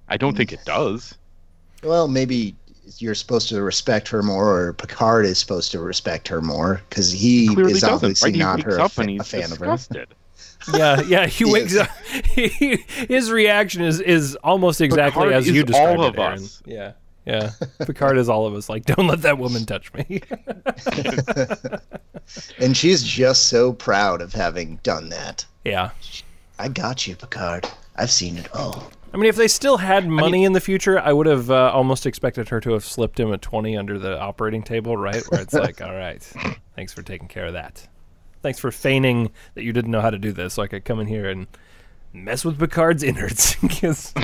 I 0.09 0.17
don't 0.17 0.37
think 0.37 0.53
it 0.53 0.65
does. 0.65 1.19
Well, 1.83 2.07
maybe 2.07 2.55
you're 2.99 3.15
supposed 3.15 3.49
to 3.51 3.63
respect 3.63 4.09
her 4.09 4.23
more, 4.23 4.59
or 4.61 4.73
Picard 4.73 5.25
is 5.27 5.39
supposed 5.39 5.71
to 5.73 5.81
respect 5.81 6.29
her 6.29 6.41
more 6.43 6.81
because 6.89 7.11
he 7.13 7.49
Clearly 7.49 7.73
is 7.73 7.81
doesn't. 7.83 7.95
obviously 7.95 8.29
Right? 8.31 8.35
He 8.35 8.41
not 8.41 8.57
wakes 8.59 8.65
her 8.75 8.79
a, 8.79 8.85
up 8.85 8.91
fa- 8.93 9.01
and 9.03 9.11
a 9.11 9.13
he's 9.15 9.29
fan 9.29 9.53
of 9.53 9.59
her. 9.59 9.77
Yeah, 10.75 11.01
yeah. 11.03 11.27
He 11.27 11.45
He 11.45 11.53
wakes 11.53 11.73
is. 11.73 11.79
up. 11.81 11.89
He, 12.35 12.77
his 13.09 13.31
reaction 13.33 13.83
is 13.83 14.01
is 14.01 14.37
almost 14.45 14.81
exactly 14.81 15.23
Picard 15.23 15.33
as 15.33 15.49
you 15.49 15.55
is 15.55 15.65
described 15.65 15.99
all 15.99 16.05
it, 16.05 16.09
of 16.11 16.19
Aaron. 16.21 16.39
us. 16.39 16.63
Yeah, 16.65 16.93
yeah. 17.27 17.51
Picard 17.85 18.17
is 18.17 18.29
all 18.29 18.47
of 18.47 18.55
us. 18.55 18.69
Like, 18.69 18.85
don't 18.85 19.09
let 19.09 19.23
that 19.23 19.39
woman 19.39 19.65
touch 19.67 19.93
me. 19.95 20.21
And 22.59 22.77
she's 22.77 23.03
just 23.03 23.47
so 23.47 23.73
proud 23.73 24.21
of 24.23 24.33
having 24.33 24.77
done 24.83 25.09
that. 25.11 25.45
yeah. 25.65 25.91
I 26.59 26.69
got 26.69 27.07
you, 27.09 27.17
Picard. 27.17 27.69
I've 27.97 28.11
seen 28.13 28.39
it 28.39 28.55
all. 28.55 28.91
I 29.13 29.17
mean, 29.19 29.27
if 29.29 29.37
they 29.37 29.49
still 29.49 29.77
had 29.77 30.09
money 30.09 30.45
in 30.45 30.53
the 30.53 30.61
future, 30.61 30.99
I 30.99 31.13
would 31.13 31.27
have 31.27 31.51
uh, 31.51 31.71
almost 31.75 32.07
expected 32.07 32.49
her 32.49 32.61
to 32.61 32.73
have 32.73 32.85
slipped 32.85 33.21
him 33.21 33.31
a 33.33 33.39
twenty 33.39 33.77
under 33.77 33.99
the 33.99 34.19
operating 34.19 34.63
table, 34.63 34.97
right? 34.97 35.23
Where 35.29 35.43
it's 35.43 35.53
like, 35.53 35.81
all 35.83 35.93
right, 35.95 36.23
thanks 36.77 36.93
for 36.95 37.03
taking 37.03 37.29
care 37.29 37.47
of 37.47 37.53
that. 37.53 37.87
Thanks 38.41 38.59
for 38.59 38.71
feigning 38.73 39.31
that 39.55 39.65
you 39.65 39.73
didn't 39.73 39.91
know 39.91 40.01
how 40.01 40.11
to 40.11 40.19
do 40.19 40.33
this, 40.33 40.55
so 40.55 40.63
I 40.63 40.67
could 40.67 40.85
come 40.85 40.99
in 40.99 41.07
here 41.07 41.29
and 41.29 41.47
mess 42.15 42.45
with 42.45 42.59
Picard's 42.59 43.03
innards. 43.03 43.55
'Cause- 43.81 44.15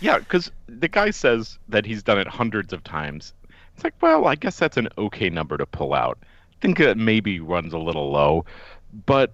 Yeah, 0.00 0.18
because 0.18 0.50
the 0.66 0.88
guy 0.88 1.10
says 1.10 1.58
that 1.68 1.86
he's 1.86 2.02
done 2.02 2.18
it 2.18 2.26
hundreds 2.26 2.72
of 2.72 2.82
times. 2.82 3.34
It's 3.74 3.84
like, 3.84 3.94
well, 4.00 4.26
I 4.26 4.34
guess 4.34 4.58
that's 4.58 4.76
an 4.76 4.88
okay 4.98 5.30
number 5.30 5.56
to 5.56 5.64
pull 5.66 5.94
out. 5.94 6.18
I 6.22 6.54
think 6.60 6.80
it 6.80 6.96
maybe 6.96 7.38
runs 7.38 7.72
a 7.72 7.78
little 7.78 8.10
low, 8.10 8.44
but 9.06 9.32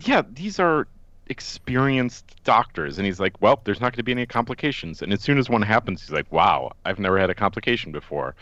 yeah, 0.00 0.22
these 0.32 0.58
are 0.58 0.88
experienced 1.28 2.36
doctors, 2.44 2.98
and 2.98 3.06
he's 3.06 3.20
like, 3.20 3.40
well, 3.40 3.60
there's 3.64 3.80
not 3.80 3.92
going 3.92 3.98
to 3.98 4.02
be 4.02 4.12
any 4.12 4.26
complications. 4.26 5.02
And 5.02 5.12
as 5.12 5.20
soon 5.22 5.38
as 5.38 5.48
one 5.48 5.62
happens, 5.62 6.02
he's 6.02 6.10
like, 6.12 6.30
wow, 6.32 6.72
I've 6.84 6.98
never 6.98 7.18
had 7.18 7.30
a 7.30 7.34
complication 7.34 7.92
before. 7.92 8.34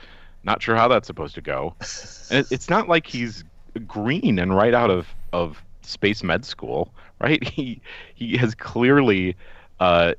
Not 0.42 0.62
sure 0.62 0.76
how 0.76 0.88
that's 0.88 1.06
supposed 1.06 1.34
to 1.36 1.40
go. 1.40 1.74
and 2.30 2.40
it, 2.40 2.46
it's 2.52 2.68
not 2.68 2.88
like 2.88 3.06
he's 3.06 3.44
green 3.86 4.38
and 4.38 4.54
right 4.54 4.74
out 4.74 4.90
of 4.90 5.08
of 5.32 5.62
space 5.82 6.22
med 6.22 6.44
school, 6.44 6.92
right? 7.20 7.42
He 7.48 7.80
he 8.14 8.36
has 8.36 8.54
clearly 8.54 9.36
uh, 9.80 10.12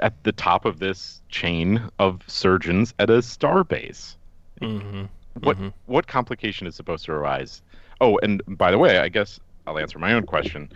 at 0.00 0.22
the 0.24 0.32
top 0.32 0.64
of 0.64 0.78
this 0.78 1.20
chain 1.28 1.80
of 1.98 2.22
surgeons 2.26 2.94
at 2.98 3.10
a 3.10 3.22
star 3.22 3.64
base. 3.64 4.16
Mhm. 4.60 5.08
What 5.40 5.56
what 5.86 6.06
complication 6.08 6.66
is 6.66 6.74
supposed 6.74 7.04
to 7.04 7.12
arise? 7.12 7.62
Oh, 8.00 8.18
and 8.22 8.42
by 8.58 8.70
the 8.72 8.78
way, 8.78 8.98
I 8.98 9.08
guess 9.08 9.38
I'll 9.66 9.78
answer 9.78 9.98
my 9.98 10.12
own 10.12 10.26
question. 10.26 10.70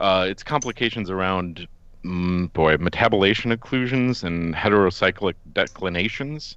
Uh, 0.00 0.26
it's 0.28 0.42
complications 0.42 1.10
around, 1.10 1.66
mm, 2.04 2.52
boy, 2.52 2.76
metabolation 2.76 3.56
occlusions 3.56 4.22
and 4.24 4.54
heterocyclic 4.54 5.34
declinations. 5.52 6.56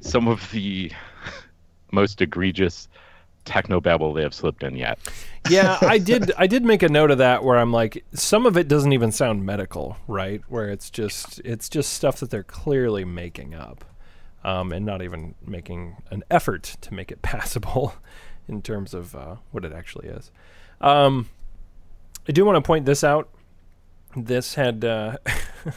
Some 0.00 0.28
of 0.28 0.50
the 0.50 0.92
most 1.92 2.20
egregious 2.20 2.88
technobabble 3.44 4.14
they 4.14 4.22
have 4.22 4.34
slipped 4.34 4.62
in 4.62 4.76
yet. 4.76 4.98
yeah, 5.48 5.78
I 5.82 5.98
did. 5.98 6.32
I 6.38 6.46
did 6.46 6.64
make 6.64 6.82
a 6.82 6.88
note 6.88 7.10
of 7.10 7.18
that 7.18 7.42
where 7.44 7.56
I'm 7.56 7.72
like, 7.72 8.04
some 8.12 8.46
of 8.46 8.56
it 8.56 8.68
doesn't 8.68 8.92
even 8.92 9.12
sound 9.12 9.44
medical, 9.44 9.96
right? 10.06 10.42
Where 10.48 10.68
it's 10.68 10.90
just 10.90 11.40
it's 11.44 11.68
just 11.68 11.92
stuff 11.92 12.20
that 12.20 12.30
they're 12.30 12.42
clearly 12.42 13.04
making 13.04 13.54
up, 13.54 13.84
um, 14.44 14.72
and 14.72 14.86
not 14.86 15.02
even 15.02 15.34
making 15.44 15.96
an 16.10 16.22
effort 16.30 16.76
to 16.82 16.94
make 16.94 17.10
it 17.10 17.22
passable 17.22 17.94
in 18.48 18.62
terms 18.62 18.94
of 18.94 19.14
uh, 19.14 19.36
what 19.50 19.64
it 19.64 19.72
actually 19.72 20.08
is. 20.08 20.30
Um, 20.80 21.28
I 22.28 22.32
do 22.32 22.44
want 22.44 22.56
to 22.56 22.62
point 22.66 22.84
this 22.86 23.02
out. 23.02 23.28
This 24.16 24.54
had 24.54 24.84
uh, 24.84 25.16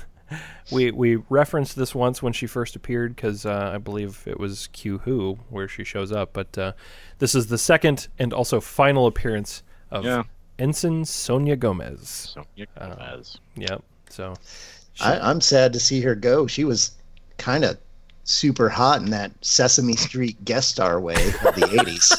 we 0.72 0.92
we 0.92 1.18
referenced 1.30 1.76
this 1.76 1.96
once 1.96 2.22
when 2.22 2.34
she 2.34 2.48
first 2.48 2.76
appeared 2.76 3.16
because 3.16 3.46
uh, 3.46 3.72
I 3.74 3.78
believe 3.78 4.24
it 4.26 4.40
was 4.40 4.68
Q 4.68 5.00
Who 5.00 5.40
where 5.50 5.68
she 5.68 5.84
shows 5.84 6.12
up, 6.12 6.34
but 6.34 6.58
uh, 6.58 6.74
this 7.20 7.34
is 7.36 7.48
the 7.48 7.58
second 7.58 8.08
and 8.20 8.34
also 8.34 8.60
final 8.60 9.08
appearance 9.08 9.64
of 9.92 10.06
Yeah. 10.06 10.24
Ensign 10.58 11.04
Sonia 11.04 11.56
Gomez. 11.56 12.32
So, 12.34 12.46
yeah, 12.56 12.66
Gomez. 12.80 13.40
Yep. 13.56 13.84
So 14.10 14.36
I, 15.02 15.20
I'm 15.20 15.42
sad 15.42 15.74
to 15.74 15.80
see 15.80 16.02
her 16.02 16.16
go. 16.16 16.48
She 16.48 16.64
was 16.64 16.92
kind 17.38 17.66
of 17.66 17.78
super 18.24 18.70
hot 18.70 19.02
in 19.02 19.10
that 19.12 19.32
Sesame 19.42 19.96
Street 19.96 20.44
guest 20.46 20.70
star 20.70 21.00
way 21.00 21.16
of 21.46 21.56
the 21.56 21.68
80s. 21.68 22.12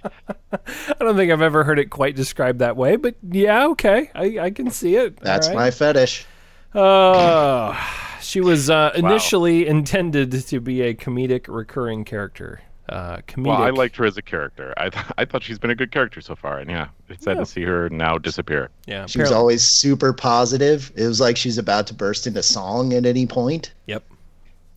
I 1.04 1.08
don't 1.08 1.16
think 1.16 1.30
I've 1.30 1.42
ever 1.42 1.64
heard 1.64 1.78
it 1.78 1.90
quite 1.90 2.16
described 2.16 2.60
that 2.60 2.76
way, 2.78 2.96
but 2.96 3.14
yeah, 3.30 3.66
okay, 3.68 4.10
I, 4.14 4.38
I 4.38 4.50
can 4.50 4.70
see 4.70 4.96
it. 4.96 5.18
That's 5.20 5.48
All 5.48 5.54
my 5.54 5.70
fetish. 5.70 6.24
Uh, 6.72 7.78
she 8.22 8.40
was 8.40 8.70
uh, 8.70 8.90
initially 8.94 9.66
intended 9.66 10.32
to 10.48 10.60
be 10.60 10.80
a 10.82 10.94
comedic 10.94 11.44
recurring 11.48 12.04
character. 12.04 12.60
Uh, 12.88 13.18
comedic. 13.28 13.46
Well, 13.46 13.62
I 13.62 13.70
liked 13.70 13.96
her 13.96 14.04
as 14.06 14.16
a 14.16 14.22
character. 14.22 14.72
I 14.76 14.88
th- 14.90 15.04
I 15.18 15.24
thought 15.24 15.42
she's 15.42 15.58
been 15.58 15.70
a 15.70 15.74
good 15.74 15.90
character 15.92 16.20
so 16.20 16.34
far, 16.34 16.58
and 16.58 16.70
yeah, 16.70 16.88
it's 17.08 17.24
sad 17.24 17.36
Yeah. 17.36 17.40
to 17.40 17.46
see 17.46 17.62
her 17.64 17.88
now 17.90 18.18
disappear. 18.18 18.70
Yeah, 18.86 19.06
She 19.06 19.20
was 19.20 19.30
always 19.32 19.62
super 19.62 20.12
positive. 20.12 20.90
It 20.96 21.06
was 21.06 21.20
like 21.20 21.36
she's 21.36 21.58
about 21.58 21.86
to 21.88 21.94
burst 21.94 22.26
into 22.26 22.42
song 22.42 22.92
at 22.92 23.06
any 23.06 23.26
point. 23.26 23.72
Yep. 23.86 24.04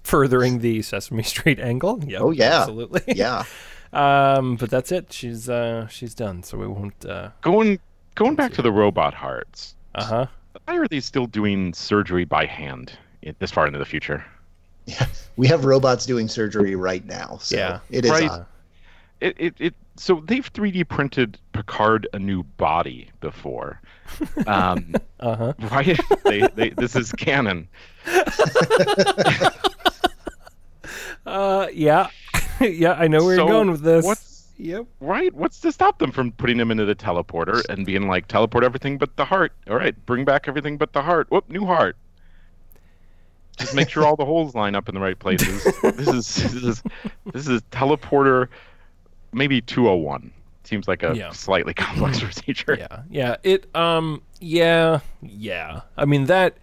Furthering 0.03 0.59
the 0.59 0.82
Sesame 0.84 1.23
Street 1.23 1.59
angle. 1.59 2.01
Yep, 2.05 2.21
Oh, 2.21 2.32
yeah. 2.32 2.59
absolutely. 2.59 3.01
Yeah. 3.15 3.43
Um, 3.94 4.56
but 4.58 4.70
that's 4.70 4.92
it. 4.92 5.12
She's 5.14 5.50
uh, 5.50 5.88
she's 5.88 6.14
done. 6.14 6.44
So 6.44 6.58
we 6.58 6.68
won't. 6.68 7.06
Uh 7.06 7.30
Going 7.42 7.80
going 8.16 8.36
back 8.36 8.54
to 8.54 8.62
the 8.62 8.72
robot 8.72 9.14
hearts. 9.14 9.76
Uh 9.96 10.04
huh. 10.04 10.26
Why 10.66 10.78
are 10.78 10.88
they 10.88 11.00
still 11.00 11.26
doing 11.28 11.74
surgery 11.74 12.26
by 12.26 12.46
hand 12.46 12.92
this 13.40 13.52
far 13.52 13.66
into 13.68 13.80
the 13.80 13.86
future? 13.86 14.26
Yeah, 14.86 15.06
We 15.36 15.48
have 15.48 15.66
robots 15.66 16.06
doing 16.06 16.28
surgery 16.28 16.76
right 16.76 17.06
now. 17.06 17.38
So 17.42 17.56
Yeah. 17.58 17.80
it 17.90 18.06
is 18.06 18.12
Right. 18.12 18.30
odd. 18.30 18.46
It, 19.20 19.36
it 19.40 19.54
it 19.60 19.74
so 19.96 20.22
they've 20.26 20.52
3D 20.54 20.88
printed 20.88 21.38
Picard 21.54 22.08
a 22.14 22.20
new 22.20 22.44
body 22.44 23.10
before. 23.20 23.82
Um, 24.48 24.96
Uh 25.20 25.36
huh. 25.36 25.54
why 25.70 25.98
they, 26.26 26.48
they 26.56 26.70
this 26.70 26.96
is 26.96 27.12
canon. 27.12 27.68
Uh 31.26 31.68
yeah. 31.74 32.08
yeah, 32.62 32.93
I 32.93 33.08
know 33.08 33.24
where 33.24 33.36
So 33.36 33.43
you're 33.43 33.51
going 33.51 33.72
with 33.72 33.82
this. 33.82 34.05
what's- 34.05 34.34
Yep. 34.60 34.88
Right? 34.99 35.32
What's 35.36 35.60
to 35.60 35.72
stop 35.72 35.99
them 35.99 36.12
from 36.12 36.32
putting 36.32 36.60
him 36.60 36.72
into 36.72 36.84
the 36.84 36.95
teleporter 36.95 37.62
and 37.70 37.86
being 37.86 38.08
like, 38.08 38.28
teleport 38.28 38.64
everything 38.64 38.97
but 38.97 39.16
the 39.16 39.24
heart? 39.26 39.53
All 39.70 39.76
right, 39.76 39.95
bring 40.08 40.26
back 40.26 40.47
everything 40.47 40.78
but 40.80 40.93
the 40.93 41.03
heart. 41.03 41.28
Whoop, 41.30 41.47
new 41.47 41.64
heart. 41.68 41.95
Just 43.60 43.76
make 43.76 43.88
sure 43.89 44.03
all 44.03 44.16
the 44.16 44.26
holes 44.26 44.55
line 44.55 44.74
up 44.76 44.89
in 44.89 44.95
the 44.95 45.01
right 45.01 45.18
places. 45.18 45.64
this 45.84 46.08
is 46.08 46.36
this 46.36 46.64
is 46.64 46.84
this 47.34 47.47
is 47.47 47.62
teleporter, 47.72 48.47
maybe 49.32 49.62
201. 49.62 50.32
Seems 50.64 50.88
like 50.88 51.03
a 51.03 51.16
Yeah. 51.16 51.32
slightly 51.32 51.76
complex 51.76 52.20
procedure. 52.24 52.76
Yeah. 52.80 53.01
Yeah. 53.12 53.36
It 53.43 53.76
um 53.76 54.22
yeah, 54.39 54.99
yeah. 55.22 55.82
I 55.97 56.05
mean 56.05 56.26
that 56.26 56.58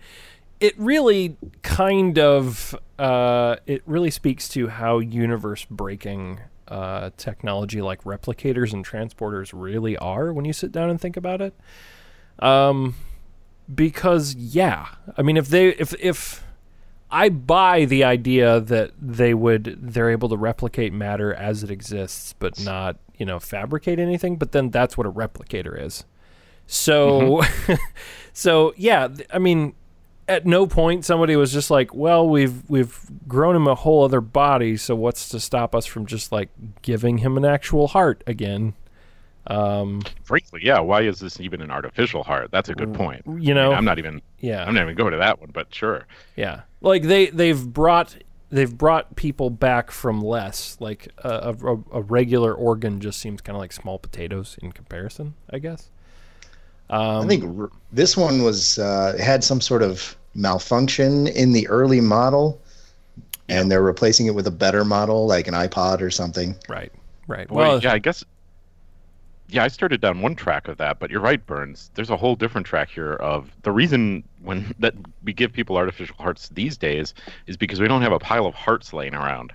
it 0.61 0.79
really 0.79 1.37
kind 1.63 2.19
of 2.19 2.75
uh 2.99 3.57
it 3.67 3.83
really 3.87 4.11
speaks 4.11 4.49
to 4.49 4.69
how 4.69 4.99
universe 4.99 5.67
breaking 5.71 6.41
uh 6.69 7.11
technology 7.17 7.83
like 7.83 8.03
replicators 8.05 8.73
and 8.73 8.87
transporters 8.87 9.51
really 9.53 9.97
are 9.99 10.33
when 10.33 10.45
you 10.45 10.53
sit 10.53 10.73
down 10.73 10.91
and 10.91 11.01
think 11.01 11.17
about 11.17 11.41
it. 11.41 11.55
Um 12.39 12.95
because 13.73 14.35
yeah, 14.35 14.89
I 15.17 15.23
mean 15.23 15.37
if 15.37 15.49
they 15.49 15.69
if 15.71 15.95
if 15.99 16.45
I 17.11 17.29
buy 17.29 17.85
the 17.85 18.03
idea 18.03 18.61
that 18.61 18.91
they 19.01 19.35
would 19.35 19.79
they're 19.81 20.11
able 20.11 20.29
to 20.31 20.37
replicate 20.37 20.93
matter 20.93 21.33
as 21.33 21.63
it 21.63 21.71
exists, 21.71 22.35
but 22.39 22.59
not 22.65 22.97
you 23.17 23.25
know 23.25 23.39
fabricate 23.39 23.99
anything. 23.99 24.37
But 24.37 24.53
then 24.53 24.71
that's 24.71 24.99
what 24.99 25.07
a 25.07 25.13
replicator 25.13 25.81
is. 25.81 26.05
So, 26.67 27.43
so 28.33 28.75
yeah, 28.77 29.09
I 29.33 29.39
mean, 29.39 29.75
at 30.29 30.47
no 30.47 30.67
point 30.67 31.05
somebody 31.05 31.37
was 31.37 31.53
just 31.53 31.71
like, 31.71 31.95
well, 31.95 32.29
we've 32.29 32.69
we've 32.69 32.99
grown 33.29 33.55
him 33.57 33.67
a 33.67 33.75
whole 33.75 34.05
other 34.05 34.21
body, 34.21 34.77
so 34.77 34.95
what's 34.95 35.29
to 35.31 35.41
stop 35.41 35.75
us 35.75 35.87
from 35.87 36.07
just 36.07 36.33
like 36.33 36.49
giving 36.83 37.19
him 37.19 37.37
an 37.37 37.45
actual 37.45 37.89
heart 37.89 38.23
again? 38.27 38.75
Um, 39.47 40.01
Frankly, 40.23 40.61
yeah. 40.65 40.81
Why 40.81 41.03
is 41.03 41.21
this 41.21 41.39
even 41.41 41.61
an 41.61 41.71
artificial 41.71 42.23
heart? 42.23 42.51
That's 42.51 42.71
a 42.71 42.75
good 42.75 42.95
point. 42.95 43.23
you 43.27 43.53
I 43.53 43.55
know, 43.57 43.69
mean, 43.69 43.79
I'm 43.79 43.85
not 43.85 43.99
even. 43.99 44.23
yeah, 44.41 44.65
I'm 44.65 44.75
not 44.75 44.83
even 44.85 44.95
going 44.97 45.13
to 45.13 45.19
that 45.19 45.41
one, 45.41 45.51
but 45.53 45.75
sure. 45.75 46.07
Yeah, 46.37 46.63
like 46.81 47.03
they 47.03 47.27
they've 47.27 47.63
brought 47.67 48.17
they've 48.49 48.77
brought 48.77 49.17
people 49.17 49.51
back 49.51 49.91
from 49.91 50.23
less. 50.23 50.79
Like 50.81 51.09
a, 51.19 51.55
a, 51.63 51.77
a 51.99 52.03
regular 52.03 52.55
organ 52.55 53.01
just 53.01 53.21
seems 53.21 53.43
kind 53.43 53.55
of 53.57 53.61
like 53.61 53.73
small 53.73 53.99
potatoes 53.99 54.57
in 54.63 54.73
comparison. 54.73 55.35
I 55.51 55.59
guess. 55.59 55.91
Um, 56.91 57.25
I 57.25 57.27
think 57.27 57.59
r- 57.59 57.71
this 57.93 58.17
one 58.17 58.43
was 58.43 58.79
uh, 58.79 59.17
had 59.21 59.43
some 59.43 59.61
sort 59.61 59.83
of 59.83 60.17
malfunction 60.35 61.27
in 61.29 61.53
the 61.53 61.67
early 61.69 62.01
model, 62.01 62.61
and 63.49 63.71
they're 63.71 63.83
replacing 63.83 64.27
it 64.27 64.35
with 64.35 64.47
a 64.47 64.51
better 64.51 64.85
model, 64.85 65.27
like 65.27 65.47
an 65.49 65.55
iPod 65.55 66.01
or 66.01 66.11
something. 66.11 66.57
right, 66.69 66.93
right. 67.27 67.51
Well, 67.51 67.69
Well, 67.69 67.81
yeah, 67.81 67.93
I 67.93 67.99
guess. 67.99 68.25
Yeah, 69.49 69.63
I 69.63 69.69
started 69.69 70.01
down 70.01 70.23
one 70.23 70.35
track 70.35 70.69
of 70.69 70.79
that, 70.79 70.99
but 70.99 71.11
you're 71.11 71.21
right, 71.21 71.45
Burns. 71.45 71.91
There's 71.95 72.09
a 72.11 72.17
whole 72.17 72.35
different 72.35 72.67
track 72.67 72.89
here 72.89 73.13
of 73.15 73.51
the 73.63 73.73
reason 73.73 74.25
when 74.43 74.75
that 74.79 74.95
we 75.23 75.33
give 75.33 75.53
people 75.53 75.77
artificial 75.77 76.17
hearts 76.19 76.49
these 76.49 76.77
days 76.77 77.15
is 77.47 77.57
because 77.57 77.81
we 77.81 77.87
don't 77.87 78.03
have 78.03 78.13
a 78.13 78.19
pile 78.19 78.47
of 78.47 78.55
hearts 78.55 78.93
laying 78.93 79.15
around, 79.15 79.53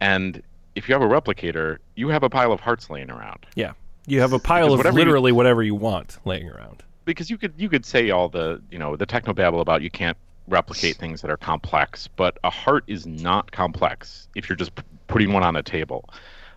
and 0.00 0.42
if 0.74 0.88
you 0.88 0.94
have 0.94 1.02
a 1.02 1.06
replicator, 1.06 1.78
you 1.96 2.08
have 2.08 2.22
a 2.22 2.30
pile 2.30 2.52
of 2.52 2.60
hearts 2.60 2.88
laying 2.90 3.10
around 3.10 3.44
yeah, 3.54 3.72
you 4.10 4.20
have 4.20 4.32
a 4.32 4.38
pile 4.38 4.72
of 4.72 4.78
whatever 4.78 4.98
you- 4.98 5.04
literally 5.04 5.32
whatever 5.32 5.62
you 5.62 5.74
want 5.74 6.18
laying 6.24 6.48
around. 6.48 6.82
because 7.04 7.30
you 7.30 7.38
could 7.38 7.54
you 7.56 7.68
could 7.68 7.84
say 7.86 8.10
all 8.10 8.28
the 8.28 8.60
you 8.70 8.78
know 8.78 8.96
the 8.96 9.06
technobabble 9.06 9.60
about 9.60 9.82
you 9.82 9.90
can't 9.90 10.16
replicate 10.48 10.96
things 10.96 11.20
that 11.22 11.30
are 11.30 11.36
complex, 11.36 12.08
but 12.16 12.36
a 12.44 12.50
heart 12.50 12.82
is 12.88 13.06
not 13.06 13.52
complex 13.52 14.28
if 14.34 14.48
you're 14.48 14.56
just 14.56 14.74
p- 14.74 14.82
putting 15.06 15.32
one 15.32 15.42
on 15.44 15.54
a 15.56 15.62
table. 15.62 16.08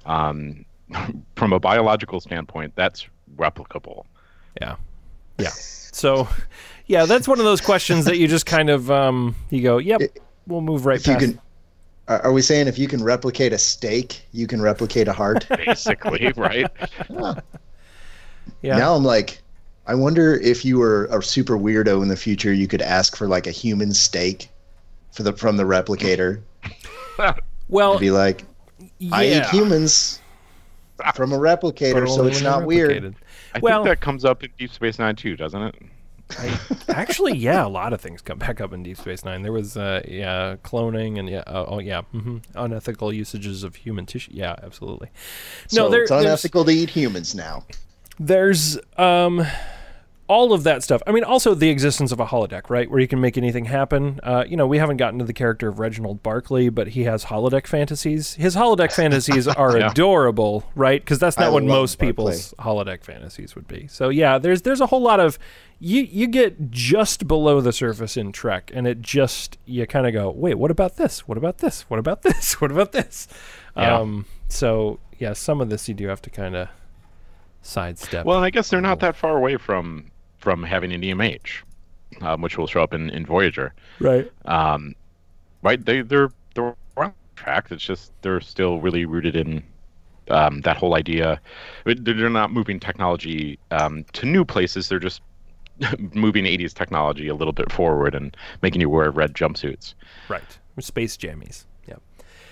Um, 0.05 0.65
from 1.35 1.53
a 1.53 1.59
biological 1.59 2.19
standpoint, 2.19 2.73
that's 2.75 3.07
replicable. 3.37 4.05
Yeah, 4.61 4.75
yeah. 5.39 5.49
So, 5.49 6.27
yeah, 6.87 7.05
that's 7.05 7.27
one 7.27 7.39
of 7.39 7.45
those 7.45 7.61
questions 7.61 8.05
that 8.05 8.17
you 8.17 8.27
just 8.27 8.45
kind 8.45 8.69
of 8.69 8.89
um, 8.91 9.35
you 9.49 9.61
go, 9.61 9.77
yep, 9.77 10.01
we'll 10.47 10.61
move 10.61 10.85
right 10.85 10.99
If 10.99 11.07
you 11.07 11.13
past. 11.13 11.25
can, 11.25 11.41
are 12.07 12.21
are 12.25 12.31
we 12.33 12.41
saying 12.41 12.67
if 12.67 12.77
you 12.77 12.87
can 12.87 13.03
replicate 13.03 13.53
a 13.53 13.57
steak, 13.57 14.25
you 14.31 14.47
can 14.47 14.61
replicate 14.61 15.07
a 15.07 15.13
heart? 15.13 15.47
basically, 15.65 16.31
right? 16.35 16.69
yeah, 18.61 18.77
Now 18.77 18.95
I'm 18.95 19.03
like, 19.03 19.41
I 19.87 19.95
wonder 19.95 20.35
if 20.35 20.63
you 20.65 20.79
were 20.79 21.05
a 21.11 21.21
super 21.21 21.57
weirdo 21.57 22.01
in 22.01 22.07
the 22.07 22.15
future, 22.17 22.53
you 22.53 22.67
could 22.67 22.81
ask 22.81 23.15
for 23.15 23.27
like 23.27 23.47
a 23.47 23.51
human 23.51 23.93
steak 23.93 24.49
for 25.11 25.23
the 25.23 25.33
from 25.33 25.57
the 25.57 25.63
replicator. 25.63 26.41
well, 27.69 27.99
Be 27.99 28.11
like, 28.11 28.43
I 29.11 29.25
eat 29.25 29.45
humans 29.47 30.19
from 31.15 31.33
a 31.33 31.37
replicator, 31.37 32.07
so 32.07 32.25
it's 32.25 32.35
when 32.35 32.43
they're 32.43 32.43
not 32.43 32.65
weird. 32.65 33.15
I 33.55 33.59
Well- 33.59 33.83
think 33.83 33.99
that 33.99 34.01
comes 34.01 34.25
up 34.25 34.43
in 34.43 34.49
Deep 34.57 34.71
Space 34.71 34.99
Nine 34.99 35.15
too, 35.15 35.35
doesn't 35.35 35.61
it? 35.61 35.75
Actually, 36.89 37.37
yeah, 37.37 37.65
a 37.65 37.67
lot 37.67 37.93
of 37.93 38.01
things 38.01 38.21
come 38.21 38.37
back 38.37 38.61
up 38.61 38.73
in 38.73 38.83
Deep 38.83 38.97
Space 38.97 39.23
Nine. 39.25 39.41
There 39.41 39.51
was, 39.51 39.75
uh, 39.77 40.01
yeah, 40.07 40.55
cloning 40.63 41.17
and 41.19 41.29
yeah, 41.29 41.39
uh, 41.47 41.65
oh 41.67 41.79
yeah, 41.79 42.01
hmm 42.11 42.37
unethical 42.55 43.13
usages 43.13 43.63
of 43.63 43.75
human 43.75 44.05
tissue. 44.05 44.31
Yeah, 44.33 44.55
absolutely. 44.63 45.09
No, 45.71 45.85
so 45.85 45.89
there, 45.89 46.01
it's 46.03 46.11
unethical 46.11 46.65
to 46.65 46.71
eat 46.71 46.89
humans 46.89 47.33
now. 47.35 47.65
there's 48.19 48.77
um, 48.97 49.45
all 50.27 50.53
of 50.53 50.63
that 50.63 50.81
stuff. 50.83 51.01
I 51.05 51.11
mean, 51.11 51.23
also 51.25 51.53
the 51.53 51.69
existence 51.69 52.11
of 52.11 52.19
a 52.19 52.25
holodeck, 52.25 52.69
right, 52.69 52.89
where 52.89 52.99
you 52.99 53.07
can 53.07 53.19
make 53.19 53.37
anything 53.37 53.65
happen. 53.65 54.19
Uh, 54.23 54.45
you 54.47 54.55
know, 54.55 54.65
we 54.65 54.77
haven't 54.77 54.97
gotten 54.97 55.19
to 55.19 55.25
the 55.25 55.33
character 55.33 55.67
of 55.67 55.79
Reginald 55.79 56.23
Barclay, 56.23 56.69
but 56.69 56.89
he 56.89 57.03
has 57.03 57.25
holodeck 57.25 57.67
fantasies. 57.67 58.35
His 58.35 58.55
holodeck 58.55 58.91
fantasies 58.95 59.47
are 59.47 59.77
Yeah. 59.83 59.91
adorable, 59.91 60.63
right? 60.75 61.01
Because 61.01 61.19
that's 61.19 61.37
not 61.37 61.47
I 61.47 61.51
what 61.51 61.63
most 61.63 61.97
Barclay. 61.97 62.07
people's 62.09 62.53
holodeck 62.59 63.03
fantasies 63.03 63.55
would 63.55 63.67
be. 63.67 63.87
So 63.87 64.09
yeah, 64.09 64.37
there's 64.37 64.61
there's 64.61 64.81
a 64.81 64.87
whole 64.87 65.01
lot 65.01 65.19
of 65.19 65.37
you 65.83 66.03
you 66.03 66.27
get 66.27 66.71
just 66.71 67.27
below 67.27 67.59
the 67.59 67.73
surface 67.73 68.15
in 68.15 68.31
Trek, 68.31 68.71
and 68.73 68.87
it 68.87 69.01
just 69.01 69.57
you 69.65 69.85
kind 69.85 70.07
of 70.07 70.13
go, 70.13 70.31
wait, 70.31 70.55
what 70.55 70.71
about 70.71 70.95
this? 70.95 71.27
What 71.27 71.37
about 71.37 71.57
this? 71.57 71.81
What 71.89 71.99
about 71.99 72.21
this? 72.21 72.53
What 72.61 72.71
about 72.71 72.93
this? 72.93 73.27
Yeah. 73.75 73.97
Um, 73.97 74.25
so 74.47 74.99
yeah, 75.19 75.33
some 75.33 75.59
of 75.59 75.69
this 75.69 75.89
you 75.89 75.93
do 75.93 76.07
have 76.07 76.21
to 76.21 76.29
kind 76.29 76.55
of 76.55 76.69
sidestep. 77.63 78.25
Well, 78.25 78.37
and 78.37 78.45
I 78.45 78.49
guess 78.49 78.69
they're 78.69 78.79
not 78.79 79.01
that 79.01 79.17
far 79.17 79.35
away 79.35 79.57
from 79.57 80.09
from 80.37 80.63
having 80.63 80.93
an 80.93 81.01
EMH, 81.01 81.63
um, 82.21 82.41
which 82.41 82.57
will 82.57 82.67
show 82.67 82.81
up 82.81 82.93
in, 82.93 83.09
in 83.09 83.25
Voyager. 83.25 83.73
right. 83.99 84.31
um, 84.45 84.95
right? 85.63 85.83
They 85.83 86.01
they're 86.01 86.29
they're 86.55 86.75
on 86.95 87.13
track. 87.35 87.67
It's 87.71 87.83
just 87.83 88.13
they're 88.21 88.39
still 88.39 88.79
really 88.79 89.03
rooted 89.03 89.35
in 89.35 89.61
um, 90.29 90.61
that 90.61 90.77
whole 90.77 90.95
idea. 90.95 91.41
They're 91.83 92.29
not 92.29 92.53
moving 92.53 92.79
technology 92.79 93.59
um, 93.71 94.05
to 94.13 94.25
new 94.25 94.45
places. 94.45 94.87
They're 94.87 94.99
just 94.99 95.21
moving 96.13 96.45
80s 96.45 96.73
technology 96.73 97.27
a 97.27 97.35
little 97.35 97.53
bit 97.53 97.71
forward 97.71 98.15
and 98.15 98.35
making 98.61 98.81
you 98.81 98.89
wear 98.89 99.09
red 99.11 99.33
jumpsuits. 99.33 99.93
Right. 100.29 100.57
Space 100.79 101.17
jammies. 101.17 101.65
Yeah. 101.87 101.95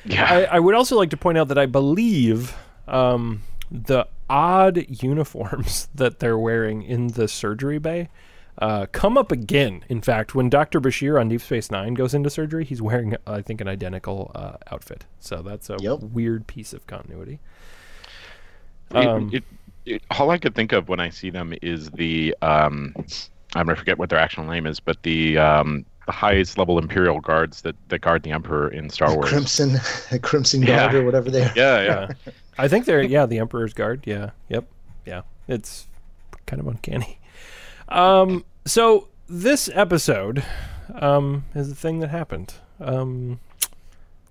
Yeah, 0.06 0.26
I, 0.26 0.56
I 0.56 0.60
would 0.60 0.76
also 0.76 0.98
like 0.98 1.10
to 1.12 1.18
point 1.18 1.38
out 1.38 1.48
that 1.50 1.58
I 1.58 1.66
believe 1.66 2.56
um, 2.88 3.44
the 3.70 4.08
odd 4.30 4.86
uniforms 5.04 5.88
that 5.96 6.20
they're 6.20 6.38
wearing 6.38 6.82
in 6.84 7.08
the 7.08 7.28
surgery 7.28 7.80
bay 7.80 8.10
uh, 8.58 8.86
come 8.92 9.18
up 9.18 9.32
again. 9.32 9.84
In 9.90 10.02
fact, 10.02 10.36
when 10.36 10.50
Dr. 10.50 10.82
Bashir 10.82 11.20
on 11.20 11.30
Deep 11.30 11.42
Space 11.42 11.72
Nine 11.72 11.94
goes 11.94 12.14
into 12.14 12.30
surgery, 12.30 12.66
he's 12.66 12.82
wearing, 12.82 13.16
I 13.26 13.42
think, 13.42 13.62
an 13.62 13.68
identical 13.68 14.32
uh, 14.36 14.58
outfit. 14.72 15.06
So 15.20 15.42
that's 15.42 15.70
a 15.70 15.78
Yep. 15.80 16.00
weird 16.02 16.48
piece 16.48 16.74
of 16.74 16.86
continuity. 16.86 17.40
Um, 18.92 19.30
it, 19.32 19.38
it, 19.38 19.44
all 20.12 20.30
I 20.32 20.38
could 20.38 20.56
think 20.56 20.72
of 20.72 20.90
when 20.90 21.00
I 21.00 21.10
see 21.10 21.30
them 21.30 21.54
is 21.62 21.90
the 21.92 22.36
um, 22.42 22.94
I'm 23.56 23.66
gonna 23.66 23.76
forget 23.76 23.98
what 23.98 24.10
their 24.10 24.20
actual 24.20 24.46
name 24.46 24.66
is, 24.66 24.80
but 24.80 25.02
the 25.04 25.38
um, 25.38 25.86
the 26.06 26.12
highest 26.12 26.58
level 26.58 26.78
Imperial 26.80 27.20
guards 27.20 27.62
that, 27.62 27.76
that 27.90 28.00
guard 28.00 28.24
the 28.24 28.32
Emperor 28.32 28.70
in 28.70 28.90
Star 28.90 29.14
Wars. 29.14 29.30
Crimson, 29.30 29.78
Crimson 30.22 30.62
Yeah. 30.62 30.92
Guard 30.92 30.96
or 30.96 31.06
whatever 31.06 31.30
they 31.30 31.44
are. 31.44 31.54
Yeah, 31.56 31.82
yeah. 31.82 32.08
Yeah. 32.26 32.32
I 32.58 32.68
think 32.68 32.86
they're 32.86 33.04
yeah, 33.04 33.26
the 33.26 33.40
Emperor's 33.40 33.74
Guard. 33.74 34.04
Yeah. 34.06 34.32
Yep. 34.50 34.66
Yeah. 35.06 35.22
It's 35.48 35.88
kind 36.46 36.60
of 36.60 36.68
uncanny. 36.68 37.20
Um 37.90 38.46
so 38.66 39.08
this 39.28 39.70
episode 39.74 40.44
um 40.96 41.46
is 41.56 41.70
the 41.70 41.76
thing 41.76 42.00
that 42.00 42.10
happened. 42.10 42.54
Um 42.80 43.40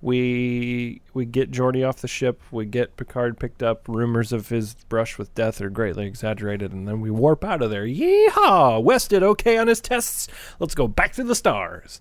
we 0.03 1.03
we 1.13 1.25
get 1.25 1.51
Geordi 1.51 1.87
off 1.87 1.97
the 1.99 2.09
ship, 2.09 2.41
we 2.51 2.65
get 2.65 2.97
Picard 2.97 3.39
picked 3.39 3.63
up, 3.63 3.87
rumors 3.89 4.33
of 4.33 4.49
his 4.49 4.75
brush 4.89 5.19
with 5.19 5.35
death 5.35 5.61
are 5.61 5.71
greatly 5.71 6.07
exaggerated, 6.07 6.73
and 6.73 6.89
then 6.89 7.01
we 7.01 7.11
warp 7.11 7.45
out 7.45 7.63
of 7.63 7.71
there. 7.71 7.85
Yeehaw! 7.87 8.83
West 8.83 9.11
did 9.11 9.23
okay 9.23 9.59
on 9.59 9.69
his 9.69 9.81
tests. 9.81 10.29
Let's 10.59 10.75
go 10.75 10.89
back 10.89 11.13
to 11.15 11.25
the 11.25 11.35
stars. 11.35 12.01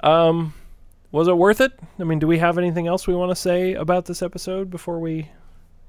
Um 0.00 0.54
was 1.12 1.28
it 1.28 1.36
worth 1.36 1.60
it? 1.60 1.72
I 1.98 2.04
mean, 2.04 2.18
do 2.18 2.26
we 2.26 2.38
have 2.38 2.56
anything 2.56 2.86
else 2.86 3.06
we 3.06 3.14
want 3.14 3.30
to 3.30 3.36
say 3.36 3.74
about 3.74 4.06
this 4.06 4.22
episode 4.22 4.70
before 4.70 4.98
we 4.98 5.28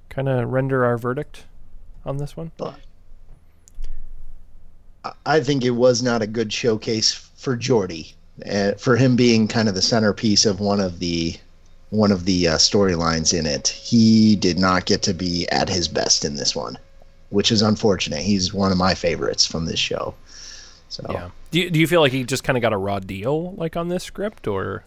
kind 0.09 0.27
of 0.27 0.49
render 0.49 0.83
our 0.83 0.97
verdict 0.97 1.45
on 2.05 2.17
this 2.17 2.35
one? 2.35 2.51
I- 5.25 5.39
think 5.39 5.63
it 5.63 5.71
was 5.71 6.03
not 6.03 6.21
a 6.21 6.27
good 6.27 6.51
showcase 6.51 7.13
for 7.13 7.57
Geordi, 7.57 8.13
uh, 8.49 8.73
for 8.73 8.95
him 8.95 9.15
being 9.15 9.47
kind 9.47 9.69
of 9.69 9.75
the 9.75 9.81
centerpiece 9.81 10.45
of 10.45 10.59
one 10.59 10.79
of 10.79 10.99
the 10.99 11.35
one 11.89 12.11
of 12.11 12.25
the 12.25 12.47
uh, 12.47 12.55
storylines 12.57 13.37
in 13.37 13.45
it. 13.45 13.67
He 13.67 14.35
did 14.35 14.57
not 14.57 14.85
get 14.85 15.03
to 15.03 15.13
be 15.13 15.47
at 15.49 15.69
his 15.69 15.87
best 15.87 16.25
in 16.25 16.35
this 16.35 16.55
one, 16.55 16.77
which 17.29 17.51
is 17.51 17.61
unfortunate. 17.61 18.21
He's 18.21 18.51
one 18.53 18.71
of 18.71 18.77
my 18.79 18.95
favorites 18.95 19.45
from 19.45 19.65
this 19.65 19.79
show. 19.79 20.15
So 20.89 21.05
Yeah. 21.11 21.29
Do 21.51 21.59
you, 21.59 21.69
do 21.69 21.79
you 21.79 21.85
feel 21.87 22.01
like 22.01 22.11
he 22.11 22.23
just 22.23 22.43
kind 22.43 22.57
of 22.57 22.61
got 22.63 22.73
a 22.73 22.77
raw 22.77 22.97
deal 22.99 23.53
like 23.53 23.77
on 23.77 23.89
this 23.89 24.03
script 24.03 24.47
or 24.47 24.83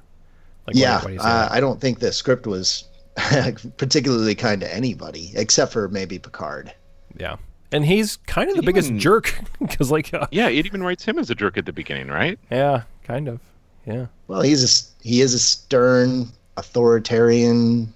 like 0.67 0.75
yeah, 0.75 1.01
why 1.05 1.11
do 1.13 1.19
uh. 1.21 1.49
I 1.51 1.61
don't 1.61 1.81
think 1.81 2.01
the 2.01 2.13
script 2.13 2.45
was 2.49 2.83
particularly 3.77 4.35
kind 4.35 4.61
to 4.61 4.75
anybody 4.75 5.31
except 5.35 5.73
for 5.73 5.89
maybe 5.89 6.19
Picard. 6.19 6.73
yeah. 7.17 7.37
And 7.73 7.85
he's 7.85 8.17
kind 8.29 8.49
of 8.49 8.57
the 8.57 8.63
It 8.63 8.67
biggest 8.67 8.89
even- 8.89 9.01
jerk 9.01 9.35
because 9.61 9.91
like 9.91 10.13
uh, 10.15 10.27
Yeah, 10.31 10.49
it 10.49 10.67
even 10.67 10.83
writes 10.83 11.05
him 11.05 11.19
as 11.19 11.31
a 11.31 11.35
jerk 11.35 11.57
at 11.57 11.67
the 11.67 11.73
beginning, 11.73 12.09
right? 12.09 12.39
yeah, 12.51 12.83
kind 13.07 13.29
of. 13.29 13.41
Yeah. 13.87 14.07
Well, 14.29 14.43
he's 14.43 14.63
a 14.63 14.67
s- 14.67 14.91
he 15.03 15.21
is 15.21 15.33
a 15.35 15.39
stern, 15.39 16.29
authoritarian, 16.57 17.93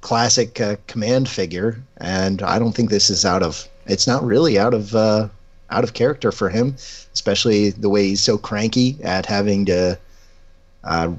classic 0.00 0.60
uh, 0.60 0.76
command 0.86 1.28
figure, 1.28 1.82
and 1.98 2.42
I 2.42 2.58
don't 2.58 2.72
think 2.74 2.90
this 2.90 3.10
is 3.10 3.24
out 3.24 3.42
of. 3.42 3.68
It's 3.86 4.06
not 4.06 4.24
really 4.24 4.58
out 4.58 4.74
of 4.74 4.94
uh, 4.94 5.28
out 5.70 5.84
of 5.84 5.94
character 5.94 6.30
for 6.32 6.48
him, 6.48 6.76
especially 7.12 7.70
the 7.70 7.88
way 7.88 8.08
he's 8.08 8.20
so 8.22 8.38
cranky 8.38 8.96
at 9.02 9.26
having 9.26 9.64
to 9.66 9.98
uh, 10.84 11.12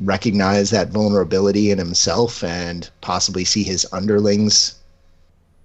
recognize 0.00 0.70
that 0.70 0.88
vulnerability 0.88 1.70
in 1.70 1.78
himself 1.78 2.42
and 2.44 2.90
possibly 3.00 3.44
see 3.44 3.62
his 3.62 3.86
underlings 3.92 4.74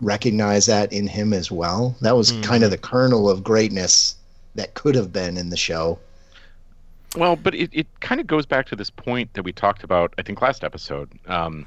recognize 0.01 0.65
that 0.67 0.93
in 0.93 1.07
him 1.07 1.33
as 1.33 1.51
well. 1.51 1.95
That 2.01 2.15
was 2.15 2.31
kind 2.43 2.63
of 2.63 2.71
the 2.71 2.77
kernel 2.77 3.29
of 3.29 3.43
greatness 3.43 4.15
that 4.55 4.73
could 4.73 4.95
have 4.95 5.11
been 5.11 5.35
in 5.37 5.49
the 5.49 5.57
show. 5.57 5.99
Well, 7.17 7.35
but 7.35 7.55
it, 7.55 7.69
it 7.73 7.87
kind 8.01 8.21
of 8.21 8.27
goes 8.27 8.45
back 8.45 8.67
to 8.67 8.75
this 8.75 8.89
point 8.89 9.33
that 9.33 9.43
we 9.43 9.51
talked 9.51 9.83
about, 9.83 10.13
I 10.17 10.21
think, 10.21 10.41
last 10.41 10.63
episode. 10.63 11.09
Um, 11.27 11.65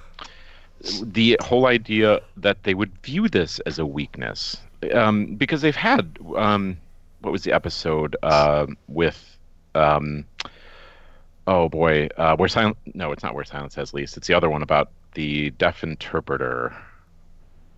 the 1.02 1.36
whole 1.42 1.66
idea 1.66 2.20
that 2.36 2.62
they 2.62 2.74
would 2.74 2.92
view 3.02 3.28
this 3.28 3.58
as 3.60 3.78
a 3.78 3.86
weakness. 3.86 4.56
Um, 4.92 5.34
because 5.36 5.62
they've 5.62 5.76
had, 5.76 6.18
um, 6.36 6.76
what 7.20 7.32
was 7.32 7.44
the 7.44 7.52
episode 7.52 8.16
uh, 8.22 8.66
with, 8.88 9.36
um, 9.74 10.24
oh 11.46 11.68
boy, 11.68 12.08
uh, 12.16 12.36
where 12.36 12.48
silence, 12.48 12.76
no, 12.94 13.12
it's 13.12 13.22
not 13.22 13.34
where 13.34 13.44
silence 13.44 13.74
has 13.74 13.92
lease. 13.94 14.16
It's 14.16 14.26
the 14.26 14.34
other 14.34 14.50
one 14.50 14.62
about 14.62 14.90
the 15.14 15.50
deaf 15.50 15.82
interpreter. 15.82 16.74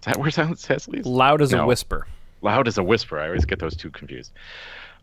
Is 0.01 0.07
that 0.07 0.19
where 0.19 0.31
silence 0.31 0.67
has 0.67 0.89
lease? 0.89 1.05
Loud 1.07 1.43
as 1.43 1.53
a 1.53 1.65
whisper. 1.67 2.07
loud 2.43 2.69
as 2.69 2.79
a 2.79 2.83
whisper. 2.83 3.19
I 3.19 3.27
always 3.27 3.45
get 3.45 3.59
those 3.59 3.77
two 3.77 3.91
confused. 3.91 4.33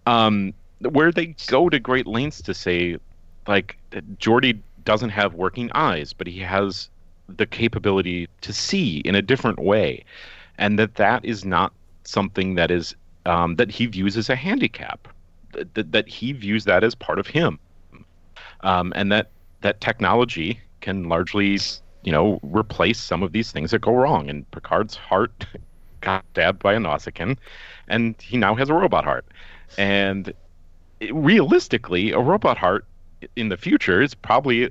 Um, 0.05 0.53
where 0.89 1.11
they 1.11 1.35
go 1.47 1.69
to 1.69 1.79
great 1.79 2.07
lengths 2.07 2.41
to 2.43 2.53
say, 2.53 2.97
like, 3.47 3.77
Geordi 4.17 4.59
doesn't 4.83 5.09
have 5.09 5.33
working 5.33 5.71
eyes, 5.73 6.13
but 6.13 6.27
he 6.27 6.39
has 6.39 6.89
the 7.27 7.45
capability 7.45 8.27
to 8.41 8.53
see 8.53 8.97
in 8.99 9.15
a 9.15 9.21
different 9.21 9.59
way, 9.59 10.03
and 10.57 10.77
that 10.79 10.95
that 10.95 11.23
is 11.23 11.45
not 11.45 11.73
something 12.03 12.55
that 12.55 12.71
is 12.71 12.95
um, 13.25 13.55
that 13.55 13.69
he 13.69 13.85
views 13.85 14.17
as 14.17 14.29
a 14.29 14.35
handicap. 14.35 15.07
That, 15.73 15.91
that, 15.91 16.07
he 16.07 16.31
views 16.31 16.63
that 16.63 16.81
as 16.81 16.95
part 16.95 17.19
of 17.19 17.27
him, 17.27 17.59
um, 18.61 18.93
and 18.95 19.11
that 19.11 19.31
that 19.61 19.81
technology 19.81 20.61
can 20.79 21.09
largely, 21.09 21.59
you 22.03 22.11
know, 22.11 22.39
replace 22.41 22.99
some 22.99 23.21
of 23.21 23.33
these 23.33 23.51
things 23.51 23.71
that 23.71 23.79
go 23.79 23.93
wrong. 23.93 24.29
And 24.29 24.49
Picard's 24.51 24.95
heart 24.95 25.45
got 26.01 26.23
stabbed 26.31 26.63
by 26.63 26.73
a 26.73 26.79
Nausicaan, 26.79 27.37
and 27.89 28.15
he 28.21 28.37
now 28.37 28.55
has 28.55 28.69
a 28.69 28.73
robot 28.73 29.03
heart. 29.03 29.25
And 29.77 30.33
realistically, 31.11 32.11
a 32.11 32.19
robot 32.19 32.57
heart 32.57 32.85
in 33.35 33.49
the 33.49 33.57
future 33.57 34.01
is 34.01 34.13
probably 34.13 34.69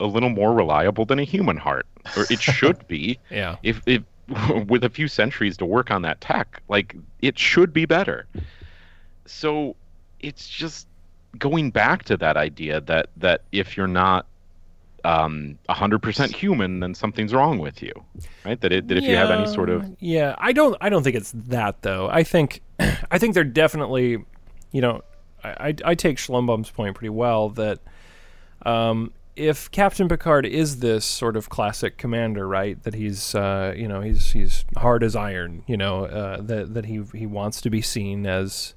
a, 0.00 0.04
little 0.06 0.28
more 0.28 0.52
reliable 0.52 1.04
than 1.04 1.18
a 1.18 1.24
human 1.24 1.56
heart, 1.56 1.86
or 2.16 2.26
it 2.30 2.40
should 2.40 2.86
be. 2.88 3.18
Yeah. 3.30 3.56
If, 3.62 3.80
if 3.86 4.02
with 4.68 4.84
a 4.84 4.90
few 4.90 5.08
centuries 5.08 5.56
to 5.58 5.66
work 5.66 5.90
on 5.90 6.02
that 6.02 6.20
tech, 6.20 6.62
like 6.68 6.96
it 7.20 7.38
should 7.38 7.72
be 7.72 7.86
better. 7.86 8.26
So 9.26 9.76
it's 10.20 10.48
just 10.48 10.86
going 11.38 11.70
back 11.70 12.04
to 12.04 12.16
that 12.16 12.36
idea 12.36 12.80
that 12.82 13.08
that 13.16 13.42
if 13.52 13.76
you're 13.76 13.86
not 13.86 14.26
um 15.04 15.58
100% 15.68 16.34
human 16.34 16.80
then 16.80 16.94
something's 16.94 17.34
wrong 17.34 17.58
with 17.58 17.82
you 17.82 17.92
right 18.44 18.60
that 18.62 18.72
it, 18.72 18.88
that 18.88 18.96
if 18.96 19.04
you 19.04 19.14
have 19.16 19.30
any 19.30 19.46
sort 19.46 19.68
of 19.68 19.84
yeah 20.00 20.34
i 20.38 20.50
don't 20.52 20.76
i 20.80 20.88
don't 20.88 21.02
think 21.02 21.14
it's 21.16 21.32
that 21.34 21.82
though 21.82 22.08
i 22.08 22.22
think 22.22 22.62
i 23.10 23.18
think 23.18 23.34
they're 23.34 23.44
definitely 23.44 24.24
you 24.72 24.80
know 24.80 25.02
i 25.44 25.74
i, 25.84 25.94
take 25.94 26.16
schlumbaum's 26.16 26.70
point 26.70 26.94
pretty 26.94 27.10
well 27.10 27.48
that 27.50 27.78
um 28.64 29.12
if 29.36 29.70
captain 29.70 30.08
picard 30.08 30.46
is 30.46 30.78
this 30.80 31.04
sort 31.04 31.36
of 31.36 31.48
classic 31.48 31.96
commander 31.96 32.46
right 32.46 32.82
that 32.84 32.94
he's 32.94 33.34
uh 33.34 33.74
you 33.76 33.88
know 33.88 34.00
he's 34.00 34.32
he's 34.32 34.64
hard 34.76 35.02
as 35.02 35.14
iron 35.16 35.62
you 35.66 35.76
know 35.76 36.04
uh 36.06 36.40
that 36.40 36.74
that 36.74 36.86
he 36.86 37.02
he 37.14 37.26
wants 37.26 37.60
to 37.60 37.70
be 37.70 37.82
seen 37.82 38.26
as 38.26 38.74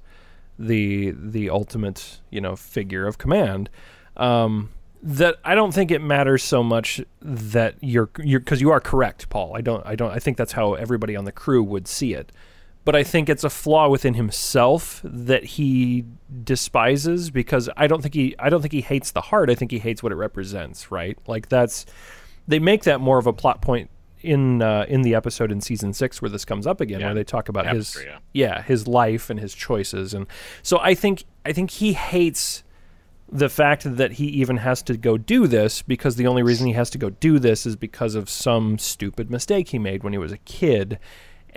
the 0.58 1.12
the 1.12 1.48
ultimate 1.48 2.20
you 2.30 2.40
know 2.40 2.56
figure 2.56 3.06
of 3.06 3.18
command 3.18 3.70
um 4.16 4.70
that 5.02 5.36
I 5.44 5.54
don't 5.54 5.72
think 5.72 5.90
it 5.90 6.02
matters 6.02 6.42
so 6.42 6.62
much 6.62 7.00
that 7.22 7.76
you're 7.80 8.10
you're 8.18 8.40
because 8.40 8.60
you 8.60 8.70
are 8.70 8.80
correct, 8.80 9.28
Paul. 9.28 9.56
I 9.56 9.60
don't 9.60 9.84
I 9.86 9.94
don't 9.94 10.10
I 10.10 10.18
think 10.18 10.36
that's 10.36 10.52
how 10.52 10.74
everybody 10.74 11.14
on 11.14 11.24
the 11.24 11.32
crew 11.32 11.62
would 11.62 11.86
see 11.86 12.14
it. 12.14 12.32
But 12.88 12.96
I 12.96 13.02
think 13.02 13.28
it's 13.28 13.44
a 13.44 13.50
flaw 13.50 13.90
within 13.90 14.14
himself 14.14 15.02
that 15.04 15.44
he 15.44 16.06
despises 16.42 17.30
because 17.30 17.68
I 17.76 17.86
don't 17.86 18.00
think 18.00 18.14
he 18.14 18.34
I 18.38 18.48
don't 18.48 18.62
think 18.62 18.72
he 18.72 18.80
hates 18.80 19.10
the 19.10 19.20
heart. 19.20 19.50
I 19.50 19.54
think 19.56 19.70
he 19.70 19.78
hates 19.78 20.02
what 20.02 20.10
it 20.10 20.14
represents, 20.14 20.90
right? 20.90 21.18
Like 21.26 21.50
that's 21.50 21.84
they 22.46 22.58
make 22.58 22.84
that 22.84 22.98
more 23.02 23.18
of 23.18 23.26
a 23.26 23.32
plot 23.34 23.60
point 23.60 23.90
in 24.22 24.62
uh, 24.62 24.86
in 24.88 25.02
the 25.02 25.14
episode 25.14 25.52
in 25.52 25.60
season 25.60 25.92
six 25.92 26.22
where 26.22 26.30
this 26.30 26.46
comes 26.46 26.66
up 26.66 26.80
again, 26.80 27.00
Yeah. 27.00 27.08
where 27.08 27.14
they 27.16 27.24
talk 27.24 27.50
about 27.50 27.66
his 27.66 27.94
yeah. 28.02 28.20
yeah 28.32 28.62
his 28.62 28.88
life 28.88 29.28
and 29.28 29.38
his 29.38 29.52
choices, 29.52 30.14
and 30.14 30.26
so 30.62 30.78
I 30.78 30.94
think 30.94 31.24
I 31.44 31.52
think 31.52 31.72
he 31.72 31.92
hates 31.92 32.64
the 33.30 33.50
fact 33.50 33.84
that 33.98 34.12
he 34.12 34.28
even 34.28 34.56
has 34.56 34.80
to 34.84 34.96
go 34.96 35.18
do 35.18 35.46
this 35.46 35.82
because 35.82 36.16
the 36.16 36.26
only 36.26 36.42
reason 36.42 36.66
he 36.66 36.72
has 36.72 36.88
to 36.88 36.96
go 36.96 37.10
do 37.10 37.38
this 37.38 37.66
is 37.66 37.76
because 37.76 38.14
of 38.14 38.30
some 38.30 38.78
stupid 38.78 39.30
mistake 39.30 39.68
he 39.68 39.78
made 39.78 40.02
when 40.02 40.14
he 40.14 40.18
was 40.18 40.32
a 40.32 40.38
kid 40.38 40.98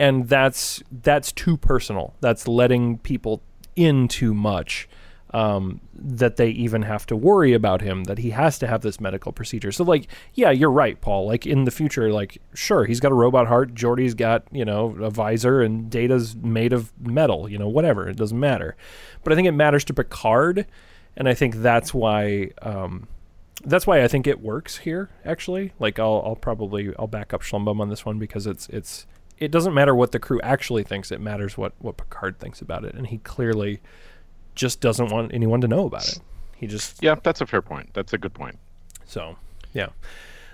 and 0.02 0.28
that's 0.28 0.82
that's 0.92 1.32
too 1.32 1.58
personal. 1.58 2.16
That's 2.22 2.48
letting 2.48 2.98
people 2.98 3.44
in 3.76 4.08
too 4.08 4.34
much 4.34 4.90
um, 5.30 5.80
that 5.94 6.38
they 6.38 6.50
even 6.50 6.82
have 6.82 7.06
to 7.06 7.16
worry 7.16 7.54
about 7.54 7.82
him 7.82 8.06
that 8.06 8.18
he 8.18 8.32
has 8.32 8.58
to 8.60 8.68
have 8.68 8.82
this 8.82 9.00
medical 9.00 9.32
procedure. 9.32 9.72
So 9.72 9.84
like 9.84 10.08
yeah 10.34 10.50
you're 10.50 10.72
right 10.72 11.00
paul. 11.00 11.28
Like 11.28 11.46
in 11.46 11.66
the 11.66 11.72
future 11.72 12.12
like 12.12 12.42
sure 12.56 12.86
he's 12.86 13.00
got 13.00 13.12
a 13.12 13.16
robot 13.16 13.46
heart. 13.48 13.76
Geordi's 13.76 14.16
got 14.16 14.44
you 14.52 14.66
know 14.66 14.96
a 15.00 15.12
visor 15.12 15.62
and 15.62 15.88
data's 15.92 16.36
made 16.36 16.74
of 16.74 16.92
metal 17.00 17.48
you 17.48 17.60
know 17.60 17.70
whatever. 17.70 18.10
It 18.10 18.18
doesn't 18.18 18.40
matter. 18.40 18.76
But 19.24 19.34
i 19.34 19.36
think 19.36 19.48
it 19.48 19.52
matters 19.52 19.84
to 19.86 19.94
picard 19.94 20.66
and 21.16 21.30
I 21.30 21.36
think 21.36 21.58
that's 21.58 21.94
why 21.94 22.52
um, 22.64 23.08
that's 23.64 23.86
why 23.86 24.02
I 24.04 24.08
think 24.08 24.26
it 24.26 24.42
works 24.42 24.78
here. 24.78 25.10
Actually, 25.26 25.74
like 25.78 26.00
I'll 26.00 26.24
I'll 26.26 26.36
probably 26.36 26.94
I'll 26.98 27.08
back 27.08 27.34
up 27.34 27.42
Schlumbaum 27.42 27.80
on 27.80 27.90
this 27.90 28.06
one 28.06 28.18
because 28.18 28.48
it's 28.48 28.68
it's 28.70 29.06
it 29.42 29.50
doesn't 29.52 29.74
matter 29.74 29.96
what 29.96 30.12
the 30.12 30.20
crew 30.20 30.40
actually 30.42 30.84
thinks. 30.84 31.12
It 31.12 31.20
matters 31.20 31.58
what 31.58 31.74
what 31.80 31.98
Picard 31.98 32.40
thinks 32.40 32.62
about 32.62 32.86
it, 32.86 32.94
and 32.94 33.08
he 33.08 33.18
clearly 33.18 33.82
just 34.56 34.80
doesn't 34.80 35.12
want 35.12 35.34
anyone 35.34 35.60
to 35.62 35.68
know 35.68 35.86
about 35.88 36.08
it. 36.08 36.20
He 36.56 36.68
just 36.68 37.02
Yeah, 37.02 37.16
that's 37.22 37.42
a 37.42 37.48
fair 37.48 37.62
point. 37.62 37.90
That's 37.94 38.14
a 38.14 38.18
good 38.18 38.34
point. 38.34 38.60
so 39.06 39.36
yeah. 39.74 39.90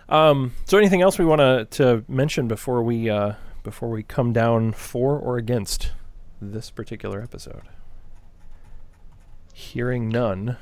Um, 0.09 0.53
so 0.65 0.77
anything 0.77 1.01
else 1.01 1.19
we 1.19 1.25
want 1.25 1.41
to 1.41 1.67
to 1.77 2.05
mention 2.07 2.47
before 2.47 2.81
we 2.81 3.09
uh, 3.09 3.33
before 3.63 3.89
we 3.89 4.03
come 4.03 4.31
down 4.31 4.71
for 4.71 5.19
or 5.19 5.37
against 5.37 5.91
this 6.41 6.71
particular 6.71 7.21
episode? 7.21 7.63
Hearing 9.53 10.07
none. 10.07 10.55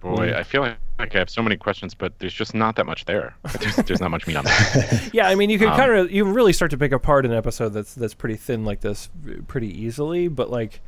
Boy, 0.00 0.34
I 0.34 0.42
feel 0.42 0.62
like, 0.62 0.78
like 0.98 1.14
I 1.14 1.18
have 1.18 1.28
so 1.30 1.42
many 1.42 1.56
questions, 1.56 1.94
but 1.94 2.18
there's 2.18 2.32
just 2.32 2.54
not 2.54 2.76
that 2.76 2.86
much 2.86 3.04
there. 3.04 3.34
There's, 3.60 3.76
there's 3.76 4.00
not 4.00 4.10
much 4.10 4.26
meat 4.26 4.36
on 4.36 4.44
that. 4.44 5.10
Yeah, 5.12 5.28
I 5.28 5.34
mean, 5.34 5.50
you 5.50 5.58
can 5.58 5.68
Um, 5.68 5.76
kind 5.76 5.92
of 5.92 6.10
you 6.10 6.24
really 6.24 6.52
start 6.54 6.70
to 6.72 6.78
pick 6.78 6.92
apart 6.92 7.26
an 7.26 7.32
episode 7.32 7.70
that's 7.70 7.94
that's 7.94 8.14
pretty 8.14 8.36
thin 8.36 8.64
like 8.64 8.80
this 8.80 9.10
pretty 9.46 9.68
easily, 9.68 10.28
but 10.28 10.50
like 10.50 10.80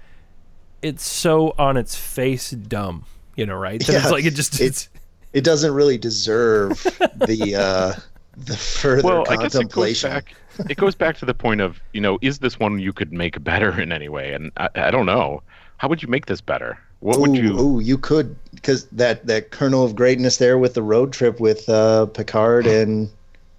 it's 0.80 1.04
so 1.04 1.54
on 1.58 1.76
its 1.76 1.94
face 1.94 2.50
dumb, 2.50 3.04
you 3.36 3.46
know, 3.46 3.54
right? 3.54 3.80
That 3.86 3.92
Yeah, 3.92 3.98
it's 4.02 4.10
like 4.10 4.24
it 4.24 4.34
just 4.34 4.60
it- 4.60 4.64
it's 4.66 4.88
It 5.32 5.44
doesn't 5.44 5.72
really 5.74 5.98
deserve 5.98 6.82
the 7.26 7.54
uh, 7.56 8.00
the 8.36 8.56
further 8.56 9.02
well, 9.02 9.24
I 9.28 9.36
guess 9.36 9.54
it 9.54 9.70
goes 9.70 10.02
back. 10.02 10.34
It 10.68 10.76
goes 10.76 10.94
back 10.94 11.16
to 11.18 11.24
the 11.26 11.34
point 11.34 11.60
of 11.60 11.80
you 11.92 12.00
know, 12.00 12.18
is 12.22 12.38
this 12.38 12.58
one 12.58 12.78
you 12.78 12.92
could 12.92 13.12
make 13.12 13.42
better 13.44 13.78
in 13.80 13.92
any 13.92 14.08
way? 14.08 14.32
And 14.34 14.52
I, 14.56 14.68
I 14.74 14.90
don't 14.90 15.06
know. 15.06 15.42
How 15.78 15.88
would 15.88 16.02
you 16.02 16.08
make 16.08 16.26
this 16.26 16.40
better? 16.40 16.78
What 17.02 17.18
would 17.20 17.34
you? 17.36 17.54
Oh, 17.58 17.78
you 17.80 17.98
could 17.98 18.34
because 18.54 18.84
that 18.92 19.26
that 19.26 19.50
kernel 19.50 19.84
of 19.84 19.94
greatness 19.96 20.36
there 20.36 20.56
with 20.56 20.74
the 20.74 20.82
road 20.82 21.12
trip 21.12 21.40
with 21.40 21.68
uh, 21.68 22.06
Picard 22.06 22.66
and 22.66 23.10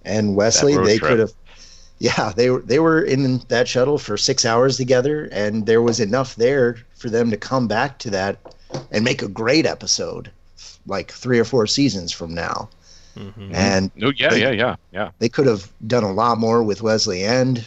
and 0.04 0.34
Wesley, 0.34 0.76
they 0.78 0.98
trip. 0.98 1.08
could 1.10 1.18
have. 1.20 1.32
Yeah, 1.98 2.32
they 2.34 2.50
were 2.50 2.60
they 2.60 2.78
were 2.80 3.02
in 3.02 3.38
that 3.48 3.68
shuttle 3.68 3.98
for 3.98 4.16
six 4.16 4.44
hours 4.44 4.76
together, 4.76 5.28
and 5.30 5.66
there 5.66 5.82
was 5.82 6.00
enough 6.00 6.34
there 6.36 6.76
for 6.96 7.08
them 7.10 7.30
to 7.30 7.36
come 7.36 7.68
back 7.68 7.98
to 8.00 8.10
that 8.10 8.38
and 8.90 9.04
make 9.04 9.22
a 9.22 9.28
great 9.28 9.66
episode, 9.66 10.30
like 10.86 11.12
three 11.12 11.38
or 11.38 11.44
four 11.44 11.66
seasons 11.66 12.12
from 12.12 12.34
now. 12.34 12.68
And 13.52 13.92
No, 13.94 14.10
yeah, 14.16 14.30
They- 14.30 14.40
yeah, 14.40 14.50
yeah, 14.50 14.76
yeah. 14.92 15.10
they 15.20 15.28
could 15.28 15.46
have 15.46 15.70
done 15.86 16.02
a 16.02 16.12
lot 16.12 16.38
more 16.38 16.64
with 16.64 16.82
Wesley 16.82 17.22
and 17.22 17.64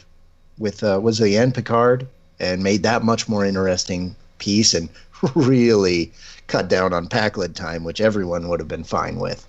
with 0.58 0.84
uh, 0.84 1.00
Wesley 1.02 1.38
and 1.38 1.54
Picard, 1.56 2.06
and 2.40 2.62
made 2.62 2.84
that 2.84 3.04
much 3.04 3.30
more 3.30 3.46
interesting 3.46 4.14
piece, 4.40 4.74
and 4.74 4.90
really 5.36 6.12
cut 6.48 6.68
down 6.68 6.94
on 6.94 7.08
Pakled 7.08 7.56
time, 7.56 7.84
which 7.84 8.02
everyone 8.02 8.48
would 8.50 8.60
have 8.60 8.68
been 8.68 8.84
fine 8.84 9.20
with. 9.20 9.48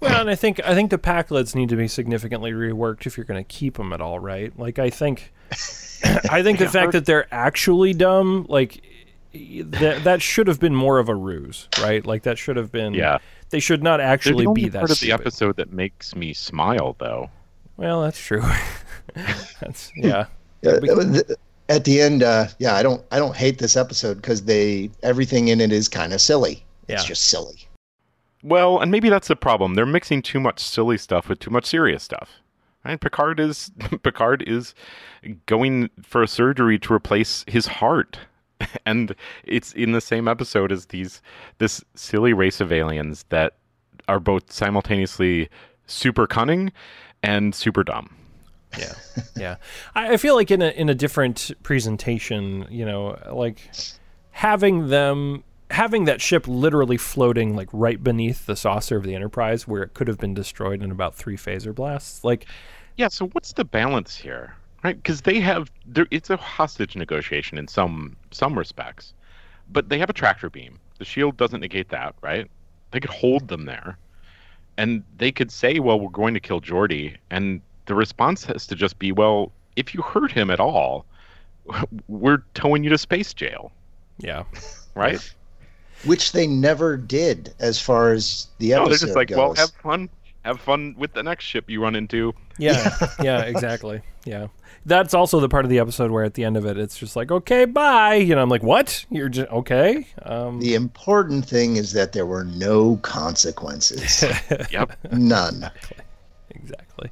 Well, 0.00 0.20
and 0.20 0.28
I 0.28 0.34
think 0.34 0.60
I 0.64 0.74
think 0.74 0.90
the 0.90 0.98
Pakleds 0.98 1.54
need 1.54 1.70
to 1.70 1.76
be 1.76 1.88
significantly 1.88 2.52
reworked 2.52 3.06
if 3.06 3.16
you're 3.16 3.24
going 3.24 3.42
to 3.42 3.48
keep 3.48 3.76
them 3.76 3.92
at 3.92 4.00
all, 4.00 4.18
right? 4.18 4.56
Like 4.58 4.78
I 4.78 4.90
think, 4.90 5.32
I 5.50 6.42
think 6.42 6.58
the 6.58 6.68
fact 6.68 6.92
that 6.92 7.06
they're 7.06 7.32
actually 7.32 7.94
dumb, 7.94 8.44
like 8.48 8.82
that 9.32 10.04
that 10.04 10.20
should 10.22 10.48
have 10.48 10.60
been 10.60 10.74
more 10.74 10.98
of 10.98 11.08
a 11.08 11.14
ruse, 11.14 11.68
right? 11.80 12.04
Like 12.04 12.24
that 12.24 12.38
should 12.38 12.56
have 12.56 12.70
been. 12.70 12.94
Yeah. 12.94 13.18
They 13.50 13.60
should 13.60 13.82
not 13.82 13.98
They're 13.98 14.06
actually 14.06 14.44
the 14.44 14.50
only 14.50 14.62
be 14.64 14.68
that 14.70 14.78
part 14.80 14.90
of 14.90 14.98
the 14.98 15.06
stupid. 15.06 15.20
episode 15.20 15.56
that 15.56 15.72
makes 15.72 16.16
me 16.16 16.34
smile, 16.34 16.96
though. 16.98 17.30
Well, 17.76 18.02
that's 18.02 18.18
true. 18.18 18.42
that's 19.60 19.92
yeah. 19.94 20.26
Uh, 20.66 20.80
th- 20.80 21.24
At 21.68 21.84
the 21.84 22.00
end, 22.00 22.22
uh, 22.22 22.46
yeah, 22.58 22.74
I 22.76 22.82
don't, 22.82 23.02
I 23.10 23.18
don't 23.18 23.36
hate 23.36 23.58
this 23.58 23.76
episode 23.76 24.16
because 24.16 24.44
they 24.44 24.90
everything 25.02 25.48
in 25.48 25.60
it 25.60 25.72
is 25.72 25.88
kind 25.88 26.12
of 26.12 26.20
silly. 26.20 26.64
It's 26.88 27.02
Yeah. 27.02 27.08
just 27.08 27.26
silly. 27.26 27.66
Well, 28.44 28.78
and 28.78 28.92
maybe 28.92 29.08
that's 29.08 29.28
the 29.28 29.34
problem. 29.36 29.74
They're 29.74 29.86
mixing 29.86 30.22
too 30.22 30.38
much 30.38 30.60
silly 30.60 30.96
stuff 30.98 31.28
with 31.28 31.40
too 31.40 31.50
much 31.50 31.66
serious 31.66 32.02
stuff. 32.04 32.30
Right? 32.84 33.00
Picard 33.00 33.40
is 33.40 33.72
Picard 34.04 34.44
is 34.46 34.74
going 35.46 35.90
for 36.02 36.22
a 36.22 36.28
surgery 36.28 36.78
to 36.78 36.92
replace 36.92 37.44
his 37.48 37.66
heart. 37.66 38.18
And 38.86 39.14
it's 39.44 39.72
in 39.74 39.92
the 39.92 40.00
same 40.00 40.26
episode 40.28 40.72
as 40.72 40.86
these 40.86 41.20
this 41.58 41.84
silly 41.94 42.32
race 42.32 42.58
of 42.60 42.72
aliens 42.72 43.24
that 43.28 43.54
are 44.08 44.18
both 44.20 44.50
simultaneously 44.50 45.50
super 45.86 46.26
cunning 46.26 46.72
and 47.22 47.54
super 47.54 47.84
dumb. 47.84 48.16
Yeah, 48.78 48.94
yeah. 49.36 49.56
I, 49.94 50.14
I 50.14 50.16
feel 50.16 50.34
like 50.34 50.50
in 50.50 50.62
a 50.62 50.68
in 50.68 50.88
a 50.88 50.94
different 50.94 51.52
presentation, 51.62 52.66
you 52.70 52.84
know, 52.84 53.18
like 53.30 53.58
having 54.32 54.88
them 54.88 55.44
having 55.70 56.04
that 56.04 56.20
ship 56.20 56.46
literally 56.46 56.96
floating 56.96 57.56
like 57.56 57.68
right 57.72 58.02
beneath 58.02 58.46
the 58.46 58.56
saucer 58.56 58.96
of 58.96 59.02
the 59.02 59.14
Enterprise, 59.14 59.66
where 59.66 59.82
it 59.82 59.94
could 59.94 60.08
have 60.08 60.18
been 60.18 60.34
destroyed 60.34 60.82
in 60.82 60.90
about 60.90 61.14
three 61.14 61.36
phaser 61.36 61.74
blasts. 61.74 62.22
Like, 62.24 62.46
Yeah, 62.96 63.08
so 63.08 63.28
what's 63.28 63.52
the 63.52 63.64
balance 63.64 64.16
here? 64.16 64.54
Right? 64.84 64.96
Because 64.96 65.22
they 65.22 65.40
have 65.40 65.70
there 65.86 66.06
it's 66.10 66.30
a 66.30 66.36
hostage 66.36 66.96
negotiation 66.96 67.58
in 67.58 67.68
some 67.68 68.16
some 68.30 68.56
respects. 68.58 69.14
But 69.68 69.88
they 69.88 69.98
have 69.98 70.10
a 70.10 70.12
tractor 70.12 70.48
beam. 70.48 70.78
The 70.98 71.04
shield 71.04 71.36
doesn't 71.36 71.60
negate 71.60 71.88
that, 71.88 72.14
right? 72.22 72.48
They 72.92 73.00
could 73.00 73.10
hold 73.10 73.48
them 73.48 73.64
there. 73.64 73.98
And 74.78 75.02
they 75.16 75.32
could 75.32 75.50
say, 75.50 75.78
Well, 75.80 75.98
we're 75.98 76.10
going 76.10 76.34
to 76.34 76.40
kill 76.40 76.60
Geordi 76.60 77.16
and 77.30 77.60
the 77.86 77.94
response 77.94 78.44
has 78.44 78.66
to 78.68 78.74
just 78.74 78.98
be, 78.98 79.12
Well, 79.12 79.52
if 79.76 79.94
you 79.94 80.02
hurt 80.02 80.32
him 80.32 80.50
at 80.50 80.60
all, 80.60 81.04
we're 82.08 82.42
towing 82.54 82.84
you 82.84 82.90
to 82.90 82.98
space 82.98 83.32
jail, 83.34 83.72
yeah, 84.18 84.44
right? 84.94 85.20
Which 86.04 86.32
they 86.32 86.46
never 86.46 86.96
did, 86.96 87.54
as 87.58 87.80
far 87.80 88.12
as 88.12 88.48
the 88.58 88.70
No, 88.70 88.82
episode 88.84 88.90
they're 88.90 88.98
just 89.06 89.16
like, 89.16 89.28
goes. 89.28 89.36
Well, 89.38 89.54
have 89.54 89.70
fun. 89.82 90.08
Have 90.44 90.60
fun 90.60 90.94
with 90.96 91.12
the 91.12 91.24
next 91.24 91.44
ship 91.44 91.68
you 91.68 91.82
run 91.82 91.96
into. 91.96 92.32
yeah, 92.56 92.96
yeah, 93.20 93.40
exactly. 93.42 94.00
Yeah, 94.24 94.46
that's 94.84 95.12
also 95.12 95.40
the 95.40 95.48
part 95.48 95.64
of 95.64 95.70
the 95.70 95.80
episode 95.80 96.12
where 96.12 96.22
at 96.22 96.34
the 96.34 96.44
end 96.44 96.56
of 96.56 96.64
it, 96.66 96.78
it's 96.78 96.96
just 96.96 97.16
like, 97.16 97.32
okay, 97.32 97.64
bye. 97.64 98.14
You 98.14 98.36
know, 98.36 98.42
I'm 98.42 98.48
like, 98.48 98.62
what? 98.62 99.04
You're 99.10 99.28
just 99.28 99.50
okay. 99.50 100.06
Um, 100.22 100.60
the 100.60 100.74
important 100.74 101.46
thing 101.46 101.74
is 101.76 101.92
that 101.94 102.12
there 102.12 102.26
were 102.26 102.44
no 102.44 102.96
consequences. 102.98 104.24
Yep. 104.70 104.96
None. 105.12 105.68
Exactly. 106.50 107.10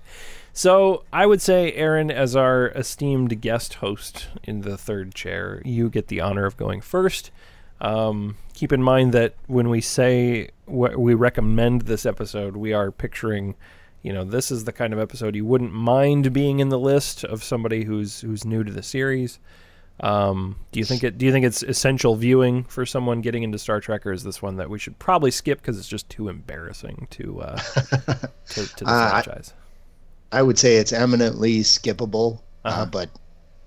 So 0.56 1.02
I 1.12 1.26
would 1.26 1.42
say, 1.42 1.72
Aaron, 1.72 2.10
as 2.12 2.36
our 2.36 2.68
esteemed 2.68 3.40
guest 3.40 3.74
host 3.74 4.28
in 4.44 4.60
the 4.60 4.78
third 4.78 5.12
chair, 5.14 5.60
you 5.64 5.90
get 5.90 6.06
the 6.06 6.20
honor 6.20 6.46
of 6.46 6.56
going 6.56 6.80
first. 6.80 7.32
Um, 7.80 8.36
keep 8.54 8.72
in 8.72 8.80
mind 8.82 9.12
that 9.14 9.34
when 9.48 9.68
we 9.68 9.80
say 9.80 10.50
wh- 10.66 10.96
we 10.96 11.14
recommend 11.14 11.82
this 11.82 12.06
episode, 12.06 12.56
we 12.56 12.72
are 12.72 12.92
picturing, 12.92 13.56
you 14.02 14.12
know, 14.12 14.22
this 14.22 14.52
is 14.52 14.62
the 14.62 14.72
kind 14.72 14.92
of 14.92 15.00
episode 15.00 15.34
you 15.34 15.44
wouldn't 15.44 15.72
mind 15.72 16.32
being 16.32 16.60
in 16.60 16.68
the 16.68 16.78
list 16.78 17.24
of 17.24 17.42
somebody 17.42 17.82
who's 17.82 18.20
who's 18.20 18.44
new 18.44 18.62
to 18.62 18.70
the 18.72 18.82
series. 18.82 19.40
Um, 20.00 20.56
do 20.70 20.78
you 20.78 20.84
think 20.84 21.02
it? 21.02 21.18
Do 21.18 21.26
you 21.26 21.32
think 21.32 21.44
it's 21.44 21.64
essential 21.64 22.14
viewing 22.14 22.62
for 22.64 22.86
someone 22.86 23.20
getting 23.22 23.42
into 23.42 23.58
Star 23.58 23.80
Trek, 23.80 24.06
or 24.06 24.12
is 24.12 24.22
this 24.22 24.40
one 24.40 24.56
that 24.56 24.70
we 24.70 24.78
should 24.78 24.98
probably 25.00 25.32
skip 25.32 25.60
because 25.60 25.78
it's 25.78 25.88
just 25.88 26.08
too 26.08 26.28
embarrassing 26.28 27.08
to 27.10 27.40
uh, 27.42 27.56
to, 28.50 28.66
to 28.76 28.84
the 28.84 28.90
Uh, 28.90 29.10
franchise? 29.10 29.52
I 29.56 29.63
would 30.42 30.58
say 30.58 30.76
it's 30.76 30.92
eminently 30.92 31.60
skippable, 31.60 32.42
Uh-huh. 32.64 32.82
uh, 32.82 32.86
but 32.86 33.10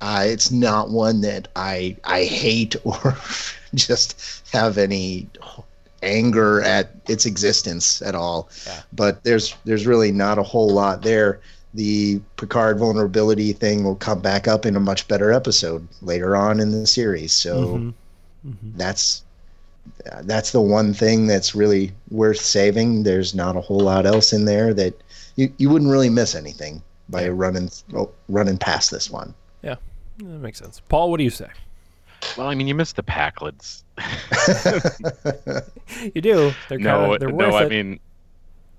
uh, 0.01 0.23
it's 0.25 0.51
not 0.51 0.89
one 0.89 1.21
that 1.21 1.47
I 1.55 1.97
I 2.03 2.25
hate 2.25 2.75
or 2.83 3.17
just 3.75 4.43
have 4.53 4.77
any 4.77 5.29
anger 6.01 6.61
at 6.61 6.95
its 7.07 7.25
existence 7.25 8.01
at 8.01 8.15
all. 8.15 8.49
Yeah. 8.65 8.81
But 8.93 9.23
there's 9.23 9.55
there's 9.65 9.87
really 9.87 10.11
not 10.11 10.37
a 10.39 10.43
whole 10.43 10.69
lot 10.73 11.03
there. 11.03 11.41
The 11.73 12.21
Picard 12.37 12.79
vulnerability 12.79 13.53
thing 13.53 13.83
will 13.83 13.95
come 13.95 14.21
back 14.21 14.47
up 14.47 14.65
in 14.65 14.75
a 14.75 14.79
much 14.79 15.07
better 15.07 15.31
episode 15.31 15.87
later 16.01 16.35
on 16.35 16.59
in 16.59 16.71
the 16.71 16.79
series. 16.79 17.25
So 17.25 17.75
Mhm. 18.45 18.69
that's 18.69 19.17
uh, 20.11 20.21
that's 20.23 20.51
the 20.51 20.61
one 20.61 20.93
thing 20.93 21.27
that's 21.27 21.55
really 21.55 21.93
worth 22.09 22.39
saving. 22.39 23.03
There's 23.03 23.33
not 23.33 23.55
a 23.55 23.61
whole 23.61 23.81
lot 23.81 24.05
else 24.05 24.33
in 24.33 24.45
there 24.45 24.73
that 24.75 25.01
you, 25.37 25.53
you 25.57 25.69
wouldn't 25.69 25.89
really 25.89 26.09
miss 26.09 26.35
anything 26.35 26.83
by 27.09 27.29
running 27.29 27.69
oh, 27.95 28.11
running 28.27 28.57
past 28.57 28.91
this 28.91 29.09
one. 29.09 29.33
Yeah, 29.63 29.75
that 30.17 30.25
makes 30.25 30.59
sense. 30.59 30.81
Paul, 30.89 31.09
what 31.09 31.17
do 31.17 31.23
you 31.23 31.29
say? 31.29 31.47
Well, 32.35 32.47
I 32.47 32.55
mean, 32.55 32.67
you 32.67 32.75
missed 32.75 32.97
the 32.97 33.03
Pakleds. 33.03 33.83
You 36.13 36.21
do. 36.21 36.53
They're 36.69 36.79
no, 36.79 37.01
kinda, 37.01 37.19
they're 37.19 37.29
worth 37.29 37.49
no. 37.51 37.55
I 37.55 37.63
it. 37.63 37.69
mean, 37.69 37.99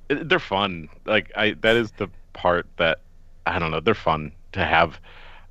they're 0.09 0.39
fun. 0.39 0.89
Like 1.07 1.33
I, 1.37 1.53
that 1.61 1.77
is 1.77 1.91
the 1.93 2.09
part 2.33 2.67
that 2.77 3.01
I 3.47 3.59
don't 3.59 3.71
know. 3.71 3.81
They're 3.81 3.95
fun 3.95 4.33
to 4.53 4.65
have 4.65 5.01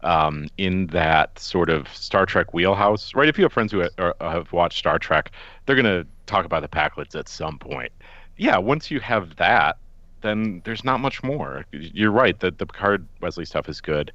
um, 0.01 0.47
in 0.57 0.87
that 0.87 1.37
sort 1.39 1.69
of 1.69 1.87
Star 1.89 2.25
Trek 2.25 2.53
wheelhouse, 2.53 3.13
right? 3.15 3.27
If 3.27 3.37
you 3.37 3.43
have 3.43 3.53
friends 3.53 3.71
who 3.71 3.81
ha- 3.81 3.89
or, 3.97 4.15
have 4.19 4.51
watched 4.53 4.77
Star 4.77 4.99
Trek, 4.99 5.31
they're 5.65 5.75
gonna 5.75 6.05
talk 6.25 6.45
about 6.45 6.61
the 6.61 6.67
Pakleds 6.67 7.15
at 7.17 7.27
some 7.27 7.57
point. 7.57 7.91
Yeah, 8.37 8.57
once 8.57 8.91
you 8.91 8.99
have 8.99 9.35
that, 9.37 9.77
then 10.21 10.61
there's 10.65 10.83
not 10.83 10.99
much 10.99 11.23
more. 11.23 11.65
You're 11.71 12.11
right 12.11 12.39
that 12.39 12.57
the 12.57 12.65
Picard 12.65 13.07
Wesley 13.21 13.45
stuff 13.45 13.69
is 13.69 13.81
good, 13.81 14.11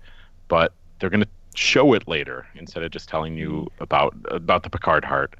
but 0.48 0.72
they're 0.98 1.10
gonna 1.10 1.26
show 1.54 1.92
it 1.92 2.08
later 2.08 2.46
instead 2.54 2.82
of 2.82 2.90
just 2.90 3.08
telling 3.08 3.36
you 3.36 3.70
about 3.80 4.14
about 4.26 4.62
the 4.62 4.70
Picard 4.70 5.04
heart. 5.04 5.34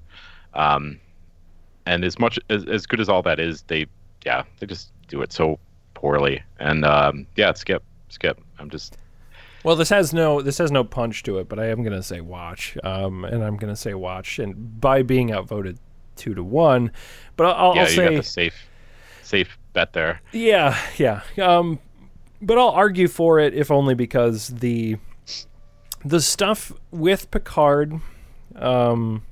Um, 0.54 1.00
and 1.86 2.04
as 2.04 2.18
much 2.18 2.38
as, 2.50 2.64
as 2.66 2.86
good 2.86 3.00
as 3.00 3.08
all 3.08 3.22
that 3.22 3.40
is, 3.40 3.62
they 3.62 3.86
yeah 4.24 4.44
they 4.58 4.66
just 4.66 4.92
do 5.08 5.22
it 5.22 5.32
so 5.32 5.58
poorly. 5.94 6.42
And 6.58 6.84
um, 6.84 7.26
yeah, 7.36 7.52
skip 7.52 7.82
skip. 8.08 8.40
I'm 8.58 8.70
just 8.70 8.96
Well, 9.64 9.76
this 9.76 9.88
has 9.88 10.12
no 10.12 10.42
this 10.42 10.58
has 10.58 10.70
no 10.70 10.84
punch 10.84 11.22
to 11.24 11.38
it, 11.38 11.48
but 11.48 11.58
I 11.58 11.66
am 11.66 11.82
going 11.82 11.96
to 11.96 12.02
say 12.02 12.20
watch, 12.20 12.76
um, 12.84 13.24
and 13.24 13.42
I'm 13.42 13.56
going 13.56 13.72
to 13.72 13.80
say 13.80 13.94
watch, 13.94 14.38
and 14.38 14.80
by 14.80 15.02
being 15.02 15.32
outvoted 15.32 15.78
two 16.16 16.34
to 16.34 16.42
one, 16.44 16.92
but 17.36 17.46
I'll, 17.46 17.70
I'll 17.70 17.76
yeah, 17.76 17.82
you 17.82 17.96
say 17.96 18.08
got 18.08 18.16
the 18.16 18.22
safe, 18.22 18.68
safe 19.22 19.58
bet 19.72 19.92
there. 19.92 20.20
yeah, 20.32 20.78
yeah. 20.96 21.22
Um, 21.40 21.78
but 22.40 22.58
I'll 22.58 22.70
argue 22.70 23.08
for 23.08 23.38
it 23.38 23.54
if 23.54 23.70
only 23.70 23.94
because 23.94 24.48
the 24.48 24.96
the 26.04 26.20
stuff 26.20 26.72
with 26.90 27.30
Picard, 27.30 28.00
um, 28.56 29.22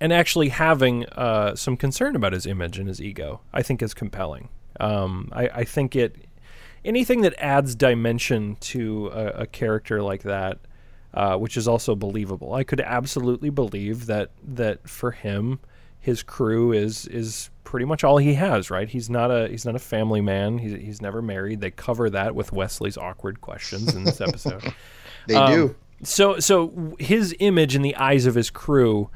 and 0.00 0.12
actually 0.12 0.48
having 0.48 1.04
uh, 1.06 1.54
some 1.54 1.76
concern 1.76 2.16
about 2.16 2.32
his 2.32 2.46
image 2.46 2.78
and 2.78 2.88
his 2.88 3.00
ego, 3.00 3.40
I 3.52 3.62
think 3.62 3.82
is 3.82 3.94
compelling. 3.94 4.48
Um, 4.80 5.30
I, 5.32 5.48
I 5.48 5.64
think 5.64 5.96
it 5.96 6.16
anything 6.84 7.22
that 7.22 7.34
adds 7.38 7.74
dimension 7.74 8.56
to 8.60 9.08
a, 9.08 9.26
a 9.26 9.46
character 9.46 10.02
like 10.02 10.22
that, 10.22 10.58
uh, 11.12 11.36
which 11.36 11.56
is 11.56 11.66
also 11.68 11.94
believable. 11.94 12.54
I 12.54 12.64
could 12.64 12.80
absolutely 12.80 13.50
believe 13.50 14.06
that 14.06 14.30
that 14.42 14.88
for 14.88 15.10
him, 15.10 15.60
his 16.06 16.22
crew 16.22 16.70
is 16.72 17.06
is 17.08 17.50
pretty 17.64 17.84
much 17.84 18.04
all 18.04 18.18
he 18.18 18.34
has. 18.34 18.70
Right? 18.70 18.88
He's 18.88 19.10
not 19.10 19.30
a 19.32 19.48
he's 19.48 19.64
not 19.66 19.74
a 19.74 19.80
family 19.80 20.20
man. 20.20 20.58
He's 20.58 20.72
he's 20.72 21.02
never 21.02 21.20
married. 21.20 21.60
They 21.60 21.72
cover 21.72 22.08
that 22.10 22.34
with 22.36 22.52
Wesley's 22.52 22.96
awkward 22.96 23.40
questions 23.40 23.94
in 23.94 24.04
this 24.04 24.20
episode. 24.20 24.62
They 25.26 25.34
Um, 25.34 25.52
do. 25.52 25.74
So 26.04 26.38
so 26.38 26.94
his 27.00 27.34
image 27.40 27.74
in 27.74 27.82
the 27.82 27.96
eyes 27.96 28.24
of 28.26 28.36
his 28.36 28.48
crew 28.48 29.10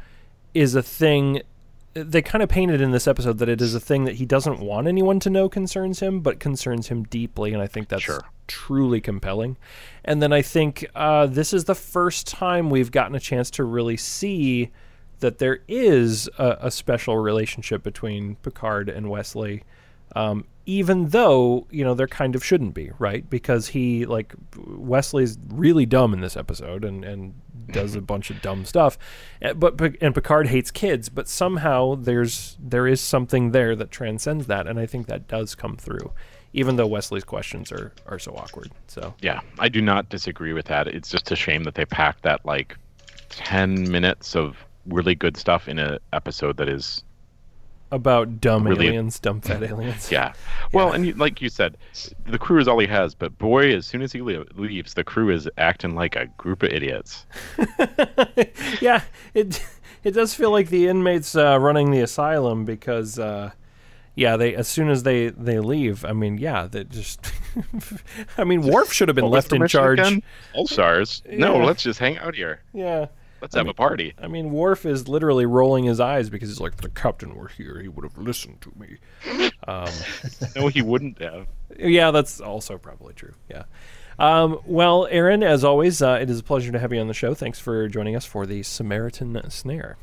is 0.55 0.75
a 0.75 0.83
thing 0.83 1.43
they 1.95 2.21
kind 2.23 2.43
of 2.43 2.49
painted 2.49 2.81
in 2.81 2.91
this 2.91 3.07
episode 3.07 3.39
that 3.39 3.49
it 3.49 3.61
is 3.63 3.75
a 3.77 3.81
thing 3.81 4.05
that 4.07 4.17
he 4.17 4.27
doesn't 4.27 4.59
want 4.59 4.89
anyone 4.89 5.21
to 5.21 5.31
know 5.31 5.49
concerns 5.49 6.01
him, 6.01 6.21
but 6.21 6.41
concerns 6.41 6.89
him 6.89 7.03
deeply, 7.05 7.53
and 7.53 7.63
I 7.63 7.67
think 7.69 7.89
that's 7.89 8.03
Sure. 8.03 8.21
truly 8.49 9.01
compelling. 9.01 9.57
And 10.05 10.21
then 10.23 10.33
I 10.33 10.43
think 10.43 10.85
uh, 10.97 11.27
this 11.27 11.53
is 11.53 11.65
the 11.65 11.75
first 11.77 12.27
time 12.29 12.71
we've 12.71 12.91
gotten 12.93 13.15
a 13.17 13.21
chance 13.21 13.51
to 13.53 13.65
really 13.65 13.97
see 13.97 14.71
that 15.21 15.39
there 15.39 15.61
is 15.69 16.29
a, 16.39 16.57
a 16.63 16.71
special 16.71 17.17
relationship 17.17 17.83
between 17.83 18.37
Picard 18.37 18.89
and 18.89 19.09
Wesley, 19.09 19.63
um, 20.17 20.45
even 20.67 21.09
though 21.09 21.67
you 21.71 21.85
know 21.85 21.95
there 21.95 22.09
kind 22.09 22.35
of 22.35 22.45
shouldn't 22.45 22.75
be, 22.75 22.91
right? 22.99 23.29
Because 23.29 23.69
he 23.69 24.07
like 24.07 24.35
Wesley's 24.67 25.39
really 25.49 25.87
dumb 25.87 26.13
in 26.13 26.21
this 26.21 26.37
episode 26.37 26.85
and 26.85 27.05
and 27.05 27.35
does 27.73 27.95
a 27.95 28.01
bunch 28.13 28.31
of 28.31 28.43
dumb 28.43 28.65
stuff, 28.65 28.99
Uh, 29.43 29.55
but 29.55 29.81
and 30.01 30.15
Picard 30.15 30.49
hates 30.49 30.71
kids, 30.71 31.09
but 31.09 31.29
somehow 31.29 31.95
there's 31.95 32.57
there 32.61 32.87
is 32.87 33.01
something 33.01 33.53
there 33.53 33.77
that 33.77 33.91
transcends 33.91 34.47
that, 34.47 34.67
and 34.67 34.79
I 34.79 34.87
think 34.87 35.07
that 35.07 35.29
does 35.29 35.55
come 35.55 35.77
through, 35.77 36.13
even 36.53 36.77
though 36.77 36.87
Wesley's 36.87 37.25
questions 37.25 37.71
are 37.71 37.93
are 38.07 38.19
so 38.19 38.33
awkward. 38.33 38.71
So 38.89 39.15
Yeah, 39.23 39.41
I 39.59 39.69
do 39.69 39.81
not 39.81 40.09
disagree 40.09 40.53
with 40.53 40.67
that. 40.67 40.89
It's 40.89 41.09
just 41.09 41.31
a 41.31 41.37
shame 41.37 41.65
that 41.65 41.75
they 41.75 41.85
packed 41.85 42.23
that 42.23 42.45
like 42.45 42.77
ten 43.29 43.91
minutes 43.91 44.35
of 44.35 44.57
really 44.87 45.15
good 45.15 45.37
stuff 45.37 45.69
in 45.69 45.79
an 45.79 45.99
episode 46.13 46.57
that 46.59 46.69
is 46.69 47.05
about 47.93 48.41
dumb 48.41 48.67
Really- 48.69 48.87
aliens, 48.87 49.19
dumb 49.19 49.41
fat 49.41 49.63
aliens. 49.63 50.11
yeah. 50.13 50.33
Well, 50.73 50.93
and 50.93 51.05
you, 51.05 51.15
like 51.15 51.43
you 51.43 51.49
said, 51.49 51.77
the 52.27 52.39
crew 52.39 52.61
is 52.61 52.69
all 52.69 52.79
he 52.79 52.87
has. 52.87 53.13
But 53.17 53.37
boy, 53.39 53.75
as 53.75 53.85
soon 53.87 54.03
as 54.03 54.13
he 54.13 54.23
le- 54.23 54.45
leaves, 54.55 54.95
the 54.95 55.03
crew 55.03 55.31
is 55.31 55.49
acting 55.59 55.97
like 55.97 56.15
a 56.15 56.27
group 56.39 56.63
of 56.63 56.71
idiots. 56.71 57.27
yeah, 58.81 59.03
it 59.35 59.65
it 60.05 60.13
does 60.13 60.33
feel 60.35 60.51
like 60.53 60.69
the 60.69 60.87
inmates 60.87 61.35
uh, 61.35 61.59
running 61.59 61.91
the 61.91 62.01
asylum 62.01 62.65
because, 62.65 63.19
uh, 63.19 63.51
yeah, 64.15 64.37
they 64.37 64.55
as 64.55 64.69
soon 64.69 64.89
as 64.89 65.03
they 65.03 65.31
they 65.31 65.59
leave, 65.59 66.05
I 66.05 66.13
mean, 66.13 66.39
yeah, 66.39 66.67
they 66.67 66.85
just, 66.85 67.33
I 68.39 68.45
mean, 68.45 68.63
Worf 68.63 68.93
should 68.93 69.09
have 69.09 69.17
been 69.17 69.27
left 69.29 69.53
in 69.53 69.67
charge. 69.67 69.99
again? 69.99 70.23
All 70.55 70.67
stars. 70.69 71.23
No, 71.29 71.57
Yeah. 71.59 71.65
let's 71.65 71.83
just 71.83 71.99
hang 71.99 72.17
out 72.19 72.35
here. 72.37 72.61
Yeah, 72.73 73.07
Let's 73.41 73.55
have 73.55 73.69
a 73.69 73.75
party. 73.75 74.15
I 74.21 74.27
mean, 74.29 74.51
Worf 74.51 74.85
is 74.85 75.09
literally 75.09 75.47
rolling 75.47 75.85
his 75.85 75.99
eyes 76.01 76.29
because 76.31 76.49
he's 76.49 76.61
like, 76.61 76.73
if 76.73 76.81
the 76.81 76.89
captain 76.91 77.35
were 77.35 77.49
here, 77.49 77.81
he 77.81 77.89
would 77.89 78.05
have 78.05 78.19
listened 78.19 78.61
to 78.63 78.73
me. 78.79 78.99
Um, 79.67 79.89
No, 80.57 80.69
he 80.69 80.83
wouldn't 80.83 81.21
have. 81.21 81.47
yeah, 81.79 82.11
that's 82.11 82.41
also 82.41 82.77
probably 82.79 83.15
true. 83.15 83.35
Yeah. 83.49 83.65
Um, 84.19 84.59
well, 84.67 85.07
Aaron, 85.11 85.43
as 85.43 85.65
always, 85.65 86.03
uh, 86.03 86.19
it 86.21 86.29
is 86.29 86.41
a 86.41 86.43
pleasure 86.43 86.71
to 86.73 86.79
have 86.79 86.93
you 86.93 87.01
on 87.01 87.09
the 87.09 87.15
show. 87.15 87.33
Thanks 87.35 87.59
for 87.59 87.89
joining 87.89 88.15
us 88.17 88.27
for 88.27 88.45
the 88.45 88.63
Samaritan 88.63 89.41
Snare. 89.51 89.97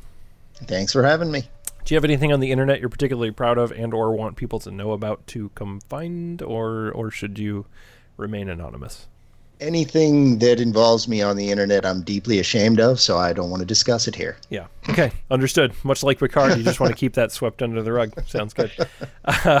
Thanks 0.64 0.92
for 0.92 1.04
having 1.04 1.30
me. 1.30 1.42
Do 1.84 1.94
you 1.94 1.96
have 1.96 2.04
anything 2.04 2.32
on 2.32 2.40
the 2.40 2.50
internet 2.50 2.80
you're 2.80 2.88
particularly 2.88 3.30
proud 3.30 3.56
of 3.58 3.70
and 3.70 3.94
or 3.94 4.12
want 4.14 4.36
people 4.36 4.58
to 4.60 4.70
know 4.72 4.90
about 4.90 5.26
to 5.28 5.50
come 5.54 5.80
find 5.88 6.42
or 6.42 6.90
or 6.90 7.10
should 7.10 7.38
you 7.38 7.66
remain 8.16 8.48
anonymous? 8.48 9.06
Anything 9.60 10.38
that 10.38 10.60
involves 10.60 11.08
me 11.08 11.20
on 11.20 11.36
the 11.36 11.50
internet, 11.50 11.84
I'm 11.84 12.02
deeply 12.02 12.38
ashamed 12.38 12.80
of, 12.80 13.00
so 13.00 13.18
I 13.18 13.32
don't 13.32 13.50
want 13.50 13.60
to 13.60 13.66
discuss 13.66 14.06
it 14.06 14.14
here. 14.14 14.36
Yeah. 14.50 14.66
Okay. 14.88 15.10
Understood. 15.30 15.72
Much 15.84 16.02
like 16.02 16.18
Picard, 16.18 16.56
you 16.56 16.62
just 16.62 16.80
want 16.80 16.92
to 16.92 16.96
keep 16.96 17.14
that 17.14 17.32
swept 17.32 17.62
under 17.62 17.82
the 17.82 17.92
rug. 17.92 18.12
Sounds 18.26 18.54
good. 18.54 18.70
Uh, 19.24 19.60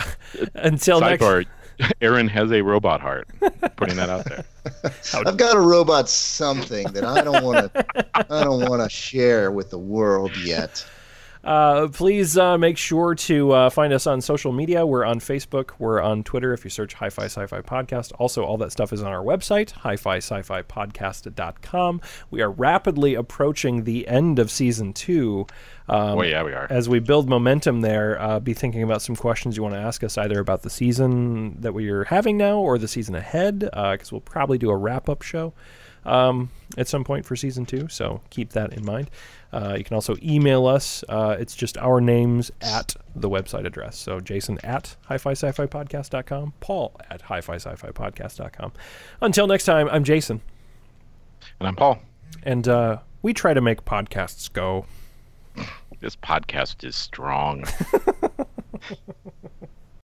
until 0.54 1.00
next. 1.00 1.22
Sidebar: 1.22 1.44
Aaron 2.00 2.28
has 2.28 2.50
a 2.52 2.62
robot 2.62 3.00
heart. 3.00 3.28
Putting 3.76 3.96
that 3.96 4.08
out 4.08 4.24
there. 4.24 4.44
I've 5.26 5.36
got 5.36 5.56
a 5.56 5.60
robot 5.60 6.08
something 6.08 6.86
that 6.92 7.04
I 7.04 7.22
don't 7.22 7.44
want 7.44 7.72
to 7.72 7.86
I 8.14 8.44
don't 8.44 8.68
want 8.68 8.82
to 8.82 8.88
share 8.88 9.50
with 9.50 9.70
the 9.70 9.78
world 9.78 10.36
yet. 10.38 10.84
Uh, 11.48 11.88
please 11.88 12.36
uh, 12.36 12.58
make 12.58 12.76
sure 12.76 13.14
to 13.14 13.52
uh, 13.52 13.70
find 13.70 13.90
us 13.90 14.06
on 14.06 14.20
social 14.20 14.52
media. 14.52 14.84
We're 14.84 15.06
on 15.06 15.18
Facebook. 15.18 15.70
We're 15.78 15.98
on 15.98 16.22
Twitter 16.22 16.52
if 16.52 16.62
you 16.62 16.68
search 16.68 16.92
Hi 16.92 17.08
Fi 17.08 17.24
Sci 17.24 17.46
Fi 17.46 17.62
Podcast. 17.62 18.12
Also, 18.18 18.44
all 18.44 18.58
that 18.58 18.70
stuff 18.70 18.92
is 18.92 19.02
on 19.02 19.10
our 19.10 19.24
website, 19.24 19.70
hi 19.70 19.96
fi 19.96 20.18
sci 20.18 20.42
fi 20.42 20.60
podcast.com. 20.60 22.02
We 22.30 22.42
are 22.42 22.50
rapidly 22.50 23.14
approaching 23.14 23.84
the 23.84 24.06
end 24.06 24.38
of 24.38 24.50
season 24.50 24.92
two. 24.92 25.46
Um, 25.88 26.18
Oh 26.18 26.22
yeah, 26.22 26.42
we 26.42 26.52
are. 26.52 26.66
as 26.68 26.86
we 26.86 26.98
build 26.98 27.30
momentum 27.30 27.80
there, 27.80 28.20
uh, 28.20 28.40
be 28.40 28.52
thinking 28.52 28.82
about 28.82 29.00
some 29.00 29.16
questions 29.16 29.56
you 29.56 29.62
want 29.62 29.74
to 29.74 29.80
ask 29.80 30.04
us 30.04 30.18
either 30.18 30.40
about 30.40 30.60
the 30.64 30.70
season 30.70 31.58
that 31.62 31.72
we 31.72 31.88
are 31.88 32.04
having 32.04 32.36
now 32.36 32.58
or 32.58 32.76
the 32.76 32.88
season 32.88 33.14
ahead, 33.14 33.60
because 33.60 34.12
we'll 34.12 34.20
probably 34.20 34.58
do 34.58 34.68
a 34.68 34.76
wrap 34.76 35.08
up 35.08 35.22
show 35.22 35.54
um, 36.04 36.50
at 36.76 36.88
some 36.88 37.04
point 37.04 37.24
for 37.24 37.36
season 37.36 37.64
two. 37.64 37.88
So 37.88 38.20
keep 38.28 38.50
that 38.50 38.74
in 38.74 38.84
mind. 38.84 39.10
Uh, 39.52 39.74
you 39.78 39.84
can 39.84 39.94
also 39.94 40.14
email 40.22 40.66
us. 40.66 41.02
Uh, 41.08 41.36
it's 41.38 41.54
just 41.56 41.78
our 41.78 42.00
names 42.00 42.50
at 42.60 42.94
the 43.16 43.28
website 43.30 43.64
address. 43.66 43.96
So 43.96 44.20
Jason 44.20 44.58
at 44.62 44.96
hi-fi 45.06 45.32
sci-fi 45.32 45.66
podcast.com, 45.66 46.52
Paul 46.60 46.94
at 47.10 47.22
hi-fi 47.22 47.54
sci-fi 47.56 47.88
podcast.com. 47.90 48.72
Until 49.22 49.46
next 49.46 49.64
time, 49.64 49.88
I'm 49.90 50.04
Jason, 50.04 50.40
And 51.60 51.68
I'm 51.68 51.76
Paul. 51.76 51.98
and 52.42 52.68
uh, 52.68 52.98
we 53.22 53.32
try 53.32 53.54
to 53.54 53.60
make 53.60 53.84
podcasts 53.84 54.52
go. 54.52 54.84
This 56.00 56.14
podcast 56.14 56.84
is 56.84 56.94
strong. 56.94 57.64